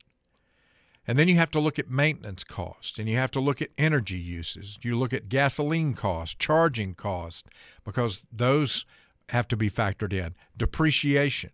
And 1.06 1.20
then 1.20 1.28
you 1.28 1.36
have 1.36 1.52
to 1.52 1.60
look 1.60 1.78
at 1.78 1.90
maintenance 1.90 2.44
costs 2.44 2.98
and 2.98 3.10
you 3.10 3.18
have 3.18 3.32
to 3.32 3.42
look 3.42 3.62
at 3.62 3.72
energy 3.78 4.18
uses. 4.18 4.80
You 4.82 4.98
look 4.98 5.12
at 5.12 5.28
gasoline 5.28 5.94
costs, 5.96 6.36
charging 6.40 6.96
costs, 6.96 7.44
because 7.84 8.22
those 8.32 8.86
have 9.30 9.48
to 9.50 9.58
be 9.58 9.70
factored 9.70 10.14
in. 10.14 10.36
Depreciation. 10.56 11.52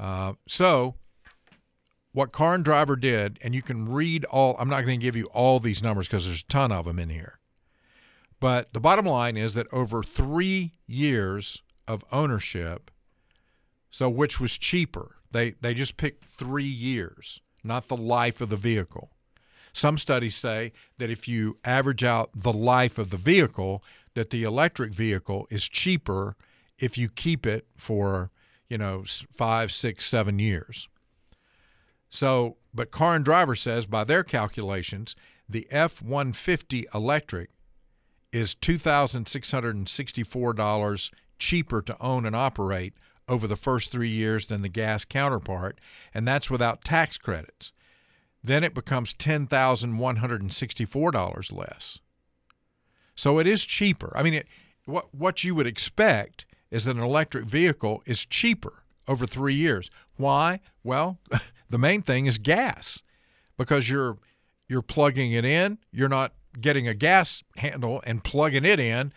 Uh, 0.00 0.34
so, 0.48 0.94
what 2.12 2.32
Car 2.32 2.54
and 2.54 2.64
Driver 2.64 2.96
did, 2.96 3.38
and 3.42 3.54
you 3.54 3.62
can 3.62 3.90
read 3.90 4.24
all, 4.26 4.56
I'm 4.58 4.68
not 4.68 4.82
going 4.82 4.98
to 4.98 5.04
give 5.04 5.16
you 5.16 5.26
all 5.26 5.60
these 5.60 5.82
numbers 5.82 6.06
because 6.06 6.24
there's 6.24 6.40
a 6.40 6.46
ton 6.46 6.72
of 6.72 6.86
them 6.86 6.98
in 6.98 7.10
here. 7.10 7.38
But 8.40 8.72
the 8.72 8.80
bottom 8.80 9.04
line 9.04 9.36
is 9.36 9.54
that 9.54 9.66
over 9.72 10.02
three 10.02 10.72
years 10.86 11.62
of 11.86 12.04
ownership, 12.12 12.90
so 13.90 14.08
which 14.08 14.40
was 14.40 14.56
cheaper? 14.56 15.16
They, 15.32 15.52
they 15.60 15.74
just 15.74 15.96
picked 15.96 16.24
three 16.24 16.64
years 16.64 17.40
not 17.64 17.88
the 17.88 17.96
life 17.96 18.40
of 18.40 18.50
the 18.50 18.56
vehicle. 18.56 19.10
Some 19.72 19.98
studies 19.98 20.36
say 20.36 20.72
that 20.98 21.10
if 21.10 21.26
you 21.26 21.58
average 21.64 22.04
out 22.04 22.30
the 22.34 22.52
life 22.52 22.98
of 22.98 23.10
the 23.10 23.16
vehicle, 23.16 23.82
that 24.14 24.30
the 24.30 24.44
electric 24.44 24.92
vehicle 24.92 25.48
is 25.50 25.68
cheaper 25.68 26.36
if 26.78 26.96
you 26.96 27.08
keep 27.08 27.44
it 27.44 27.66
for, 27.76 28.30
you 28.68 28.78
know, 28.78 29.02
five, 29.32 29.72
six, 29.72 30.06
seven 30.06 30.38
years. 30.38 30.86
So, 32.08 32.58
but 32.72 32.92
Car 32.92 33.16
and 33.16 33.24
Driver 33.24 33.56
says 33.56 33.86
by 33.86 34.04
their 34.04 34.22
calculations, 34.22 35.16
the 35.48 35.66
F 35.70 36.00
150 36.00 36.86
electric 36.94 37.50
is 38.32 38.54
$2,664 38.54 41.10
cheaper 41.38 41.82
to 41.82 41.96
own 42.00 42.24
and 42.24 42.36
operate 42.36 42.94
over 43.28 43.46
the 43.46 43.56
first 43.56 43.90
three 43.90 44.10
years 44.10 44.46
than 44.46 44.62
the 44.62 44.68
gas 44.68 45.04
counterpart, 45.04 45.78
and 46.12 46.26
that's 46.26 46.50
without 46.50 46.82
tax 46.84 47.16
credits. 47.18 47.70
Then 48.42 48.64
it 48.64 48.74
becomes 48.74 49.14
$10,164 49.14 51.52
less. 51.52 51.98
So 53.16 53.38
it 53.38 53.46
is 53.46 53.64
cheaper. 53.64 54.12
I 54.14 54.22
mean, 54.22 54.34
it, 54.34 54.46
what 54.84 55.14
what 55.14 55.42
you 55.44 55.54
would 55.54 55.66
expect 55.66 56.44
is 56.70 56.84
that 56.84 56.96
an 56.96 57.02
electric 57.02 57.46
vehicle 57.46 58.02
is 58.04 58.26
cheaper 58.26 58.82
over 59.06 59.26
three 59.26 59.54
years. 59.54 59.90
Why? 60.16 60.60
Well, 60.82 61.18
the 61.70 61.78
main 61.78 62.02
thing 62.02 62.26
is 62.26 62.38
gas, 62.38 63.02
because 63.56 63.88
you're 63.88 64.18
you're 64.68 64.82
plugging 64.82 65.32
it 65.32 65.44
in. 65.44 65.78
You're 65.92 66.08
not 66.08 66.32
getting 66.60 66.88
a 66.88 66.94
gas 66.94 67.42
handle 67.56 68.02
and 68.04 68.22
plugging 68.22 68.64
it 68.64 68.80
in. 68.80 69.12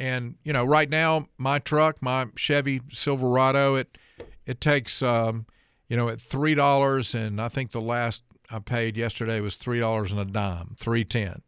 And 0.00 0.36
you 0.42 0.54
know, 0.54 0.64
right 0.64 0.88
now, 0.88 1.28
my 1.36 1.58
truck, 1.58 2.00
my 2.00 2.28
Chevy 2.34 2.80
Silverado, 2.90 3.74
it 3.74 3.98
it 4.46 4.58
takes 4.58 5.02
um, 5.02 5.44
you 5.90 5.96
know 5.96 6.08
at 6.08 6.18
three 6.18 6.54
dollars, 6.54 7.14
and 7.14 7.38
I 7.38 7.50
think 7.50 7.72
the 7.72 7.82
last 7.82 8.22
I 8.50 8.60
paid 8.60 8.96
yesterday 8.96 9.40
was 9.40 9.56
three 9.56 9.78
dollars 9.78 10.10
and 10.10 10.18
a 10.18 10.24
dime, 10.24 10.74
three 10.78 11.04
ten. 11.04 11.42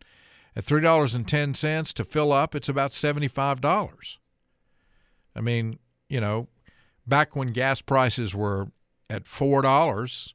At 0.55 0.65
three 0.65 0.83
dollars 0.83 1.15
and 1.15 1.27
ten 1.27 1.55
cents 1.55 1.95
to 1.95 2.05
fill 2.05 2.31
up, 2.31 2.55
it's 2.55 2.69
about 2.69 2.93
seventy 2.93 3.27
five 3.27 3.63
dollars. 3.63 4.19
I 5.35 5.41
mean, 5.41 5.79
you 6.11 6.21
know, 6.21 6.49
back 7.07 7.35
when 7.35 7.55
gas 7.55 7.81
prices 7.81 8.35
were 8.35 8.67
at 9.09 9.27
four 9.27 9.63
dollars, 9.63 10.35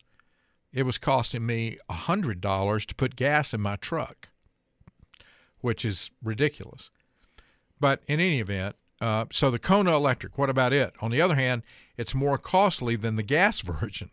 it 0.73 0.87
was 0.87 0.97
costing 0.97 1.45
me 1.45 1.77
a 1.87 1.93
hundred 1.93 2.41
dollars 2.41 2.83
to 2.87 2.95
put 2.95 3.15
gas 3.15 3.53
in 3.53 3.61
my 3.61 3.75
truck, 3.75 4.29
which 5.61 5.85
is 5.85 6.09
ridiculous. 6.23 6.89
But 7.79 8.01
in 8.07 8.19
any 8.19 8.39
event, 8.39 8.75
uh, 8.99 9.25
so 9.31 9.51
the 9.51 9.59
Kona 9.59 9.95
Electric, 9.95 10.37
what 10.37 10.49
about 10.49 10.73
it? 10.73 10.93
On 11.01 11.11
the 11.11 11.21
other 11.21 11.35
hand, 11.35 11.63
it's 11.97 12.15
more 12.15 12.37
costly 12.37 12.95
than 12.95 13.15
the 13.15 13.23
gas 13.23 13.61
version. 13.61 14.11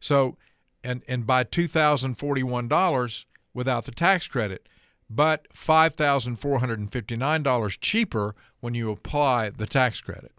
So, 0.00 0.36
and 0.82 1.02
and 1.06 1.26
by 1.26 1.44
two 1.44 1.68
thousand 1.68 2.14
forty 2.14 2.42
one 2.42 2.68
dollars 2.68 3.26
without 3.52 3.84
the 3.84 3.92
tax 3.92 4.28
credit, 4.28 4.66
but 5.10 5.46
five 5.52 5.94
thousand 5.94 6.36
four 6.36 6.60
hundred 6.60 6.78
and 6.78 6.90
fifty 6.90 7.16
nine 7.16 7.42
dollars 7.42 7.76
cheaper 7.76 8.34
when 8.60 8.74
you 8.74 8.90
apply 8.90 9.50
the 9.50 9.66
tax 9.66 10.00
credit. 10.00 10.32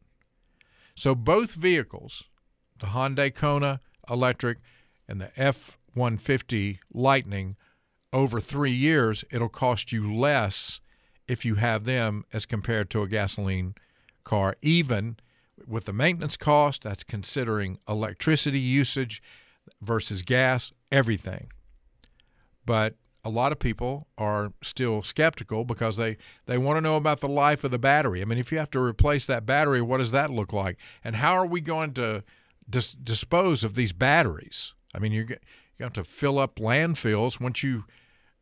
So 0.96 1.14
both 1.14 1.54
vehicles, 1.54 2.24
the 2.80 2.88
Hyundai 2.88 3.34
Kona 3.34 3.80
Electric 4.10 4.58
and 5.08 5.22
the 5.22 5.32
F 5.38 5.78
one 5.94 6.18
fifty 6.18 6.80
Lightning, 6.92 7.56
over 8.12 8.40
three 8.42 8.74
years, 8.74 9.24
it'll 9.30 9.50
cost 9.50 9.92
you 9.92 10.12
less 10.12 10.80
if 11.32 11.46
you 11.46 11.56
have 11.56 11.86
them 11.86 12.26
as 12.34 12.46
compared 12.46 12.90
to 12.90 13.02
a 13.02 13.08
gasoline 13.08 13.74
car, 14.26 14.58
even 14.62 15.16
with 15.66 15.86
the 15.86 15.94
maintenance 15.94 16.36
cost, 16.36 16.84
that's 16.84 17.06
considering 17.06 17.80
electricity 17.88 18.60
usage 18.60 19.24
versus 19.82 20.24
gas, 20.24 20.74
everything. 20.92 21.50
But 22.66 22.96
a 23.24 23.30
lot 23.30 23.54
of 23.54 23.60
people 23.60 24.08
are 24.18 24.52
still 24.62 25.04
skeptical 25.04 25.64
because 25.64 25.96
they, 25.96 26.18
they 26.48 26.58
want 26.58 26.76
to 26.76 26.82
know 26.82 26.98
about 26.98 27.22
the 27.22 27.30
life 27.30 27.64
of 27.64 27.72
the 27.72 27.80
battery. 27.80 28.22
I 28.22 28.26
mean, 28.26 28.38
if 28.38 28.52
you 28.52 28.58
have 28.58 28.72
to 28.72 28.82
replace 28.82 29.26
that 29.28 29.46
battery, 29.46 29.82
what 29.82 30.00
does 30.00 30.12
that 30.12 30.32
look 30.32 30.52
like? 30.52 30.78
And 31.02 31.16
how 31.16 31.38
are 31.38 31.46
we 31.46 31.62
going 31.62 31.94
to 31.94 32.26
dis- 32.70 32.92
dispose 32.92 33.64
of 33.64 33.76
these 33.76 33.94
batteries? 33.94 34.74
I 34.94 35.00
mean, 35.00 35.14
you, 35.14 35.24
get, 35.24 35.42
you 35.80 35.84
have 35.86 35.94
to 35.94 36.04
fill 36.04 36.40
up 36.40 36.58
landfills 36.58 37.40
once 37.40 37.64
you, 37.64 37.86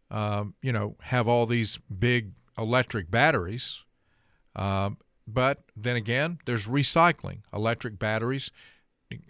um, 0.09 0.55
you 0.63 0.73
know, 0.73 0.95
have 1.01 1.27
all 1.27 1.45
these 1.45 1.77
big 1.77 2.31
electric 2.59 3.09
batteries. 3.09 3.79
Um, 4.55 4.97
but 5.27 5.63
then 5.75 5.95
again, 5.95 6.39
there's 6.45 6.65
recycling. 6.65 7.39
Electric 7.53 7.97
batteries, 7.99 8.51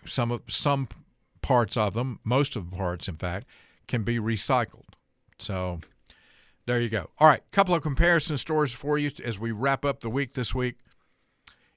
some 0.05 0.32
of 0.32 0.41
some 0.47 0.88
parts 1.41 1.77
of 1.77 1.93
them, 1.93 2.19
most 2.23 2.55
of 2.55 2.69
the 2.69 2.75
parts, 2.75 3.07
in 3.07 3.15
fact, 3.15 3.47
can 3.88 4.03
be 4.03 4.17
recycled. 4.17 4.93
So 5.39 5.80
there 6.65 6.80
you 6.80 6.89
go. 6.89 7.09
All 7.17 7.27
right, 7.27 7.43
couple 7.51 7.75
of 7.75 7.82
comparison 7.82 8.38
stories 8.38 8.73
for 8.73 8.97
you 8.97 9.11
as 9.23 9.39
we 9.39 9.51
wrap 9.51 9.86
up 9.86 10.01
the 10.01 10.09
week 10.09 10.34
this 10.34 10.53
week. 10.53 10.75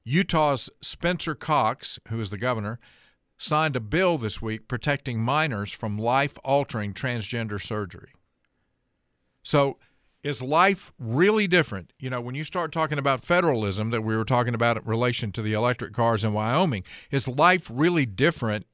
Utah's 0.05 0.69
Spencer 0.81 1.35
Cox, 1.35 1.99
who 2.09 2.21
is 2.21 2.31
the 2.31 2.39
governor, 2.39 2.81
signed 3.39 3.77
a 3.77 3.81
bill 3.81 4.19
this 4.19 4.43
week 4.43 4.69
protecting 4.69 5.21
minors 5.21 5.73
from 5.73 5.99
life 5.99 6.35
altering 6.45 6.93
transgender 6.93 7.61
surgery. 7.61 8.11
So 9.43 9.79
is 10.23 10.41
life 10.41 10.93
really 10.99 11.47
different? 11.47 11.93
You 11.99 12.11
know, 12.11 12.21
when 12.21 12.35
you 12.35 12.45
start 12.45 12.73
talking 12.73 12.99
about 12.99 13.25
federalism 13.25 13.91
that 13.91 14.03
we 14.03 14.17
were 14.17 14.25
talking 14.25 14.55
about 14.55 14.77
in 14.77 14.85
relation 14.85 15.33
to 15.33 15.43
the 15.43 15.53
electric 15.53 15.93
cars 15.93 16.23
in 16.25 16.33
Wyoming, 16.33 16.85
is 17.11 17.27
life 17.27 17.69
really 17.73 18.07
different 18.07 18.67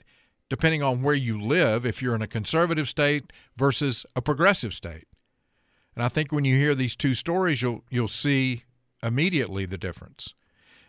depending 0.51 0.83
on 0.83 1.03
where 1.03 1.15
you 1.15 1.41
live 1.41 1.85
if 1.85 2.01
you're 2.01 2.15
in 2.15 2.23
a 2.23 2.27
conservative 2.27 2.89
state 2.89 3.33
versus 3.57 4.05
a 4.15 4.23
progressive 4.23 4.75
state? 4.75 5.07
And 5.95 6.05
I 6.05 6.09
think 6.09 6.33
when 6.33 6.45
you 6.45 6.57
hear 6.57 6.75
these 6.75 6.95
two 6.95 7.15
stories, 7.15 7.61
you'll 7.63 7.83
you'll 7.91 8.09
see 8.09 8.65
immediately 9.03 9.67
the 9.67 9.79
difference. 9.79 10.35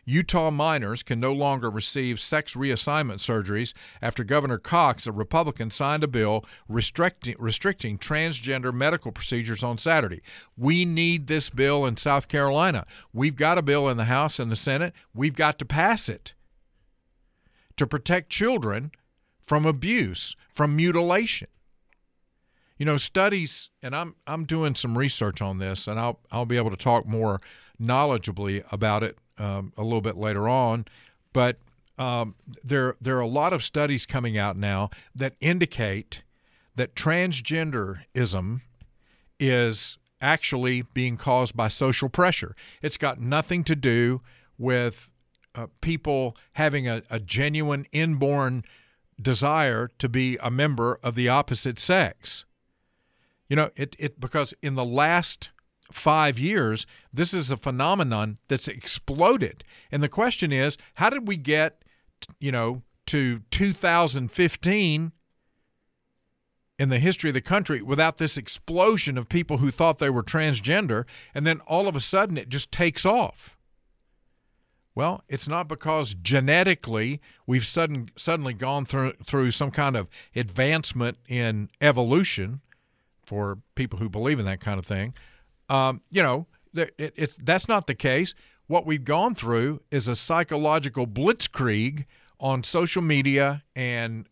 Utah 0.05 0.49
minors 0.49 1.03
can 1.03 1.19
no 1.19 1.31
longer 1.33 1.69
receive 1.69 2.19
sex 2.19 2.53
reassignment 2.53 3.19
surgeries 3.19 3.73
after 4.01 4.23
Governor 4.23 4.57
Cox, 4.57 5.05
a 5.05 5.11
Republican, 5.11 5.71
signed 5.71 6.03
a 6.03 6.07
bill 6.07 6.45
restricting, 6.67 7.35
restricting 7.37 7.97
transgender 7.97 8.73
medical 8.73 9.11
procedures 9.11 9.63
on 9.63 9.77
Saturday. 9.77 10.21
We 10.57 10.85
need 10.85 11.27
this 11.27 11.49
bill 11.49 11.85
in 11.85 11.97
South 11.97 12.27
Carolina. 12.27 12.85
We've 13.13 13.35
got 13.35 13.57
a 13.57 13.61
bill 13.61 13.87
in 13.89 13.97
the 13.97 14.05
House 14.05 14.39
and 14.39 14.51
the 14.51 14.55
Senate. 14.55 14.93
We've 15.13 15.35
got 15.35 15.59
to 15.59 15.65
pass 15.65 16.09
it 16.09 16.33
to 17.77 17.87
protect 17.87 18.29
children 18.29 18.91
from 19.45 19.65
abuse, 19.65 20.35
from 20.51 20.75
mutilation. 20.75 21.47
You 22.77 22.85
know, 22.85 22.97
studies, 22.97 23.69
and 23.81 23.95
I'm 23.95 24.15
I'm 24.25 24.45
doing 24.45 24.75
some 24.75 24.97
research 24.97 25.41
on 25.41 25.57
this, 25.57 25.87
and 25.87 25.99
I'll 25.99 26.19
I'll 26.31 26.45
be 26.45 26.55
able 26.55 26.69
to 26.69 26.77
talk 26.77 27.05
more 27.05 27.41
knowledgeably 27.81 28.63
about 28.71 29.03
it 29.03 29.17
um, 29.37 29.73
a 29.77 29.83
little 29.83 30.01
bit 30.01 30.17
later 30.17 30.47
on, 30.47 30.85
but 31.33 31.57
um, 31.97 32.35
there 32.63 32.95
there 33.01 33.17
are 33.17 33.21
a 33.21 33.27
lot 33.27 33.53
of 33.53 33.63
studies 33.63 34.05
coming 34.05 34.37
out 34.37 34.57
now 34.57 34.89
that 35.13 35.35
indicate 35.41 36.23
that 36.75 36.95
transgenderism 36.95 38.61
is 39.39 39.97
actually 40.21 40.81
being 40.81 41.17
caused 41.17 41.55
by 41.55 41.67
social 41.67 42.09
pressure. 42.09 42.55
It's 42.81 42.97
got 42.97 43.19
nothing 43.19 43.63
to 43.65 43.75
do 43.75 44.21
with 44.57 45.09
uh, 45.55 45.67
people 45.81 46.37
having 46.53 46.87
a, 46.87 47.03
a 47.09 47.19
genuine 47.19 47.85
inborn 47.91 48.63
desire 49.21 49.89
to 49.99 50.07
be 50.07 50.37
a 50.41 50.49
member 50.49 50.99
of 51.03 51.15
the 51.15 51.27
opposite 51.27 51.79
sex. 51.79 52.45
You 53.49 53.55
know, 53.55 53.71
it, 53.75 53.95
it 53.99 54.19
because 54.19 54.53
in 54.61 54.75
the 54.75 54.85
last 54.85 55.49
five 55.91 56.37
years, 56.37 56.85
this 57.13 57.33
is 57.33 57.51
a 57.51 57.57
phenomenon 57.57 58.37
that's 58.47 58.67
exploded. 58.67 59.63
And 59.91 60.03
the 60.03 60.09
question 60.09 60.51
is, 60.51 60.77
how 60.95 61.09
did 61.09 61.27
we 61.27 61.37
get, 61.37 61.83
you 62.39 62.51
know, 62.51 62.83
to 63.07 63.41
2015 63.51 65.11
in 66.77 66.89
the 66.89 66.99
history 66.99 67.29
of 67.29 67.33
the 67.33 67.41
country 67.41 67.81
without 67.81 68.17
this 68.17 68.37
explosion 68.37 69.17
of 69.17 69.27
people 69.27 69.57
who 69.57 69.71
thought 69.71 69.99
they 69.99 70.09
were 70.09 70.23
transgender, 70.23 71.05
and 71.33 71.45
then 71.45 71.59
all 71.61 71.87
of 71.87 71.95
a 71.95 71.99
sudden 71.99 72.37
it 72.37 72.49
just 72.49 72.71
takes 72.71 73.05
off? 73.05 73.57
Well, 74.95 75.23
it's 75.27 75.47
not 75.47 75.67
because 75.67 76.13
genetically 76.13 77.21
we've 77.45 77.65
sudden, 77.65 78.11
suddenly 78.15 78.53
gone 78.53 78.85
through, 78.85 79.13
through 79.25 79.51
some 79.51 79.71
kind 79.71 79.95
of 79.95 80.07
advancement 80.35 81.17
in 81.27 81.69
evolution 81.79 82.61
for 83.23 83.59
people 83.75 83.99
who 83.99 84.09
believe 84.09 84.39
in 84.39 84.45
that 84.45 84.59
kind 84.59 84.79
of 84.79 84.85
thing. 84.85 85.13
Um, 85.69 86.01
you 86.09 86.23
know, 86.23 86.47
it, 86.73 86.93
it, 86.97 87.45
that's 87.45 87.67
not 87.67 87.87
the 87.87 87.95
case. 87.95 88.33
What 88.67 88.85
we've 88.85 89.03
gone 89.03 89.35
through 89.35 89.81
is 89.91 90.07
a 90.07 90.15
psychological 90.15 91.07
blitzkrieg 91.07 92.05
on 92.39 92.63
social 92.63 93.01
media 93.01 93.63
and 93.75 94.27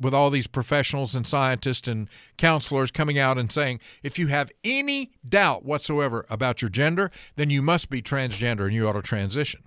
with 0.00 0.14
all 0.14 0.30
these 0.30 0.46
professionals 0.46 1.16
and 1.16 1.26
scientists 1.26 1.88
and 1.88 2.08
counselors 2.36 2.92
coming 2.92 3.18
out 3.18 3.38
and 3.38 3.50
saying, 3.50 3.80
if 4.02 4.18
you 4.18 4.28
have 4.28 4.50
any 4.62 5.10
doubt 5.28 5.64
whatsoever 5.64 6.24
about 6.30 6.62
your 6.62 6.68
gender, 6.68 7.10
then 7.34 7.50
you 7.50 7.60
must 7.60 7.90
be 7.90 8.00
transgender 8.00 8.66
and 8.66 8.74
you 8.74 8.88
ought 8.88 8.92
to 8.92 9.02
transition. 9.02 9.64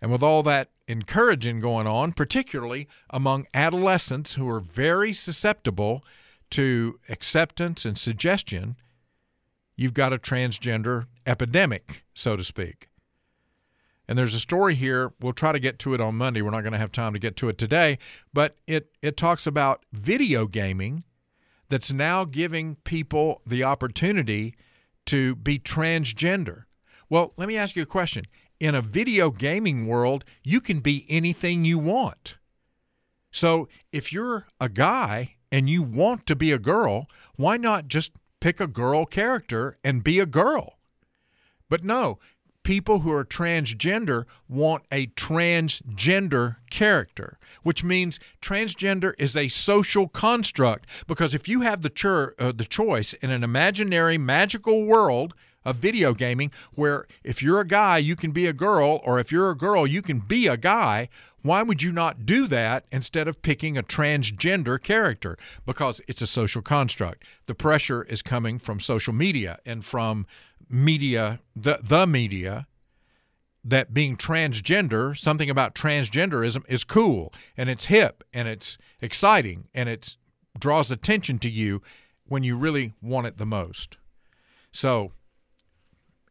And 0.00 0.12
with 0.12 0.22
all 0.22 0.44
that 0.44 0.70
encouraging 0.86 1.60
going 1.60 1.88
on, 1.88 2.12
particularly 2.12 2.86
among 3.10 3.48
adolescents 3.52 4.34
who 4.34 4.48
are 4.48 4.60
very 4.60 5.12
susceptible 5.12 6.04
to 6.50 7.00
acceptance 7.08 7.84
and 7.84 7.98
suggestion, 7.98 8.76
you've 9.78 9.94
got 9.94 10.12
a 10.12 10.18
transgender 10.18 11.06
epidemic, 11.24 12.04
so 12.12 12.36
to 12.36 12.44
speak. 12.44 12.88
And 14.08 14.18
there's 14.18 14.34
a 14.34 14.40
story 14.40 14.74
here. 14.74 15.12
We'll 15.20 15.32
try 15.32 15.52
to 15.52 15.60
get 15.60 15.78
to 15.80 15.94
it 15.94 16.00
on 16.00 16.16
Monday. 16.16 16.42
We're 16.42 16.50
not 16.50 16.62
going 16.62 16.72
to 16.72 16.78
have 16.78 16.92
time 16.92 17.12
to 17.12 17.18
get 17.18 17.36
to 17.36 17.48
it 17.48 17.56
today, 17.56 17.98
but 18.34 18.56
it, 18.66 18.90
it 19.02 19.16
talks 19.16 19.46
about 19.46 19.84
video 19.92 20.46
gaming 20.46 21.04
that's 21.68 21.92
now 21.92 22.24
giving 22.24 22.74
people 22.76 23.40
the 23.46 23.62
opportunity 23.62 24.56
to 25.06 25.36
be 25.36 25.58
transgender. 25.58 26.64
Well, 27.08 27.32
let 27.36 27.46
me 27.46 27.56
ask 27.56 27.76
you 27.76 27.82
a 27.82 27.86
question. 27.86 28.24
In 28.58 28.74
a 28.74 28.82
video 28.82 29.30
gaming 29.30 29.86
world, 29.86 30.24
you 30.42 30.60
can 30.60 30.80
be 30.80 31.06
anything 31.08 31.64
you 31.64 31.78
want. 31.78 32.36
So 33.30 33.68
if 33.92 34.12
you're 34.12 34.46
a 34.60 34.68
guy 34.68 35.36
and 35.52 35.70
you 35.70 35.82
want 35.82 36.26
to 36.26 36.34
be 36.34 36.50
a 36.50 36.58
girl, 36.58 37.06
why 37.36 37.58
not 37.58 37.86
just 37.86 38.12
pick 38.40 38.60
a 38.60 38.66
girl 38.66 39.04
character 39.06 39.78
and 39.82 40.04
be 40.04 40.18
a 40.18 40.26
girl. 40.26 40.78
But 41.68 41.84
no, 41.84 42.18
people 42.62 43.00
who 43.00 43.12
are 43.12 43.24
transgender 43.24 44.24
want 44.48 44.84
a 44.92 45.06
transgender 45.08 46.56
character, 46.70 47.38
which 47.62 47.82
means 47.82 48.20
transgender 48.42 49.14
is 49.18 49.36
a 49.36 49.48
social 49.48 50.08
construct. 50.08 50.86
Because 51.06 51.34
if 51.34 51.48
you 51.48 51.62
have 51.62 51.82
the, 51.82 51.90
cho- 51.90 52.32
uh, 52.38 52.52
the 52.52 52.64
choice 52.64 53.14
in 53.14 53.30
an 53.30 53.42
imaginary, 53.42 54.18
magical 54.18 54.84
world 54.84 55.34
of 55.64 55.76
video 55.76 56.14
gaming 56.14 56.50
where 56.74 57.06
if 57.24 57.42
you're 57.42 57.60
a 57.60 57.66
guy, 57.66 57.98
you 57.98 58.16
can 58.16 58.32
be 58.32 58.46
a 58.46 58.52
girl, 58.52 59.00
or 59.04 59.18
if 59.18 59.32
you're 59.32 59.50
a 59.50 59.56
girl, 59.56 59.86
you 59.86 60.02
can 60.02 60.18
be 60.18 60.46
a 60.46 60.56
guy, 60.56 61.08
why 61.42 61.62
would 61.62 61.82
you 61.82 61.92
not 61.92 62.26
do 62.26 62.46
that 62.48 62.86
instead 62.90 63.28
of 63.28 63.42
picking 63.42 63.78
a 63.78 63.82
transgender 63.82 64.82
character? 64.82 65.38
Because 65.64 66.00
it's 66.08 66.22
a 66.22 66.26
social 66.26 66.62
construct. 66.62 67.22
The 67.46 67.54
pressure 67.54 68.02
is 68.04 68.22
coming 68.22 68.58
from 68.58 68.80
social 68.80 69.12
media 69.12 69.58
and 69.64 69.84
from 69.84 70.26
media, 70.68 71.40
the, 71.54 71.78
the 71.82 72.06
media, 72.06 72.66
that 73.64 73.92
being 73.92 74.16
transgender, 74.16 75.16
something 75.16 75.50
about 75.50 75.74
transgenderism 75.74 76.64
is 76.68 76.84
cool 76.84 77.32
and 77.56 77.68
it's 77.68 77.86
hip 77.86 78.24
and 78.32 78.48
it's 78.48 78.78
exciting 79.00 79.68
and 79.74 79.88
it 79.88 80.16
draws 80.58 80.90
attention 80.90 81.38
to 81.40 81.50
you 81.50 81.82
when 82.26 82.42
you 82.42 82.56
really 82.56 82.94
want 83.02 83.26
it 83.26 83.38
the 83.38 83.46
most. 83.46 83.96
So, 84.72 85.12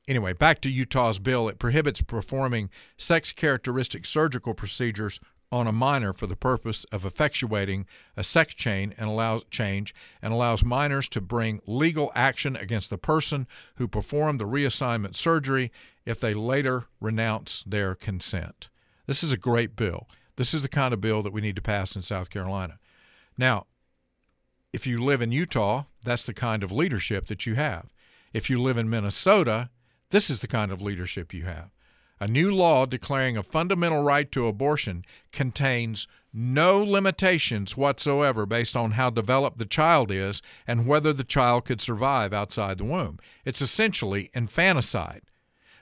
anyway, 0.08 0.34
back 0.34 0.62
to 0.62 0.70
Utah's 0.70 1.20
bill. 1.20 1.49
It 1.49 1.60
prohibits 1.60 2.01
performing 2.01 2.70
sex 2.97 3.32
characteristic 3.32 4.05
surgical 4.05 4.53
procedures 4.53 5.20
on 5.51 5.68
a 5.68 5.72
minor 5.72 6.14
for 6.14 6.28
the 6.28 6.36
purpose 6.36 6.86
of 6.91 7.03
effectuating 7.03 7.86
a 8.18 8.24
sex 8.24 8.53
chain 8.53 8.93
and 8.97 9.10
allows 9.10 9.43
change 9.49 9.95
and 10.22 10.34
allows 10.34 10.64
minors 10.64 11.08
to 11.08 11.22
bring 11.22 11.62
legal 11.66 12.12
action 12.16 12.55
against 12.55 12.89
the 12.89 12.97
person 12.97 13.47
who 13.76 13.88
performed 13.88 14.39
the 14.39 14.45
reassignment 14.45 15.16
surgery 15.16 15.72
if 16.05 16.20
they 16.20 16.34
later 16.34 16.86
renounce 16.99 17.64
their 17.66 17.95
consent. 17.95 18.70
This 19.05 19.24
is 19.24 19.32
a 19.32 19.38
great 19.38 19.76
bill. 19.76 20.08
This 20.36 20.53
is 20.53 20.62
the 20.62 20.70
kind 20.70 20.93
of 20.93 21.01
bill 21.01 21.24
that 21.24 21.34
we 21.34 21.41
need 21.41 21.55
to 21.55 21.62
pass 21.62 21.95
in 21.95 22.01
South 22.01 22.30
Carolina. 22.30 22.78
Now, 23.38 23.68
if 24.74 24.86
you 24.86 25.03
live 25.03 25.22
in 25.22 25.32
Utah, 25.32 25.86
that's 26.03 26.26
the 26.26 26.34
kind 26.34 26.62
of 26.62 26.72
leadership 26.72 27.28
that 27.28 27.45
you 27.45 27.55
have. 27.55 27.93
If 28.34 28.49
you 28.49 28.62
live 28.62 28.78
in 28.78 28.89
Minnesota, 28.89 29.70
this 30.12 30.30
is 30.30 30.39
the 30.39 30.47
kind 30.47 30.72
of 30.72 30.82
leadership 30.82 31.34
you 31.34 31.45
have. 31.45 31.70
A 32.20 32.28
new 32.28 32.51
law 32.51 32.86
declaring 32.86 33.38
a 33.38 33.43
fundamental 33.43 34.01
right 34.01 34.32
to 34.32 34.47
abortion 34.47 35.05
contains 35.32 36.08
no 36.34 36.84
limitations 36.84 37.78
whatsoever 37.78 38.45
based 38.45 38.76
on 38.76 38.91
how 38.91 39.10
developed 39.10 39.60
the 39.60 39.66
child 39.66 40.12
is 40.12 40.41
and 40.66 40.88
whether 40.88 41.14
the 41.14 41.24
child 41.24 41.66
could 41.66 41.80
survive 41.80 42.34
outside 42.34 42.80
the 42.80 42.86
womb. 42.86 43.20
It's 43.45 43.62
essentially 43.62 44.32
infanticide. 44.34 45.24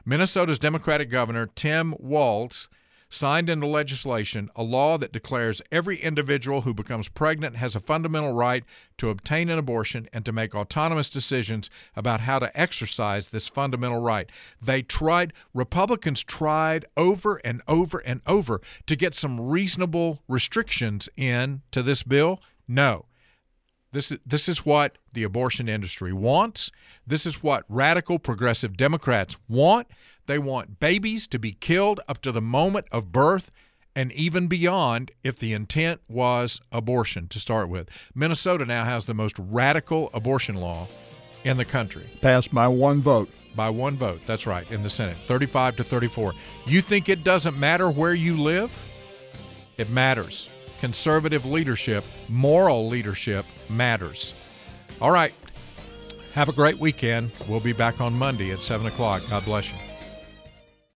Minnesota's 0.03 0.59
Democratic 0.59 1.09
Governor 1.09 1.47
Tim 1.55 1.95
Walz 1.97 2.67
signed 3.15 3.49
into 3.49 3.65
legislation 3.65 4.49
a 4.55 4.63
law 4.63 4.97
that 4.97 5.13
declares 5.13 5.61
every 5.71 6.01
individual 6.01 6.61
who 6.61 6.73
becomes 6.73 7.07
pregnant 7.07 7.55
has 7.55 7.75
a 7.75 7.79
fundamental 7.79 8.33
right 8.33 8.63
to 8.97 9.09
obtain 9.09 9.49
an 9.49 9.57
abortion 9.57 10.09
and 10.11 10.25
to 10.25 10.31
make 10.31 10.53
autonomous 10.53 11.09
decisions 11.09 11.69
about 11.95 12.19
how 12.19 12.37
to 12.39 12.59
exercise 12.59 13.27
this 13.27 13.47
fundamental 13.47 14.01
right. 14.01 14.29
They 14.61 14.81
tried, 14.81 15.33
Republicans 15.53 16.23
tried 16.23 16.85
over 16.97 17.37
and 17.37 17.61
over 17.67 17.99
and 17.99 18.21
over 18.27 18.61
to 18.87 18.95
get 18.95 19.15
some 19.15 19.39
reasonable 19.39 20.21
restrictions 20.27 21.07
in 21.15 21.61
to 21.71 21.81
this 21.81 22.03
bill. 22.03 22.41
No. 22.67 23.05
This 23.91 24.11
is, 24.11 24.17
this 24.25 24.49
is 24.49 24.65
what 24.65 24.97
the 25.13 25.23
abortion 25.23 25.69
industry 25.69 26.11
wants. 26.11 26.69
This 27.07 27.25
is 27.25 27.41
what 27.41 27.63
radical 27.69 28.19
progressive 28.19 28.75
Democrats 28.75 29.37
want. 29.47 29.87
They 30.27 30.39
want 30.39 30.79
babies 30.79 31.27
to 31.27 31.39
be 31.39 31.51
killed 31.53 31.99
up 32.07 32.21
to 32.23 32.31
the 32.31 32.41
moment 32.41 32.87
of 32.91 33.11
birth 33.11 33.51
and 33.95 34.11
even 34.11 34.47
beyond 34.47 35.11
if 35.23 35.37
the 35.37 35.53
intent 35.53 36.01
was 36.07 36.59
abortion 36.71 37.27
to 37.29 37.39
start 37.39 37.69
with. 37.69 37.87
Minnesota 38.13 38.65
now 38.65 38.83
has 38.83 39.05
the 39.05 39.13
most 39.13 39.35
radical 39.39 40.09
abortion 40.13 40.55
law 40.55 40.87
in 41.43 41.57
the 41.57 41.65
country. 41.65 42.05
Passed 42.21 42.53
by 42.53 42.67
one 42.67 43.01
vote. 43.01 43.29
By 43.55 43.69
one 43.69 43.95
vote, 43.95 44.19
that's 44.27 44.45
right, 44.45 44.69
in 44.69 44.83
the 44.83 44.89
Senate, 44.89 45.15
35 45.27 45.77
to 45.77 45.83
34. 45.85 46.33
You 46.65 46.81
think 46.81 47.07
it 47.07 47.23
doesn't 47.23 47.57
matter 47.57 47.89
where 47.89 48.13
you 48.13 48.35
live? 48.35 48.69
It 49.77 49.89
matters. 49.89 50.49
Conservative 50.81 51.45
leadership, 51.45 52.03
moral 52.27 52.89
leadership 52.89 53.45
matters. 53.69 54.33
All 54.99 55.11
right. 55.11 55.33
Have 56.33 56.49
a 56.49 56.53
great 56.53 56.79
weekend. 56.79 57.31
We'll 57.47 57.61
be 57.61 57.71
back 57.71 58.01
on 58.01 58.13
Monday 58.13 58.51
at 58.51 58.61
7 58.61 58.85
o'clock. 58.87 59.23
God 59.29 59.45
bless 59.45 59.71
you. 59.71 59.77